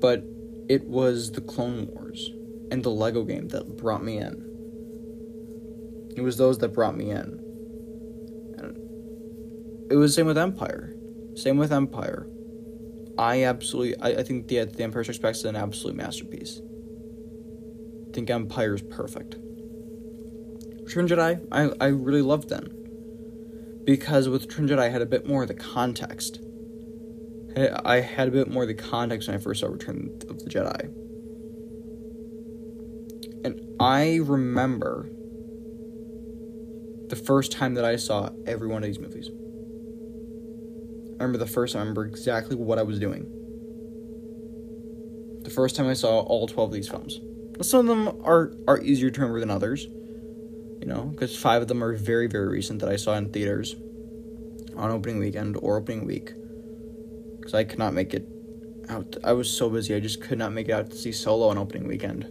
But 0.00 0.24
it 0.70 0.84
was 0.84 1.32
the 1.32 1.42
Clone 1.42 1.88
Wars 1.88 2.30
and 2.70 2.82
the 2.82 2.88
Lego 2.88 3.24
game 3.24 3.48
that 3.48 3.76
brought 3.76 4.02
me 4.02 4.16
in. 4.16 4.49
It 6.16 6.22
was 6.22 6.36
those 6.36 6.58
that 6.58 6.68
brought 6.68 6.96
me 6.96 7.10
in. 7.10 7.40
And 8.58 9.90
it 9.90 9.96
was 9.96 10.14
same 10.14 10.26
with 10.26 10.38
Empire. 10.38 10.94
Same 11.34 11.56
with 11.56 11.72
Empire. 11.72 12.26
I 13.16 13.44
absolutely, 13.44 13.96
I, 14.00 14.20
I 14.20 14.22
think 14.22 14.48
the, 14.48 14.64
the 14.64 14.82
Empire 14.82 15.04
Strikes 15.04 15.18
Back 15.18 15.34
is 15.34 15.44
an 15.44 15.56
absolute 15.56 15.96
masterpiece. 15.96 16.60
I 18.08 18.12
think 18.12 18.30
Empire 18.30 18.74
is 18.74 18.82
perfect. 18.82 19.36
Return 20.82 21.06
Jedi, 21.06 21.46
I, 21.52 21.70
I 21.80 21.88
really 21.88 22.22
loved 22.22 22.48
then. 22.48 22.76
Because 23.84 24.28
with 24.28 24.42
Return 24.42 24.68
Jedi, 24.68 24.78
I 24.78 24.88
had 24.88 25.02
a 25.02 25.06
bit 25.06 25.26
more 25.26 25.42
of 25.42 25.48
the 25.48 25.54
context. 25.54 26.40
I 27.56 28.00
had 28.00 28.28
a 28.28 28.30
bit 28.30 28.48
more 28.48 28.62
of 28.62 28.68
the 28.68 28.74
context 28.74 29.28
when 29.28 29.36
I 29.36 29.40
first 29.40 29.60
saw 29.60 29.68
Return 29.68 30.18
of 30.28 30.38
the 30.38 30.50
Jedi. 30.50 30.84
And 33.44 33.60
I 33.80 34.16
remember 34.22 35.08
the 37.10 37.16
first 37.16 37.52
time 37.52 37.74
that 37.74 37.84
I 37.84 37.96
saw 37.96 38.30
every 38.46 38.68
one 38.68 38.82
of 38.82 38.86
these 38.86 39.00
movies. 39.00 39.28
I 41.18 41.24
remember 41.24 41.38
the 41.38 41.50
first 41.50 41.74
time, 41.74 41.80
I 41.80 41.82
remember 41.82 42.06
exactly 42.06 42.56
what 42.56 42.78
I 42.78 42.82
was 42.82 42.98
doing. 42.98 43.26
The 45.42 45.50
first 45.50 45.76
time 45.76 45.88
I 45.88 45.94
saw 45.94 46.20
all 46.20 46.46
12 46.46 46.70
of 46.70 46.72
these 46.72 46.88
films. 46.88 47.20
Some 47.60 47.80
of 47.80 47.86
them 47.88 48.22
are, 48.24 48.54
are 48.66 48.80
easier 48.80 49.10
to 49.10 49.20
remember 49.20 49.40
than 49.40 49.50
others, 49.50 49.84
you 49.84 50.86
know, 50.86 51.02
because 51.02 51.36
five 51.36 51.60
of 51.60 51.68
them 51.68 51.84
are 51.84 51.94
very, 51.94 52.26
very 52.26 52.48
recent 52.48 52.80
that 52.80 52.88
I 52.88 52.96
saw 52.96 53.14
in 53.16 53.30
theaters 53.30 53.74
on 54.76 54.90
opening 54.90 55.18
weekend 55.18 55.58
or 55.60 55.76
opening 55.76 56.06
week. 56.06 56.32
Because 57.38 57.54
I 57.54 57.64
could 57.64 57.78
not 57.78 57.92
make 57.92 58.14
it 58.14 58.26
out. 58.88 59.16
I 59.24 59.32
was 59.32 59.50
so 59.50 59.68
busy, 59.68 59.94
I 59.94 60.00
just 60.00 60.22
could 60.22 60.38
not 60.38 60.52
make 60.52 60.68
it 60.68 60.72
out 60.72 60.90
to 60.90 60.96
see 60.96 61.12
Solo 61.12 61.48
on 61.48 61.58
opening 61.58 61.86
weekend. 61.86 62.24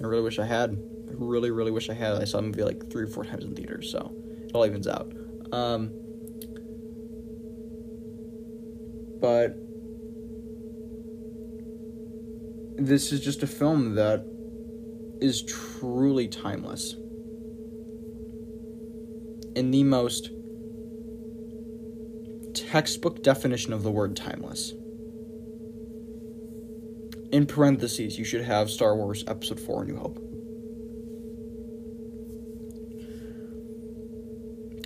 I 0.00 0.06
really 0.06 0.22
wish 0.22 0.38
I 0.38 0.44
had. 0.44 0.70
I 1.08 1.12
really, 1.14 1.50
really 1.50 1.70
wish 1.70 1.88
I 1.88 1.94
had. 1.94 2.14
I 2.20 2.24
saw 2.24 2.38
the 2.38 2.46
movie 2.46 2.62
like 2.62 2.90
three 2.92 3.04
or 3.04 3.08
four 3.08 3.24
times 3.24 3.44
in 3.44 3.56
theaters, 3.56 3.90
so 3.90 4.14
all 4.56 4.66
evens 4.66 4.88
out. 4.88 5.12
Um, 5.52 5.90
but 9.20 9.56
this 12.78 13.12
is 13.12 13.20
just 13.20 13.42
a 13.42 13.46
film 13.46 13.94
that 13.94 14.24
is 15.20 15.42
truly 15.42 16.28
timeless 16.28 16.94
in 19.54 19.70
the 19.70 19.82
most 19.82 20.30
textbook 22.54 23.22
definition 23.22 23.72
of 23.72 23.82
the 23.82 23.90
word 23.90 24.16
timeless. 24.16 24.72
In 27.32 27.46
parentheses, 27.46 28.18
you 28.18 28.24
should 28.24 28.42
have 28.42 28.70
Star 28.70 28.94
Wars 28.94 29.24
Episode 29.26 29.58
4 29.60 29.84
New 29.86 29.96
Hope. 29.96 30.25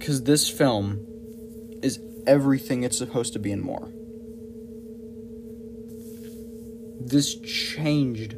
Because 0.01 0.22
this 0.22 0.48
film 0.48 1.07
is 1.82 2.01
everything 2.26 2.84
it's 2.84 2.96
supposed 2.96 3.34
to 3.34 3.38
be 3.38 3.53
and 3.53 3.62
more. 3.62 3.92
This 6.98 7.34
changed 7.40 8.34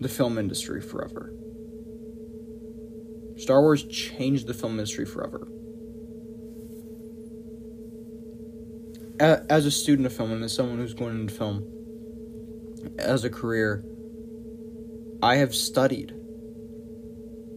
the 0.00 0.08
film 0.08 0.36
industry 0.36 0.80
forever. 0.80 1.32
Star 3.36 3.60
Wars 3.60 3.84
changed 3.84 4.48
the 4.48 4.54
film 4.54 4.72
industry 4.72 5.06
forever. 5.06 5.46
As 9.20 9.64
a 9.64 9.70
student 9.70 10.06
of 10.06 10.12
film 10.12 10.32
and 10.32 10.42
as 10.42 10.52
someone 10.52 10.78
who's 10.78 10.94
going 10.94 11.20
into 11.20 11.32
film 11.32 11.64
as 12.98 13.22
a 13.22 13.30
career, 13.30 13.84
I 15.22 15.36
have 15.36 15.54
studied 15.54 16.12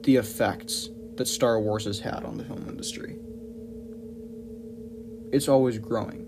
the 0.04 0.18
effects 0.18 0.90
that 1.18 1.28
Star 1.28 1.60
Wars 1.60 1.86
has 1.86 2.00
had 2.00 2.24
on 2.24 2.38
the 2.38 2.44
film 2.44 2.66
industry. 2.68 3.18
It's 5.32 5.48
always 5.48 5.78
growing. 5.78 6.26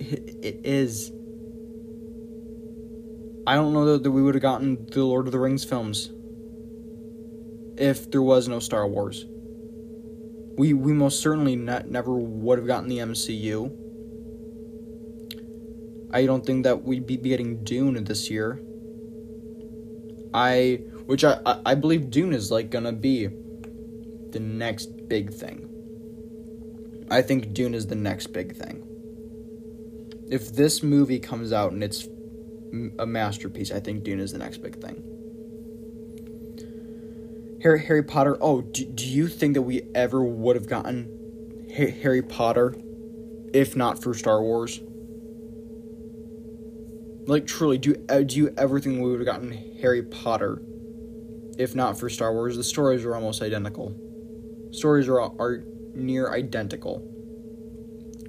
it, 0.00 0.36
it 0.42 0.60
is. 0.64 1.10
I 3.46 3.54
don't 3.56 3.72
know 3.72 3.98
that 3.98 4.10
we 4.10 4.22
would 4.22 4.34
have 4.34 4.42
gotten 4.42 4.86
the 4.86 5.04
Lord 5.04 5.26
of 5.26 5.32
the 5.32 5.38
Rings 5.38 5.64
films 5.64 6.10
if 7.76 8.10
there 8.10 8.22
was 8.22 8.48
no 8.48 8.58
Star 8.58 8.86
Wars. 8.86 9.26
We 10.56 10.72
we 10.72 10.92
most 10.92 11.20
certainly 11.20 11.56
not, 11.56 11.88
never 11.88 12.14
would 12.14 12.58
have 12.58 12.66
gotten 12.66 12.88
the 12.88 12.98
MCU. 12.98 13.80
I 16.12 16.26
don't 16.26 16.46
think 16.46 16.62
that 16.64 16.84
we'd 16.84 17.06
be 17.06 17.16
getting 17.16 17.64
Dune 17.64 18.02
this 18.04 18.30
year. 18.30 18.60
I 20.32 20.80
which 21.06 21.24
I, 21.24 21.40
I, 21.44 21.60
I 21.66 21.74
believe 21.74 22.10
Dune 22.10 22.32
is 22.32 22.50
like 22.50 22.70
gonna 22.70 22.92
be 22.92 23.28
the 24.34 24.40
next 24.40 25.08
big 25.08 25.32
thing. 25.32 25.70
I 27.10 27.22
think 27.22 27.54
Dune 27.54 27.74
is 27.74 27.86
the 27.86 27.94
next 27.94 28.28
big 28.28 28.56
thing. 28.56 28.82
If 30.30 30.54
this 30.54 30.82
movie 30.82 31.18
comes 31.18 31.52
out 31.52 31.72
and 31.72 31.82
it's 31.82 32.06
a 32.98 33.06
masterpiece, 33.06 33.70
I 33.70 33.80
think 33.80 34.04
Dune 34.04 34.20
is 34.20 34.32
the 34.32 34.38
next 34.38 34.58
big 34.58 34.80
thing. 34.82 35.02
Harry, 37.62 37.82
Harry 37.86 38.02
Potter. 38.02 38.36
Oh, 38.40 38.60
do, 38.60 38.84
do 38.84 39.06
you 39.06 39.28
think 39.28 39.54
that 39.54 39.62
we 39.62 39.82
ever 39.94 40.22
would 40.22 40.56
have 40.56 40.68
gotten 40.68 41.68
Harry 41.74 42.22
Potter 42.22 42.74
if 43.54 43.74
not 43.74 44.02
for 44.02 44.12
Star 44.12 44.42
Wars? 44.42 44.80
Like 47.26 47.46
truly, 47.46 47.78
do 47.78 47.94
uh, 48.08 48.20
do 48.20 48.36
you 48.36 48.52
ever 48.58 48.80
think 48.80 48.96
we 48.96 49.10
would 49.10 49.20
have 49.20 49.26
gotten 49.26 49.52
Harry 49.80 50.02
Potter 50.02 50.60
if 51.56 51.74
not 51.74 51.98
for 51.98 52.10
Star 52.10 52.34
Wars? 52.34 52.56
The 52.56 52.64
stories 52.64 53.04
are 53.04 53.14
almost 53.14 53.40
identical. 53.40 53.94
Stories 54.74 55.08
are 55.08 55.20
are 55.20 55.64
near 55.94 56.32
identical. 56.32 57.02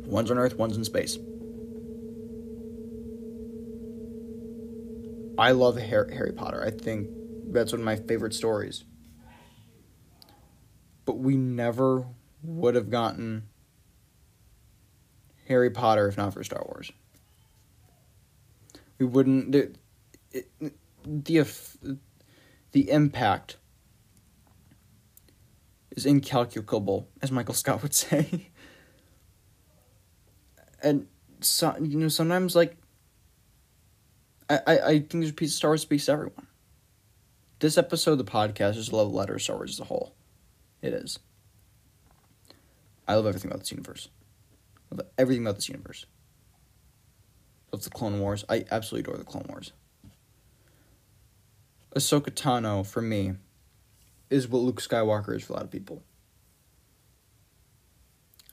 One's 0.05 0.31
on 0.31 0.37
Earth, 0.37 0.55
one's 0.57 0.77
in 0.77 0.85
space. 0.85 1.17
I 5.37 5.51
love 5.51 5.77
Harry, 5.77 6.33
Potter. 6.33 6.63
I 6.63 6.71
think 6.71 7.09
that's 7.51 7.71
one 7.73 7.81
of 7.81 7.85
my 7.85 7.97
favorite 7.97 8.33
stories. 8.33 8.83
but 11.05 11.19
we 11.19 11.35
never 11.37 12.05
would 12.43 12.75
have 12.75 12.89
gotten 12.89 13.43
Harry 15.47 15.69
Potter 15.69 16.07
if 16.07 16.17
not 16.17 16.33
for 16.33 16.43
Star 16.43 16.63
Wars. 16.67 16.91
We 18.99 19.05
wouldn't 19.05 19.51
the 19.51 19.73
the, 21.05 21.99
the 22.71 22.91
impact 22.91 23.57
is 25.95 26.05
incalculable, 26.05 27.07
as 27.21 27.31
Michael 27.31 27.53
Scott 27.53 27.81
would 27.81 27.93
say. 27.93 28.49
and 30.83 31.07
so 31.41 31.75
you 31.81 31.97
know, 31.97 32.07
sometimes 32.07 32.55
like 32.55 32.77
I, 34.49 34.59
I, 34.67 34.79
I 34.79 34.91
think 34.99 35.11
there's 35.11 35.29
a 35.29 35.33
piece 35.33 35.51
of 35.51 35.57
Star 35.57 35.71
Wars 35.71 35.81
speaks 35.81 36.05
to 36.05 36.11
everyone. 36.11 36.47
This 37.59 37.77
episode 37.77 38.11
of 38.11 38.17
the 38.19 38.25
podcast 38.25 38.77
is 38.77 38.89
a 38.89 38.95
love 38.95 39.11
letter 39.11 39.33
to 39.33 39.39
Star 39.39 39.55
Wars 39.55 39.71
as 39.71 39.79
a 39.79 39.85
whole. 39.85 40.13
It 40.81 40.93
is. 40.93 41.19
I 43.07 43.15
love 43.15 43.25
everything 43.25 43.49
about 43.49 43.61
this 43.61 43.71
universe. 43.71 44.09
I 44.91 44.95
love 44.95 45.07
everything 45.17 45.43
about 45.43 45.55
this 45.55 45.69
universe. 45.69 46.05
Love 47.71 47.83
the 47.83 47.89
Clone 47.89 48.19
Wars. 48.19 48.43
I 48.49 48.65
absolutely 48.71 49.09
adore 49.09 49.17
the 49.17 49.29
Clone 49.29 49.45
Wars. 49.49 49.71
Ahsoka 51.95 52.29
Tano, 52.29 52.85
for 52.85 53.01
me, 53.01 53.33
is 54.29 54.47
what 54.47 54.61
Luke 54.61 54.81
Skywalker 54.81 55.35
is 55.35 55.43
for 55.43 55.53
a 55.53 55.55
lot 55.57 55.65
of 55.65 55.71
people. 55.71 56.03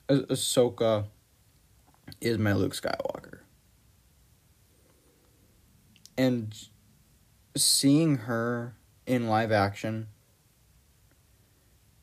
Ah- 0.09 0.27
Ahsoka 0.29 1.07
is 2.21 2.39
my 2.39 2.53
Luke 2.53 2.75
Skywalker. 2.75 3.41
And 6.17 6.55
seeing 7.57 8.19
her 8.19 8.75
in 9.07 9.29
live 9.29 9.51
action 9.51 10.09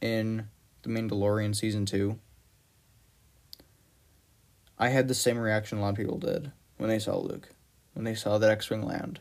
in 0.01 0.47
The 0.81 0.89
Mandalorian 0.89 1.55
season 1.55 1.85
2 1.85 2.19
I 4.79 4.89
had 4.89 5.09
the 5.09 5.13
same 5.13 5.37
reaction 5.37 5.77
a 5.77 5.81
lot 5.81 5.89
of 5.89 5.95
people 5.97 6.17
did 6.17 6.53
when 6.77 6.89
they 6.89 6.99
saw 6.99 7.17
Luke, 7.17 7.49
when 7.93 8.05
they 8.05 8.15
saw 8.15 8.37
that 8.37 8.49
X 8.49 8.69
Wing 8.69 8.81
land. 8.81 9.19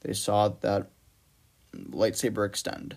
They 0.00 0.12
saw 0.12 0.48
that 0.48 0.90
lightsaber 1.74 2.46
extend. 2.46 2.96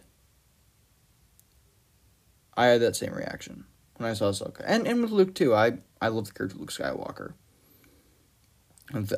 I 2.58 2.68
had 2.68 2.82
that 2.82 2.96
same 2.96 3.14
reaction 3.14 3.66
when 3.98 4.10
I 4.10 4.14
saw 4.14 4.32
Ahsoka. 4.32 4.64
And, 4.66 4.88
and 4.88 5.02
with 5.02 5.12
Luke, 5.12 5.36
too. 5.36 5.54
I, 5.54 5.80
I 6.02 6.08
love 6.08 6.28
the 6.28 6.34
character 6.34 6.58
Luke 6.58 6.72
Skywalker. 6.72 7.34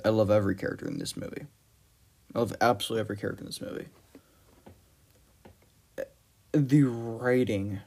I 0.03 0.10
love 0.10 0.32
every 0.32 0.55
character 0.55 0.88
in 0.88 0.97
this 0.97 1.18
movie. 1.18 1.45
I 2.34 2.39
love 2.39 2.55
absolutely 2.62 3.01
every 3.01 3.18
character 3.18 3.41
in 3.41 3.47
this 3.47 3.62
movie. 3.62 3.88
The 6.53 6.84
writing 6.84 7.82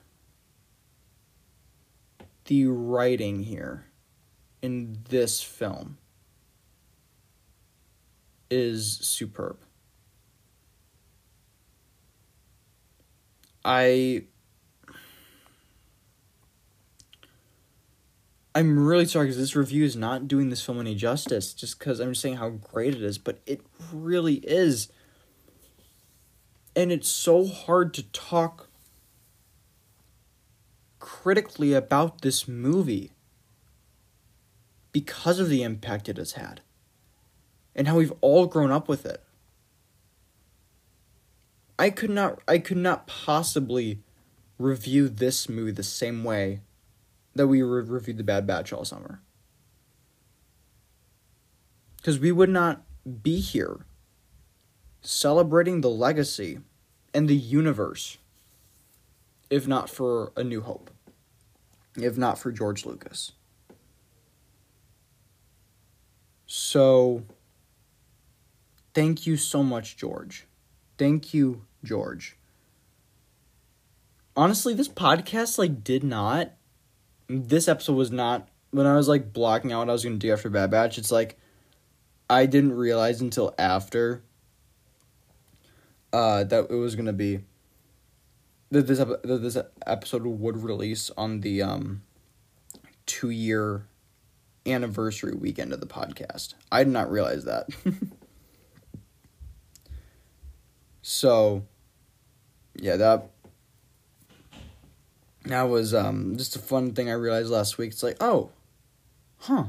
the 2.50 2.66
writing 2.66 3.44
here 3.44 3.86
in 4.60 4.98
this 5.08 5.40
film 5.40 5.98
is 8.50 8.98
superb. 9.02 9.58
I 13.64 14.24
I'm 18.54 18.84
really 18.84 19.06
sorry 19.06 19.26
because 19.26 19.38
this 19.38 19.54
review 19.54 19.84
is 19.84 19.94
not 19.94 20.26
doing 20.26 20.50
this 20.50 20.64
film 20.64 20.80
any 20.80 20.94
justice 20.94 21.54
just 21.54 21.78
because 21.78 22.00
I'm 22.00 22.14
saying 22.14 22.36
how 22.36 22.48
great 22.50 22.94
it 22.94 23.02
is, 23.02 23.16
but 23.16 23.40
it 23.46 23.60
really 23.92 24.36
is. 24.36 24.90
And 26.74 26.90
it's 26.90 27.08
so 27.08 27.46
hard 27.46 27.94
to 27.94 28.02
talk 28.02 28.68
critically 30.98 31.72
about 31.74 32.22
this 32.22 32.48
movie 32.48 33.12
because 34.92 35.38
of 35.38 35.48
the 35.48 35.62
impact 35.62 36.08
it 36.08 36.16
has 36.16 36.32
had 36.32 36.60
and 37.74 37.86
how 37.86 37.96
we've 37.96 38.12
all 38.20 38.46
grown 38.46 38.72
up 38.72 38.88
with 38.88 39.06
it. 39.06 39.22
I 41.80 41.88
could 41.88 42.10
not 42.10 42.40
I 42.46 42.58
could 42.58 42.76
not 42.76 43.06
possibly 43.06 44.00
review 44.58 45.08
this 45.08 45.48
movie 45.48 45.70
the 45.70 45.82
same 45.82 46.24
way 46.24 46.60
that 47.34 47.46
we 47.46 47.62
re- 47.62 47.80
reviewed 47.80 48.18
The 48.18 48.22
Bad 48.22 48.46
Batch 48.46 48.70
all 48.70 48.84
summer. 48.84 49.22
Cuz 52.02 52.18
we 52.18 52.32
would 52.32 52.50
not 52.50 52.82
be 53.22 53.40
here 53.40 53.86
celebrating 55.00 55.80
the 55.80 55.88
legacy 55.88 56.60
and 57.14 57.30
the 57.30 57.36
universe 57.36 58.18
if 59.48 59.66
not 59.66 59.88
for 59.88 60.32
A 60.36 60.44
New 60.44 60.60
Hope 60.60 60.90
if 61.96 62.18
not 62.18 62.38
for 62.38 62.52
George 62.52 62.84
Lucas. 62.84 63.32
So, 66.46 67.24
thank 68.92 69.26
you 69.26 69.38
so 69.38 69.62
much, 69.62 69.96
George. 69.96 70.46
Thank 70.98 71.32
you, 71.32 71.64
George. 71.84 72.36
Honestly, 74.36 74.74
this 74.74 74.88
podcast 74.88 75.58
like 75.58 75.82
did 75.82 76.04
not. 76.04 76.52
This 77.28 77.68
episode 77.68 77.94
was 77.94 78.10
not 78.10 78.48
when 78.70 78.86
I 78.86 78.94
was 78.94 79.08
like 79.08 79.32
blocking 79.32 79.72
out 79.72 79.80
what 79.80 79.88
I 79.88 79.92
was 79.92 80.04
gonna 80.04 80.16
do 80.16 80.32
after 80.32 80.50
Bad 80.50 80.70
Batch. 80.70 80.98
It's 80.98 81.12
like 81.12 81.38
I 82.28 82.46
didn't 82.46 82.72
realize 82.72 83.20
until 83.20 83.54
after 83.58 84.22
uh, 86.12 86.44
that 86.44 86.70
it 86.70 86.74
was 86.74 86.96
gonna 86.96 87.12
be 87.12 87.40
that 88.70 88.86
this 88.86 88.98
that 88.98 89.22
this 89.42 89.56
episode 89.86 90.24
would 90.24 90.62
release 90.62 91.10
on 91.16 91.40
the 91.40 91.62
um 91.62 92.02
two 93.06 93.30
year 93.30 93.86
anniversary 94.66 95.34
weekend 95.34 95.72
of 95.72 95.80
the 95.80 95.86
podcast. 95.86 96.54
I 96.70 96.84
did 96.84 96.92
not 96.92 97.10
realize 97.10 97.44
that. 97.44 97.68
so 101.02 101.66
yeah, 102.74 102.96
that 102.96 103.30
that 105.44 105.62
was 105.62 105.94
um 105.94 106.36
just 106.36 106.56
a 106.56 106.58
fun 106.58 106.92
thing 106.94 107.08
I 107.10 107.14
realized 107.14 107.50
last 107.50 107.78
week. 107.78 107.92
It's 107.92 108.02
like, 108.02 108.16
oh, 108.20 108.50
huh. 109.38 109.64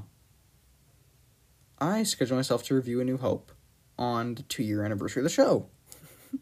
I 1.80 2.04
scheduled 2.04 2.38
myself 2.38 2.64
to 2.66 2.76
review 2.76 3.02
A 3.02 3.04
New 3.04 3.18
Hope 3.18 3.52
on 3.98 4.36
the 4.36 4.44
two 4.44 4.64
year 4.64 4.84
anniversary 4.84 5.22
of 5.22 5.24
the 5.26 5.30
show. 5.30 5.68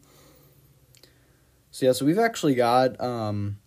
So 1.72 1.86
yeah, 1.86 1.92
so 1.94 2.04
we've 2.04 2.20
actually 2.20 2.56
got 2.56 3.00
um 3.00 3.60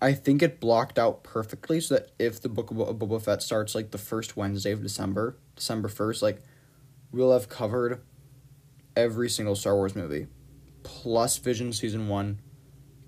I 0.00 0.12
think 0.12 0.42
it 0.42 0.58
blocked 0.58 0.98
out 0.98 1.22
perfectly 1.22 1.80
so 1.80 1.94
that 1.94 2.10
if 2.18 2.40
the 2.40 2.48
book 2.48 2.70
of 2.70 2.76
Boba 2.76 3.22
Fett 3.22 3.42
starts 3.42 3.74
like 3.74 3.92
the 3.92 3.98
first 3.98 4.36
Wednesday 4.36 4.72
of 4.72 4.82
December, 4.82 5.36
December 5.54 5.88
1st, 5.88 6.22
like 6.22 6.42
we'll 7.12 7.32
have 7.32 7.48
covered 7.48 8.00
every 8.96 9.28
single 9.28 9.54
Star 9.54 9.74
Wars 9.76 9.94
movie 9.94 10.26
plus 10.82 11.38
Vision 11.38 11.72
season 11.72 12.08
1 12.08 12.40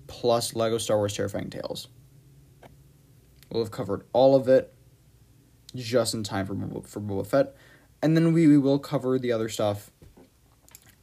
plus 0.07 0.55
Lego 0.55 0.77
Star 0.77 0.97
Wars 0.97 1.15
Terrifying 1.15 1.49
Tales. 1.49 1.87
We'll 3.49 3.63
have 3.63 3.71
covered 3.71 4.05
all 4.13 4.35
of 4.35 4.47
it 4.47 4.73
just 5.75 6.13
in 6.13 6.23
time 6.23 6.45
for 6.45 6.55
for 6.87 6.99
Boba 6.99 7.25
Fett, 7.25 7.55
and 8.01 8.15
then 8.15 8.33
we, 8.33 8.47
we 8.47 8.57
will 8.57 8.79
cover 8.79 9.17
the 9.17 9.31
other 9.31 9.49
stuff 9.49 9.91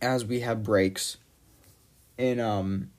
as 0.00 0.24
we 0.24 0.40
have 0.40 0.62
breaks 0.62 1.16
in 2.16 2.40
um 2.40 2.90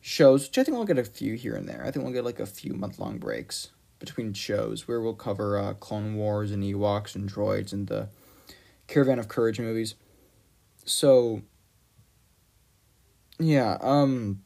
shows, 0.00 0.46
which 0.46 0.58
I 0.58 0.64
think 0.64 0.76
we'll 0.76 0.86
get 0.86 0.98
a 0.98 1.04
few 1.04 1.34
here 1.34 1.54
and 1.54 1.68
there. 1.68 1.82
I 1.84 1.90
think 1.90 2.04
we'll 2.04 2.14
get 2.14 2.24
like 2.24 2.40
a 2.40 2.46
few 2.46 2.74
month 2.74 2.98
long 2.98 3.18
breaks 3.18 3.70
between 3.98 4.32
shows 4.32 4.88
where 4.88 5.00
we'll 5.00 5.14
cover 5.14 5.58
uh, 5.58 5.74
Clone 5.74 6.16
Wars 6.16 6.50
and 6.50 6.64
Ewoks 6.64 7.14
and 7.14 7.30
Droids 7.30 7.72
and 7.72 7.86
the 7.86 8.08
Caravan 8.86 9.18
of 9.18 9.28
Courage 9.28 9.60
movies. 9.60 9.94
So, 10.84 11.42
yeah, 13.40 13.78
um, 13.80 14.42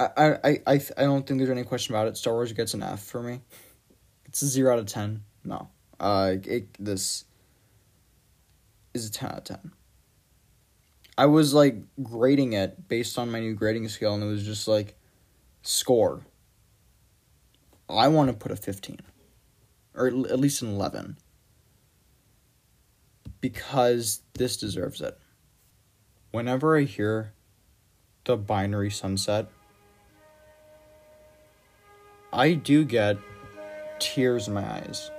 I, 0.00 0.08
I, 0.16 0.58
I, 0.66 0.80
I 0.96 1.02
don't 1.04 1.26
think 1.26 1.38
there's 1.38 1.50
any 1.50 1.64
question 1.64 1.94
about 1.94 2.08
it. 2.08 2.16
Star 2.16 2.34
Wars 2.34 2.52
gets 2.52 2.74
an 2.74 2.82
F 2.82 3.02
for 3.02 3.22
me. 3.22 3.40
It's 4.26 4.42
a 4.42 4.46
zero 4.46 4.72
out 4.72 4.78
of 4.78 4.86
ten. 4.86 5.22
No, 5.44 5.68
uh, 6.00 6.34
it, 6.44 6.74
this 6.78 7.24
is 8.94 9.08
a 9.08 9.12
ten 9.12 9.30
out 9.30 9.38
of 9.38 9.44
ten. 9.44 9.72
I 11.16 11.26
was 11.26 11.54
like 11.54 11.76
grading 12.02 12.54
it 12.54 12.88
based 12.88 13.18
on 13.18 13.30
my 13.30 13.40
new 13.40 13.54
grading 13.54 13.88
scale, 13.88 14.14
and 14.14 14.22
it 14.22 14.26
was 14.26 14.44
just 14.44 14.66
like 14.66 14.96
score. 15.62 16.22
I 17.88 18.08
want 18.08 18.30
to 18.30 18.36
put 18.36 18.50
a 18.50 18.56
15, 18.56 19.00
or 19.94 20.06
at 20.06 20.40
least 20.40 20.62
an 20.62 20.68
11, 20.68 21.18
because 23.42 24.22
this 24.32 24.56
deserves 24.56 25.02
it. 25.02 25.18
Whenever 26.32 26.78
I 26.78 26.84
hear 26.84 27.34
the 28.24 28.38
binary 28.38 28.90
sunset, 28.90 29.48
I 32.32 32.54
do 32.54 32.86
get 32.86 33.18
tears 33.98 34.48
in 34.48 34.54
my 34.54 34.64
eyes. 34.64 35.10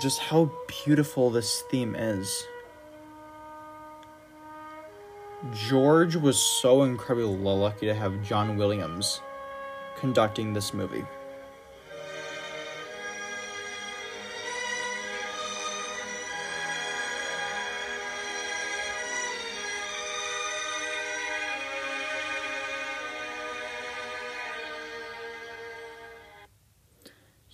Just 0.00 0.18
how 0.18 0.50
beautiful 0.84 1.30
this 1.30 1.62
theme 1.70 1.94
is. 1.94 2.44
George 5.68 6.16
was 6.16 6.36
so 6.36 6.82
incredibly 6.82 7.36
lucky 7.36 7.86
to 7.86 7.94
have 7.94 8.20
John 8.24 8.56
Williams 8.56 9.20
conducting 9.96 10.52
this 10.52 10.74
movie. 10.74 11.04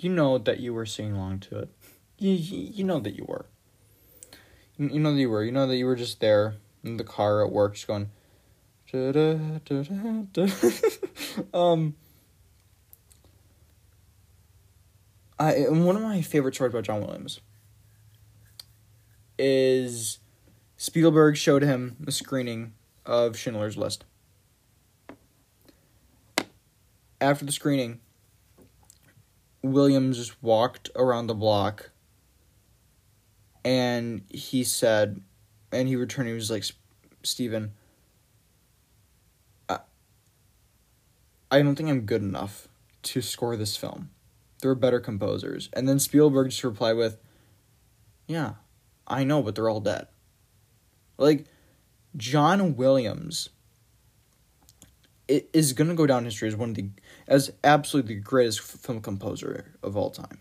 You 0.01 0.09
know 0.09 0.39
that 0.39 0.61
you 0.61 0.73
were 0.73 0.87
singing 0.87 1.13
along 1.13 1.41
to 1.41 1.59
it. 1.59 1.69
You, 2.17 2.33
you, 2.33 2.85
know 2.85 3.01
that 3.01 3.15
you 3.15 3.27
were. 3.29 3.45
You, 4.79 4.99
know 4.99 5.13
that 5.13 5.21
you 5.21 5.29
were. 5.29 5.45
You 5.45 5.53
know 5.53 5.67
that 5.67 5.77
you 5.77 5.85
were 5.85 5.95
just 5.97 6.21
there 6.21 6.55
in 6.83 6.97
the 6.97 7.05
car 7.05 7.45
at 7.45 7.53
work, 7.53 7.75
just 7.75 7.87
going. 7.87 8.09
Da, 8.91 9.13
da, 9.13 9.35
da, 9.63 9.83
da, 10.33 10.47
um. 11.53 11.95
I 15.39 15.69
one 15.69 15.97
of 15.97 16.03
my 16.03 16.23
favorite 16.23 16.55
stories 16.55 16.73
about 16.73 16.85
John 16.85 17.03
Williams 17.03 17.41
is 19.39 20.19
Spielberg 20.77 21.37
showed 21.37 21.63
him 21.63 21.97
the 22.01 22.13
screening 22.13 22.73
of 23.05 23.37
Schindler's 23.37 23.77
List. 23.77 24.05
After 27.21 27.45
the 27.45 27.53
screening, 27.53 28.01
Williams 29.63 30.17
just 30.17 30.43
walked 30.43 30.91
around 30.97 31.27
the 31.27 31.35
block 31.35 31.91
and 33.65 34.23
he 34.31 34.65
said, 34.65 35.21
and 35.71 35.89
he 35.89 35.97
returned, 35.97 36.29
he 36.29 36.35
was 36.35 36.51
like, 36.51 36.65
Steven, 37.23 37.73
I, 39.69 39.81
I 41.51 41.63
don't 41.63 41.77
think 41.77 41.89
I'm 41.89 42.03
good 42.03 42.23
enough 42.23 42.69
to 43.03 43.21
score 43.21 43.57
this 43.57 43.77
film. 43.77 44.11
There 44.61 44.71
are 44.71 44.77
better 44.77 45.01
composers. 45.01 45.69
And 45.73 45.89
then 45.89 45.99
Spielberg 45.99 46.51
just 46.51 46.65
replied 46.65 46.95
with, 46.95 47.19
Yeah, 48.27 48.55
I 49.07 49.25
know, 49.25 49.43
but 49.43 49.55
they're 49.55 49.69
all 49.69 49.81
dead. 49.81 50.07
Like, 51.19 51.47
John 52.17 52.77
Williams 52.77 53.51
is 55.31 55.73
going 55.73 55.89
to 55.89 55.95
go 55.95 56.07
down 56.07 56.19
in 56.19 56.25
history 56.25 56.49
as 56.49 56.57
one 56.57 56.71
of 56.71 56.75
the 56.75 56.91
as 57.29 57.53
absolutely 57.63 58.17
the 58.17 58.21
greatest 58.21 58.61
film 58.61 59.01
composer 59.01 59.75
of 59.83 59.97
all 59.97 60.11
time. 60.11 60.41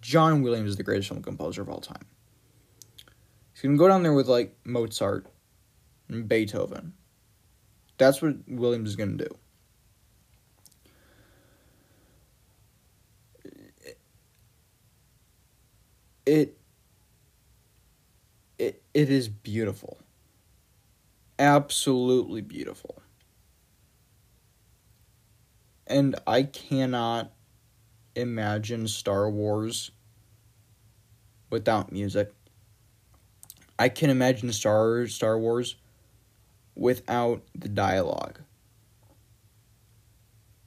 John 0.00 0.42
Williams 0.42 0.70
is 0.70 0.76
the 0.76 0.82
greatest 0.82 1.08
film 1.08 1.22
composer 1.22 1.62
of 1.62 1.68
all 1.68 1.80
time. 1.80 2.04
He's 3.52 3.62
going 3.62 3.76
to 3.76 3.78
go 3.78 3.88
down 3.88 4.02
there 4.02 4.12
with 4.12 4.26
like 4.26 4.56
Mozart 4.64 5.26
and 6.08 6.28
Beethoven. 6.28 6.94
That's 7.96 8.20
what 8.20 8.36
Williams 8.48 8.90
is 8.90 8.96
going 8.96 9.16
to 9.18 9.24
do. 9.24 9.38
It 16.26 16.58
it 18.58 18.82
it 18.94 19.10
is 19.10 19.28
beautiful. 19.28 19.98
Absolutely 21.38 22.40
beautiful 22.40 23.03
and 25.86 26.16
I 26.26 26.44
cannot 26.44 27.32
imagine 28.16 28.88
Star 28.88 29.28
Wars 29.28 29.90
without 31.50 31.92
music. 31.92 32.32
I 33.78 33.88
can 33.88 34.10
imagine 34.10 34.52
Star 34.52 35.06
Star 35.06 35.38
Wars 35.38 35.76
without 36.74 37.42
the 37.54 37.68
dialogue. 37.68 38.40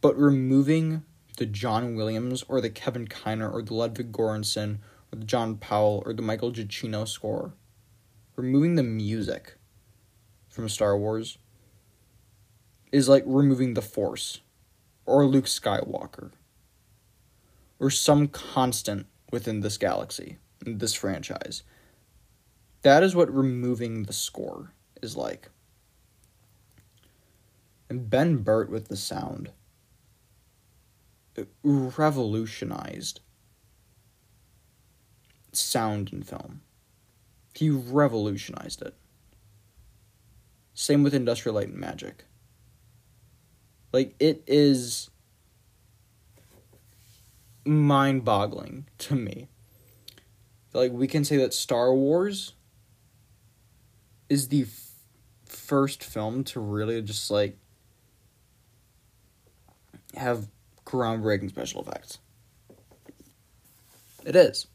But 0.01 0.17
removing 0.17 1.03
the 1.37 1.45
John 1.45 1.95
Williams 1.95 2.43
or 2.47 2.61
the 2.61 2.69
Kevin 2.69 3.07
Kiner 3.07 3.51
or 3.51 3.61
the 3.61 3.73
Ludwig 3.73 4.11
Göransson 4.11 4.77
or 5.11 5.19
the 5.19 5.25
John 5.25 5.57
Powell 5.57 6.03
or 6.05 6.13
the 6.13 6.21
Michael 6.21 6.51
Giacchino 6.51 7.07
score, 7.07 7.53
removing 8.35 8.75
the 8.75 8.83
music 8.83 9.55
from 10.47 10.69
Star 10.69 10.97
Wars 10.97 11.37
is 12.91 13.09
like 13.09 13.23
removing 13.25 13.73
the 13.73 13.81
Force 13.81 14.41
or 15.07 15.25
Luke 15.25 15.45
Skywalker 15.45 16.31
or 17.79 17.89
some 17.89 18.27
constant 18.27 19.07
within 19.31 19.61
this 19.61 19.77
galaxy, 19.77 20.37
this 20.61 20.93
franchise. 20.93 21.63
That 22.83 23.01
is 23.03 23.15
what 23.15 23.33
removing 23.33 24.03
the 24.03 24.13
score 24.13 24.73
is 25.01 25.15
like. 25.15 25.49
And 27.89 28.09
Ben 28.09 28.37
Burtt 28.37 28.69
with 28.69 28.89
the 28.89 28.97
sound 28.97 29.51
revolutionized 31.63 33.21
sound 35.51 36.11
in 36.11 36.23
film. 36.23 36.61
He 37.53 37.69
revolutionized 37.69 38.81
it. 38.81 38.95
Same 40.73 41.03
with 41.03 41.13
Industrial 41.13 41.55
Light 41.55 41.69
and 41.69 41.77
Magic. 41.77 42.25
Like 43.91 44.15
it 44.19 44.43
is 44.47 45.09
mind 47.65 48.25
boggling 48.25 48.87
to 48.99 49.15
me. 49.15 49.47
Like 50.73 50.91
we 50.91 51.07
can 51.07 51.23
say 51.23 51.37
that 51.37 51.53
Star 51.53 51.93
Wars 51.93 52.53
is 54.29 54.49
the 54.49 54.63
f- 54.63 54.91
first 55.45 56.03
film 56.03 56.43
to 56.45 56.59
really 56.59 57.01
just 57.01 57.31
like 57.31 57.57
have 60.15 60.47
groundbreaking 60.85 61.49
special 61.49 61.81
effects. 61.81 62.19
It 64.25 64.35
is. 64.35 64.67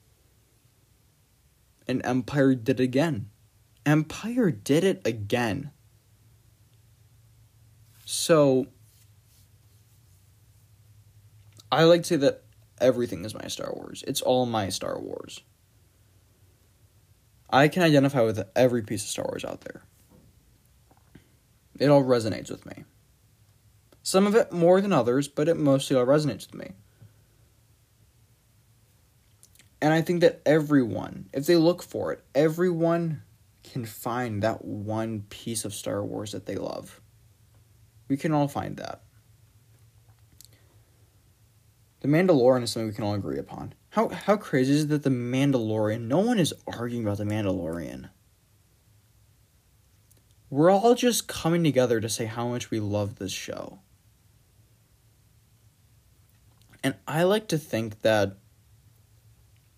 And 1.87 2.05
Empire 2.05 2.55
did 2.55 2.81
it 2.81 2.83
again. 2.83 3.29
Empire 3.85 4.51
did 4.51 4.85
it 4.85 5.07
again. 5.07 5.71
So 8.05 8.67
I 11.73 11.85
like 11.85 12.03
to 12.03 12.09
say 12.09 12.17
that 12.17 12.43
everything 12.83 13.25
is 13.25 13.35
my 13.35 13.49
Star 13.49 13.73
Wars. 13.75 14.05
It's 14.07 14.21
all 14.21 14.45
my 14.45 14.69
Star 14.69 15.01
Wars. 15.01 15.41
I 17.49 17.69
can 17.69 17.83
identify 17.83 18.21
with 18.21 18.47
every 18.55 18.83
piece 18.83 19.03
of 19.03 19.09
Star 19.09 19.25
Wars 19.25 19.43
out 19.43 19.63
there. 19.63 19.83
It 21.79 21.89
all 21.89 22.05
resonates 22.05 22.51
with 22.51 22.67
me. 22.67 22.85
Some 24.03 24.27
of 24.27 24.35
it 24.35 24.53
more 24.53 24.83
than 24.83 24.93
others, 24.93 25.29
but 25.29 25.49
it 25.49 25.57
mostly 25.57 25.97
all 25.97 26.05
resonates 26.05 26.47
with 26.51 26.55
me. 26.55 26.73
And 29.81 29.95
I 29.95 30.03
think 30.03 30.21
that 30.21 30.43
everyone, 30.45 31.31
if 31.33 31.47
they 31.47 31.57
look 31.57 31.83
for 31.83 32.13
it, 32.13 32.23
everyone 32.35 33.23
can 33.63 33.87
find 33.87 34.43
that 34.43 34.63
one 34.65 35.23
piece 35.31 35.65
of 35.65 35.73
Star 35.73 36.05
Wars 36.05 36.33
that 36.33 36.45
they 36.45 36.57
love. 36.57 37.01
We 38.09 38.19
can 38.19 38.33
all 38.33 38.49
find 38.49 38.77
that. 38.77 39.03
The 42.03 42.09
Mandalorian 42.09 42.65
is 42.65 42.73
something 42.73 42.89
we 42.89 42.95
can 42.95 43.05
all 43.05 43.15
agree 43.15 43.39
upon. 43.39 43.75
How 43.91 44.09
how 44.09 44.37
crazy 44.37 44.73
is 44.73 44.83
it 44.83 44.89
that 44.89 45.05
the 45.05 45.11
Mandalorian? 45.11 46.09
No 46.09 46.19
one 46.19 46.41
is 46.41 46.53
arguing 46.67 47.05
about 47.05 47.19
the 47.19 47.25
Mandalorian. 47.25 48.11
We're 50.51 50.69
all 50.69 50.97
just 50.97 51.29
coming 51.29 51.63
together 51.63 52.01
to 52.01 52.09
say 52.09 52.25
how 52.25 52.49
much 52.49 52.73
we 52.73 52.81
love 52.81 53.21
this 53.21 53.31
show. 53.31 53.79
And 56.83 56.97
I 57.07 57.23
like 57.23 57.47
to 57.49 57.57
think 57.57 58.03
that 58.03 58.37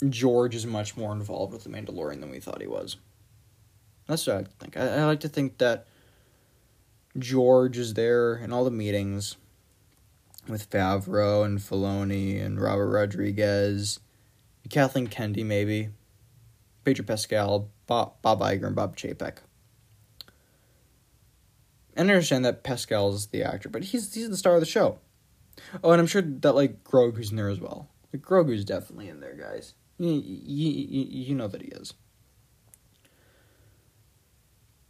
George 0.08 0.54
is 0.54 0.64
much 0.64 0.96
more 0.96 1.12
involved 1.12 1.52
with 1.52 1.64
the 1.64 1.70
Mandalorian 1.70 2.20
than 2.20 2.30
we 2.30 2.40
thought 2.40 2.62
he 2.62 2.66
was. 2.66 2.96
That's 4.06 4.26
what 4.26 4.36
I 4.36 4.44
think. 4.58 4.78
I, 4.78 5.00
I 5.00 5.04
like 5.04 5.20
to 5.20 5.28
think 5.28 5.58
that 5.58 5.86
George 7.18 7.76
is 7.76 7.92
there 7.92 8.36
in 8.36 8.50
all 8.50 8.64
the 8.64 8.70
meetings 8.70 9.36
with 10.48 10.70
Favreau 10.70 11.44
and 11.44 11.58
Filoni 11.58 12.42
and 12.44 12.60
Robert 12.60 12.88
Rodriguez, 12.88 14.00
Kathleen 14.70 15.06
Kennedy 15.06 15.44
maybe, 15.44 15.90
Pedro 16.84 17.04
Pascal, 17.04 17.70
Bob, 17.86 18.20
Bob 18.22 18.40
Iger, 18.40 18.66
and 18.66 18.76
Bob 18.76 18.96
Chapek. 18.96 19.38
And 21.96 22.10
I 22.10 22.14
understand 22.14 22.44
that 22.44 22.64
Pascal 22.64 23.14
is 23.14 23.26
the 23.26 23.42
actor, 23.42 23.68
but 23.68 23.84
he's 23.84 24.12
he's 24.12 24.28
the 24.28 24.36
star 24.36 24.54
of 24.54 24.60
the 24.60 24.66
show. 24.66 24.98
Oh, 25.82 25.92
and 25.92 26.00
I'm 26.00 26.06
sure 26.06 26.22
that 26.22 26.54
like 26.54 26.82
Grogu's 26.82 27.30
in 27.30 27.36
there 27.36 27.48
as 27.48 27.60
well. 27.60 27.88
Like 28.12 28.22
Grogu's 28.22 28.64
definitely 28.64 29.08
in 29.08 29.20
there, 29.20 29.34
guys. 29.34 29.74
You, 29.98 30.10
you, 30.10 30.70
you, 30.70 31.06
you 31.08 31.34
know 31.34 31.46
that 31.46 31.62
he 31.62 31.68
is. 31.68 31.94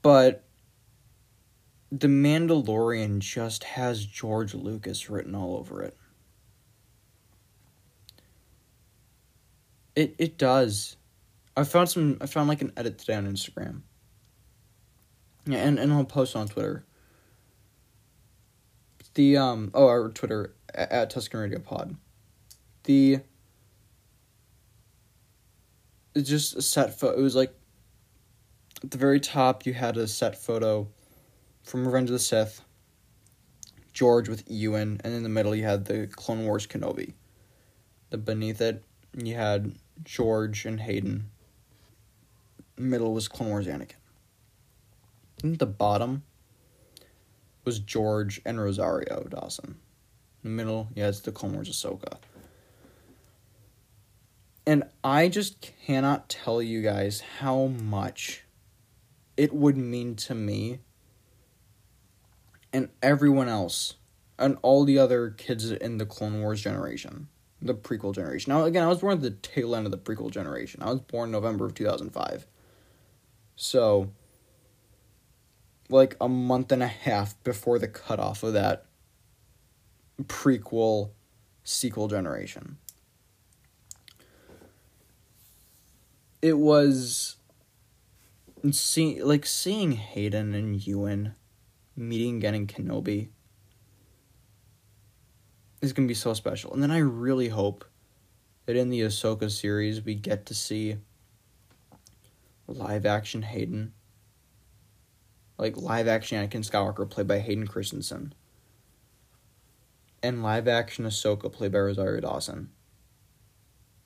But 0.01 0.45
the 1.93 2.09
Mandalorian 2.09 3.21
just 3.21 3.65
has 3.65 4.05
George 4.05 4.55
Lucas 4.55 5.09
written 5.11 5.35
all 5.35 5.57
over 5.57 5.83
it. 5.83 5.97
It 9.95 10.17
it 10.19 10.39
does. 10.39 10.97
I 11.57 11.65
found 11.65 11.89
some 11.89 12.19
I 12.21 12.27
found 12.27 12.49
like 12.49 12.63
an 12.63 12.73
edit 12.77 12.99
today 12.99 13.15
on 13.15 13.27
Instagram. 13.27 13.83
Yeah, 15.47 15.59
and, 15.59 15.79
and 15.79 15.93
I'll 15.93 16.05
post 16.05 16.35
on 16.35 16.49
Twitter. 16.49 16.85
The 19.15 19.37
um 19.37 19.71
oh 19.75 19.87
our 19.87 20.09
Twitter 20.11 20.55
at, 20.75 20.91
at 20.91 21.13
Tusken 21.13 21.41
Radio 21.41 21.61
Pod. 21.61 21.97
The 22.85 23.21
it's 26.15 26.29
just 26.29 26.57
a 26.57 26.63
set 26.63 26.99
photo. 26.99 27.19
It 27.19 27.23
was 27.23 27.37
like 27.37 27.55
at 28.83 28.91
the 28.91 28.99
very 28.99 29.21
top 29.21 29.65
you 29.65 29.75
had 29.75 29.97
a 29.97 30.09
set 30.09 30.37
photo 30.37 30.89
from 31.65 31.87
Revenge 31.87 32.11
of 32.11 32.13
the 32.13 32.19
Sith. 32.21 32.63
George 33.93 34.29
with 34.29 34.45
Ewan, 34.51 35.01
and 35.05 35.15
in 35.15 35.23
the 35.23 35.29
middle 35.29 35.55
you 35.55 35.65
had 35.65 35.85
the 35.85 36.07
Clone 36.09 36.45
Wars 36.45 36.67
Kenobi. 36.67 37.15
The 38.11 38.19
beneath 38.19 38.61
it 38.61 38.85
you 39.17 39.35
had 39.35 39.77
George 40.03 40.67
and 40.67 40.81
Hayden. 40.81 41.31
Middle 42.77 43.15
was 43.15 43.29
Clone 43.29 43.51
Wars 43.51 43.67
Anakin. 43.67 43.95
And 45.43 45.59
the 45.59 45.67
bottom 45.67 46.25
was 47.65 47.79
George 47.79 48.41
and 48.45 48.61
Rosario 48.61 49.27
Dawson. 49.31 49.77
In 50.43 50.51
the 50.51 50.57
middle, 50.57 50.89
yeah, 50.95 51.09
it's 51.09 51.21
the 51.21 51.33
Clone 51.33 51.55
Wars 51.55 51.71
Ahsoka. 51.71 52.19
And 54.67 54.85
I 55.03 55.29
just 55.29 55.61
cannot 55.87 56.29
tell 56.29 56.61
you 56.61 56.83
guys 56.83 57.23
how 57.39 57.67
much 57.67 58.45
it 59.37 59.53
would 59.53 59.77
mean 59.77 60.17
to 60.17 60.35
me 60.35 60.81
and 62.75 62.89
everyone 63.01 63.49
else 63.49 63.95
and 64.37 64.59
all 64.61 64.85
the 64.85 64.99
other 64.99 65.31
kids 65.31 65.71
in 65.71 65.99
the 65.99 66.05
Clone 66.05 66.43
Wars 66.43 66.61
generation, 66.61 67.29
the 67.63 67.73
prequel 67.73 68.13
generation. 68.13 68.53
Now, 68.53 68.65
again, 68.65 68.83
I 68.83 68.89
was 68.89 68.99
born 68.99 69.15
at 69.15 69.23
the 69.23 69.31
tail 69.31 69.77
end 69.77 69.87
of 69.87 69.93
the 69.93 69.99
prequel 69.99 70.31
generation. 70.31 70.83
I 70.83 70.91
was 70.91 71.01
born 71.01 71.31
November 71.31 71.65
of 71.65 71.75
2005. 71.75 72.47
So, 73.55 74.11
like 75.89 76.17
a 76.21 76.29
month 76.29 76.73
and 76.73 76.83
a 76.83 76.89
half 76.89 77.41
before 77.45 77.79
the 77.79 77.87
cutoff 77.87 78.43
of 78.43 78.55
that 78.55 78.87
prequel 80.25 81.11
sequel 81.63 82.09
generation. 82.09 82.79
It 86.43 86.59
was 86.59 87.37
see 88.73 89.23
like 89.23 89.47
seeing 89.47 89.93
Hayden 89.93 90.55
and 90.55 90.85
Ewan 90.85 91.37
meeting 91.97 92.37
again 92.37 92.55
in 92.55 92.67
Kenobi 92.67 93.29
is 95.81 95.93
gonna 95.93 96.09
be 96.09 96.15
so 96.15 96.35
special. 96.35 96.73
And 96.73 96.83
then 96.83 96.91
I 96.91 96.99
really 96.99 97.49
hope 97.49 97.85
that 98.67 98.77
in 98.77 98.89
the 98.89 99.03
Ahsoka 99.03 99.51
series 99.51 100.03
we 100.03 100.15
get 100.15 100.47
to 100.47 100.55
see 100.55 100.97
live 102.67 103.05
action 103.05 103.43
Hayden 103.43 103.93
like 105.59 105.77
live 105.77 106.09
action 106.09 106.39
Anakin 106.39 106.69
Skywalker 106.69 107.09
played 107.09 107.29
by 107.29 107.39
Hayden 107.39 107.67
Christensen, 107.67 108.35
and 110.23 110.43
live 110.43 110.67
action 110.67 111.05
Ahsoka 111.05 111.53
played 111.53 111.73
by 111.73 111.79
Rosario 111.79 112.21
Dawson. 112.21 112.71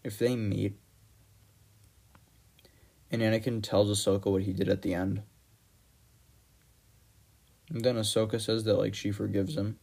If 0.05 0.19
they 0.19 0.37
meet, 0.37 0.79
and 3.11 3.23
Anakin 3.23 3.63
tells 3.63 3.89
Ahsoka 3.89 4.31
what 4.31 4.43
he 4.43 4.53
did 4.53 4.69
at 4.69 4.83
the 4.83 4.95
end, 4.95 5.23
and 7.71 7.83
then 7.83 7.97
Ahsoka 7.97 8.41
says 8.41 8.65
that 8.65 8.75
like 8.75 8.95
she 8.95 9.11
forgives 9.11 9.57
him. 9.57 9.79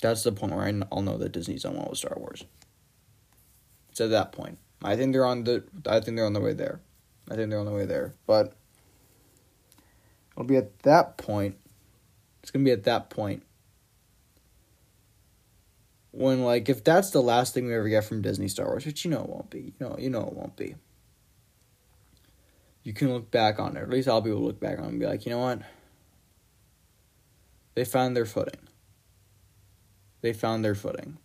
That's 0.00 0.22
the 0.22 0.32
point 0.32 0.54
where 0.54 0.64
I, 0.64 0.80
I'll 0.90 1.02
know 1.02 1.18
that 1.18 1.32
Disney's 1.32 1.64
done 1.64 1.76
well 1.76 1.88
with 1.90 1.98
Star 1.98 2.16
Wars. 2.16 2.44
It's 3.90 4.00
at 4.00 4.10
that 4.10 4.32
point. 4.32 4.58
I 4.82 4.96
think 4.96 5.12
they're 5.12 5.26
on 5.26 5.44
the. 5.44 5.64
I 5.86 6.00
think 6.00 6.16
they're 6.16 6.26
on 6.26 6.32
the 6.32 6.40
way 6.40 6.54
there. 6.54 6.80
I 7.30 7.34
think 7.34 7.50
they're 7.50 7.58
on 7.58 7.66
the 7.66 7.72
way 7.72 7.84
there. 7.84 8.14
But 8.26 8.54
it'll 10.32 10.44
be 10.44 10.56
at 10.56 10.78
that 10.80 11.18
point. 11.18 11.58
It's 12.42 12.50
gonna 12.50 12.64
be 12.64 12.70
at 12.70 12.84
that 12.84 13.10
point 13.10 13.42
when 16.12 16.42
like 16.42 16.68
if 16.68 16.82
that's 16.82 17.10
the 17.10 17.22
last 17.22 17.52
thing 17.52 17.66
we 17.66 17.74
ever 17.74 17.88
get 17.88 18.04
from 18.04 18.22
Disney 18.22 18.48
Star 18.48 18.66
Wars, 18.66 18.86
which 18.86 19.04
you 19.04 19.10
know 19.10 19.20
it 19.20 19.28
won't 19.28 19.50
be. 19.50 19.74
You 19.78 19.86
know, 19.86 19.96
you 19.98 20.10
know 20.10 20.22
it 20.22 20.32
won't 20.32 20.56
be. 20.56 20.76
You 22.82 22.92
can 22.92 23.12
look 23.12 23.30
back 23.30 23.58
on 23.58 23.76
it, 23.76 23.82
at 23.82 23.90
least 23.90 24.08
I'll 24.08 24.20
be 24.20 24.30
able 24.30 24.40
to 24.40 24.46
look 24.46 24.60
back 24.60 24.78
on 24.78 24.84
it 24.84 24.88
and 24.88 25.00
be 25.00 25.06
like, 25.06 25.26
you 25.26 25.30
know 25.30 25.38
what? 25.38 25.62
They 27.74 27.84
found 27.84 28.16
their 28.16 28.26
footing. 28.26 28.68
They 30.22 30.32
found 30.32 30.64
their 30.64 30.74
footing. 30.74 31.18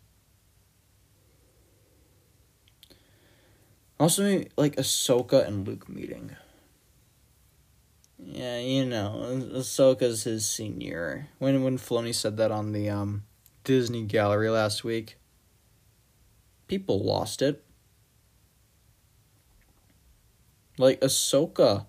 Also, 3.99 4.43
like 4.57 4.75
Ahsoka 4.75 5.45
and 5.47 5.67
Luke 5.67 5.89
meeting. 5.89 6.35
Yeah, 8.17 8.59
you 8.59 8.85
know, 8.85 9.41
Ahsoka's 9.53 10.23
his 10.23 10.45
senior. 10.45 11.27
When 11.39 11.63
when 11.63 11.77
Filoni 11.77 12.13
said 12.13 12.37
that 12.37 12.51
on 12.51 12.71
the 12.71 12.89
um, 12.89 13.23
Disney 13.63 14.03
Gallery 14.03 14.49
last 14.49 14.83
week, 14.83 15.17
people 16.67 17.03
lost 17.03 17.41
it. 17.41 17.64
Like 20.77 20.99
Ahsoka 21.01 21.85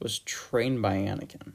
was 0.00 0.18
trained 0.18 0.82
by 0.82 0.94
Anakin, 0.94 1.54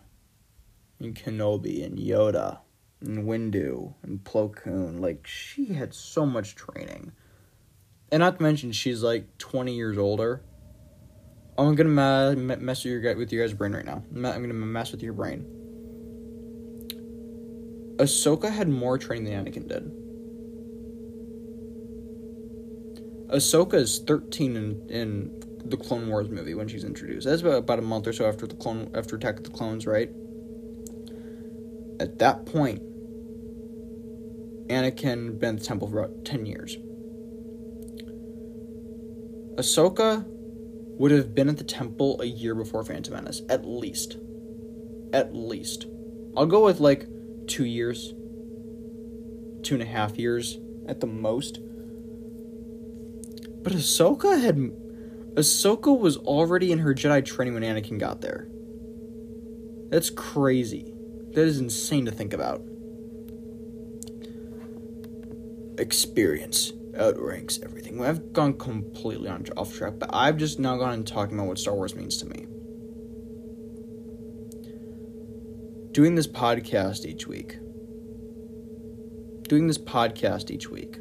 and 0.99 1.15
Kenobi, 1.15 1.83
and 1.83 1.97
Yoda, 1.97 2.59
and 3.01 3.25
Windu, 3.25 3.95
and 4.03 4.23
Plo 4.23 4.55
Koon. 4.55 5.01
Like 5.01 5.25
she 5.25 5.73
had 5.73 5.93
so 5.93 6.25
much 6.25 6.55
training 6.55 7.11
and 8.11 8.21
not 8.21 8.37
to 8.37 8.43
mention 8.43 8.71
she's 8.71 9.03
like 9.03 9.37
20 9.37 9.75
years 9.75 9.97
older. 9.97 10.41
I'm 11.57 11.75
gonna 11.75 11.89
ma- 11.89 12.55
mess 12.55 12.83
with 12.83 12.93
your 12.93 13.15
with 13.17 13.31
your 13.31 13.45
guys' 13.45 13.53
brain 13.53 13.73
right 13.73 13.85
now. 13.85 14.03
I'm 14.13 14.21
gonna 14.21 14.53
mess 14.53 14.91
with 14.91 15.01
your 15.01 15.13
brain. 15.13 15.45
Ahsoka 17.97 18.51
had 18.51 18.69
more 18.69 18.97
training 18.99 19.25
than 19.25 19.45
Anakin 19.45 19.67
did. 19.67 19.91
Ahsoka 23.29 23.73
is 23.73 23.99
13 23.99 24.55
in, 24.55 24.89
in 24.89 25.43
the 25.65 25.77
Clone 25.77 26.07
Wars 26.07 26.29
movie 26.29 26.53
when 26.53 26.67
she's 26.67 26.83
introduced. 26.83 27.27
That's 27.27 27.41
about, 27.41 27.57
about 27.57 27.79
a 27.79 27.83
month 27.83 28.07
or 28.07 28.13
so 28.13 28.27
after 28.27 28.47
the 28.47 28.55
clone 28.55 28.89
after 28.93 29.15
Attack 29.15 29.37
of 29.37 29.43
the 29.43 29.49
Clones, 29.49 29.85
right? 29.85 30.09
At 31.99 32.19
that 32.19 32.45
point, 32.45 32.81
Anakin 34.67 35.39
been 35.39 35.55
at 35.55 35.61
the 35.61 35.65
temple 35.65 35.87
for 35.89 35.99
about 36.03 36.25
10 36.25 36.45
years. 36.45 36.77
Ahsoka 39.55 40.25
would 40.27 41.11
have 41.11 41.33
been 41.33 41.49
at 41.49 41.57
the 41.57 41.63
temple 41.63 42.21
a 42.21 42.25
year 42.25 42.53
before 42.53 42.83
Phantom 42.83 43.13
Menace, 43.13 43.41
at 43.49 43.65
least. 43.65 44.17
At 45.13 45.33
least. 45.33 45.85
I'll 46.35 46.45
go 46.45 46.65
with 46.65 46.79
like 46.79 47.07
two 47.47 47.65
years, 47.65 48.13
two 49.63 49.75
and 49.75 49.81
a 49.81 49.85
half 49.85 50.19
years 50.19 50.59
at 50.87 50.99
the 50.99 51.07
most. 51.07 51.59
But 53.63 53.73
Ahsoka 53.73 54.41
had. 54.41 54.71
Ahsoka 55.37 55.97
was 55.97 56.17
already 56.17 56.71
in 56.71 56.79
her 56.79 56.95
Jedi 56.95 57.23
training 57.23 57.53
when 57.53 57.61
Anakin 57.61 57.99
got 57.99 58.21
there. 58.21 58.47
That's 59.89 60.09
crazy. 60.09 60.93
That 61.33 61.41
is 61.41 61.59
insane 61.59 62.05
to 62.05 62.11
think 62.11 62.33
about. 62.33 62.63
Experience 65.77 66.73
outranks 66.99 67.59
everything. 67.61 68.03
I've 68.03 68.33
gone 68.33 68.57
completely 68.57 69.29
on 69.29 69.45
off 69.55 69.75
track, 69.75 69.93
but 69.99 70.09
I've 70.11 70.37
just 70.37 70.59
now 70.59 70.75
gone 70.77 70.93
and 70.93 71.05
talking 71.05 71.37
about 71.37 71.49
what 71.49 71.59
Star 71.59 71.75
Wars 71.75 71.95
means 71.95 72.17
to 72.17 72.25
me. 72.25 72.47
Doing 75.91 76.15
this 76.15 76.27
podcast 76.27 77.05
each 77.05 77.27
week. 77.27 77.59
Doing 79.47 79.67
this 79.67 79.77
podcast 79.77 80.49
each 80.49 80.71
week. 80.71 80.97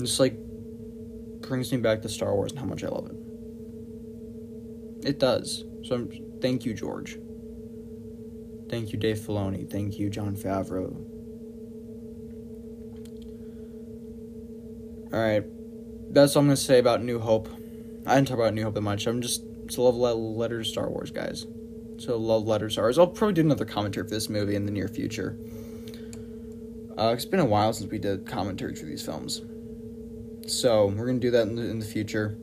Just 0.00 0.18
like 0.18 0.36
brings 1.46 1.72
me 1.72 1.78
back 1.78 2.02
to 2.02 2.08
Star 2.08 2.34
Wars 2.34 2.52
and 2.52 2.60
how 2.60 2.66
much 2.66 2.84
I 2.84 2.88
love 2.88 3.06
it. 3.06 3.16
It 5.06 5.18
does. 5.18 5.64
So 5.84 5.94
I'm, 5.94 6.10
thank 6.40 6.64
you, 6.64 6.74
George. 6.74 7.18
Thank 8.68 8.92
you, 8.92 8.98
Dave 8.98 9.18
Filoni. 9.18 9.70
Thank 9.70 9.98
you, 9.98 10.10
Jon 10.10 10.36
Favreau. 10.36 10.96
All 15.12 15.20
right, 15.20 15.44
that's 16.12 16.34
all 16.34 16.40
I'm 16.40 16.46
gonna 16.46 16.56
say 16.56 16.80
about 16.80 17.02
New 17.02 17.20
Hope. 17.20 17.48
I 18.06 18.16
didn't 18.16 18.28
talk 18.28 18.38
about 18.38 18.54
New 18.54 18.64
Hope 18.64 18.74
that 18.74 18.80
much. 18.80 19.06
I'm 19.06 19.22
just 19.22 19.44
it's 19.64 19.76
a 19.76 19.82
love 19.82 19.94
letter 19.96 20.62
to 20.62 20.68
Star 20.68 20.88
Wars, 20.90 21.10
guys. 21.10 21.46
So 21.98 22.16
love 22.16 22.46
letter 22.46 22.68
Star 22.68 22.86
Wars. 22.86 22.98
I'll 22.98 23.06
probably 23.06 23.34
do 23.34 23.40
another 23.40 23.64
commentary 23.64 24.06
for 24.06 24.14
this 24.14 24.28
movie 24.28 24.56
in 24.56 24.66
the 24.66 24.72
near 24.72 24.88
future. 24.88 25.38
Uh, 26.98 27.12
it's 27.14 27.24
been 27.24 27.40
a 27.40 27.44
while 27.44 27.72
since 27.72 27.90
we 27.90 27.98
did 27.98 28.26
commentary 28.26 28.74
for 28.74 28.86
these 28.86 29.04
films, 29.04 29.42
so 30.46 30.86
we're 30.86 31.06
gonna 31.06 31.18
do 31.18 31.30
that 31.32 31.48
in 31.48 31.56
the, 31.56 31.62
in 31.62 31.78
the 31.78 31.86
future. 31.86 32.38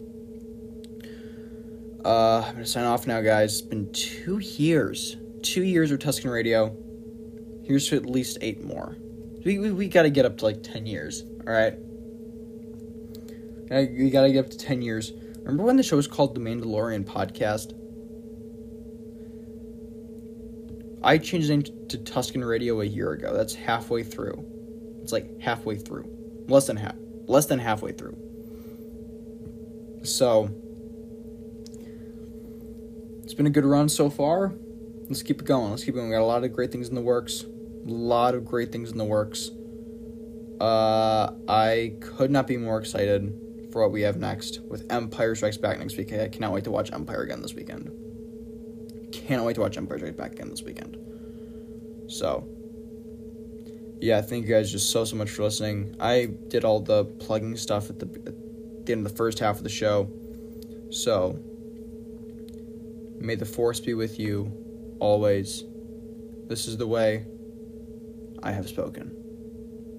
Uh, 2.05 2.43
I'm 2.45 2.53
gonna 2.53 2.65
sign 2.65 2.85
off 2.85 3.07
now, 3.07 3.21
guys. 3.21 3.59
It's 3.59 3.61
been 3.61 3.91
two 3.93 4.39
years, 4.39 5.17
two 5.41 5.63
years 5.63 5.91
of 5.91 5.99
Tusken 5.99 6.31
Radio. 6.31 6.75
Here's 7.65 7.87
to 7.89 7.95
at 7.95 8.05
least 8.05 8.37
eight 8.41 8.63
more. 8.63 8.97
We 9.45 9.59
we, 9.59 9.71
we 9.71 9.87
got 9.87 10.03
to 10.03 10.09
get 10.09 10.25
up 10.25 10.37
to 10.39 10.45
like 10.45 10.63
ten 10.63 10.85
years. 10.85 11.23
All 11.45 11.53
right. 11.53 11.77
We 13.69 14.09
gotta 14.11 14.31
get 14.31 14.45
up 14.45 14.51
to 14.51 14.57
10 14.57 14.83
years 14.83 15.13
Remember 15.43 15.63
when 15.63 15.75
the 15.75 15.83
show 15.83 15.97
was 15.97 16.07
called 16.07 16.35
The 16.35 16.39
Mandalorian 16.39 17.03
Podcast? 17.03 17.73
I 21.03 21.17
changed 21.17 21.49
the 21.49 21.57
name 21.57 21.63
to 21.89 21.97
Tusken 21.97 22.47
Radio 22.47 22.79
a 22.79 22.85
year 22.85 23.11
ago. 23.11 23.35
That's 23.35 23.53
halfway 23.53 24.03
through. 24.03 24.45
It's 25.01 25.11
like 25.11 25.41
halfway 25.41 25.75
through. 25.75 26.05
Less 26.47 26.67
than 26.67 26.77
half. 26.77 26.95
Less 27.27 27.45
than 27.45 27.59
halfway 27.59 27.91
through. 27.93 28.17
So, 30.03 30.49
it's 33.23 33.33
been 33.33 33.47
a 33.47 33.51
good 33.51 33.65
run 33.65 33.89
so 33.89 34.09
far. 34.09 34.53
Let's 35.07 35.23
keep 35.23 35.41
it 35.41 35.45
going. 35.45 35.71
Let's 35.71 35.83
keep 35.83 35.95
it 35.95 35.97
going. 35.97 36.09
We 36.09 36.15
got 36.15 36.21
a 36.21 36.25
lot 36.25 36.43
of 36.43 36.53
great 36.53 36.71
things 36.71 36.89
in 36.89 36.95
the 36.95 37.01
works. 37.01 37.43
A 37.43 37.89
lot 37.89 38.35
of 38.35 38.45
great 38.45 38.71
things 38.71 38.91
in 38.91 38.97
the 38.97 39.05
works. 39.05 39.49
Uh, 40.59 41.31
I 41.47 41.95
could 41.99 42.31
not 42.31 42.47
be 42.47 42.57
more 42.57 42.79
excited 42.79 43.33
for 43.71 43.81
what 43.81 43.91
we 43.91 44.01
have 44.01 44.17
next 44.17 44.59
with 44.61 44.85
Empire 44.91 45.35
Strikes 45.35 45.57
Back 45.57 45.79
next 45.79 45.97
week. 45.97 46.13
I 46.13 46.27
cannot 46.29 46.51
wait 46.53 46.63
to 46.65 46.71
watch 46.71 46.91
Empire 46.93 47.21
again 47.23 47.41
this 47.41 47.53
weekend. 47.53 47.91
Cannot 49.11 49.45
wait 49.45 49.55
to 49.55 49.61
watch 49.61 49.77
Empire 49.77 49.97
Strikes 49.97 50.15
Back 50.15 50.33
again 50.33 50.49
this 50.49 50.63
weekend. 50.63 50.97
So, 52.07 52.47
yeah, 54.03 54.21
thank 54.21 54.45
you 54.45 54.53
guys 54.53 54.69
just 54.69 54.91
so 54.91 55.05
so 55.05 55.15
much 55.15 55.29
for 55.29 55.43
listening. 55.43 55.95
I 55.97 56.25
did 56.49 56.65
all 56.65 56.81
the 56.81 57.05
plugging 57.05 57.55
stuff 57.55 57.89
at 57.89 57.99
the, 57.99 58.05
at 58.27 58.85
the 58.85 58.91
end 58.91 59.05
of 59.05 59.09
the 59.09 59.17
first 59.17 59.39
half 59.39 59.55
of 59.55 59.63
the 59.63 59.69
show. 59.69 60.11
So, 60.89 61.39
may 63.17 63.35
the 63.35 63.45
force 63.45 63.79
be 63.79 63.93
with 63.93 64.19
you 64.19 64.51
always. 64.99 65.63
This 66.49 66.67
is 66.67 66.75
the 66.75 66.85
way 66.85 67.25
I 68.43 68.51
have 68.51 68.67
spoken. 68.67 69.22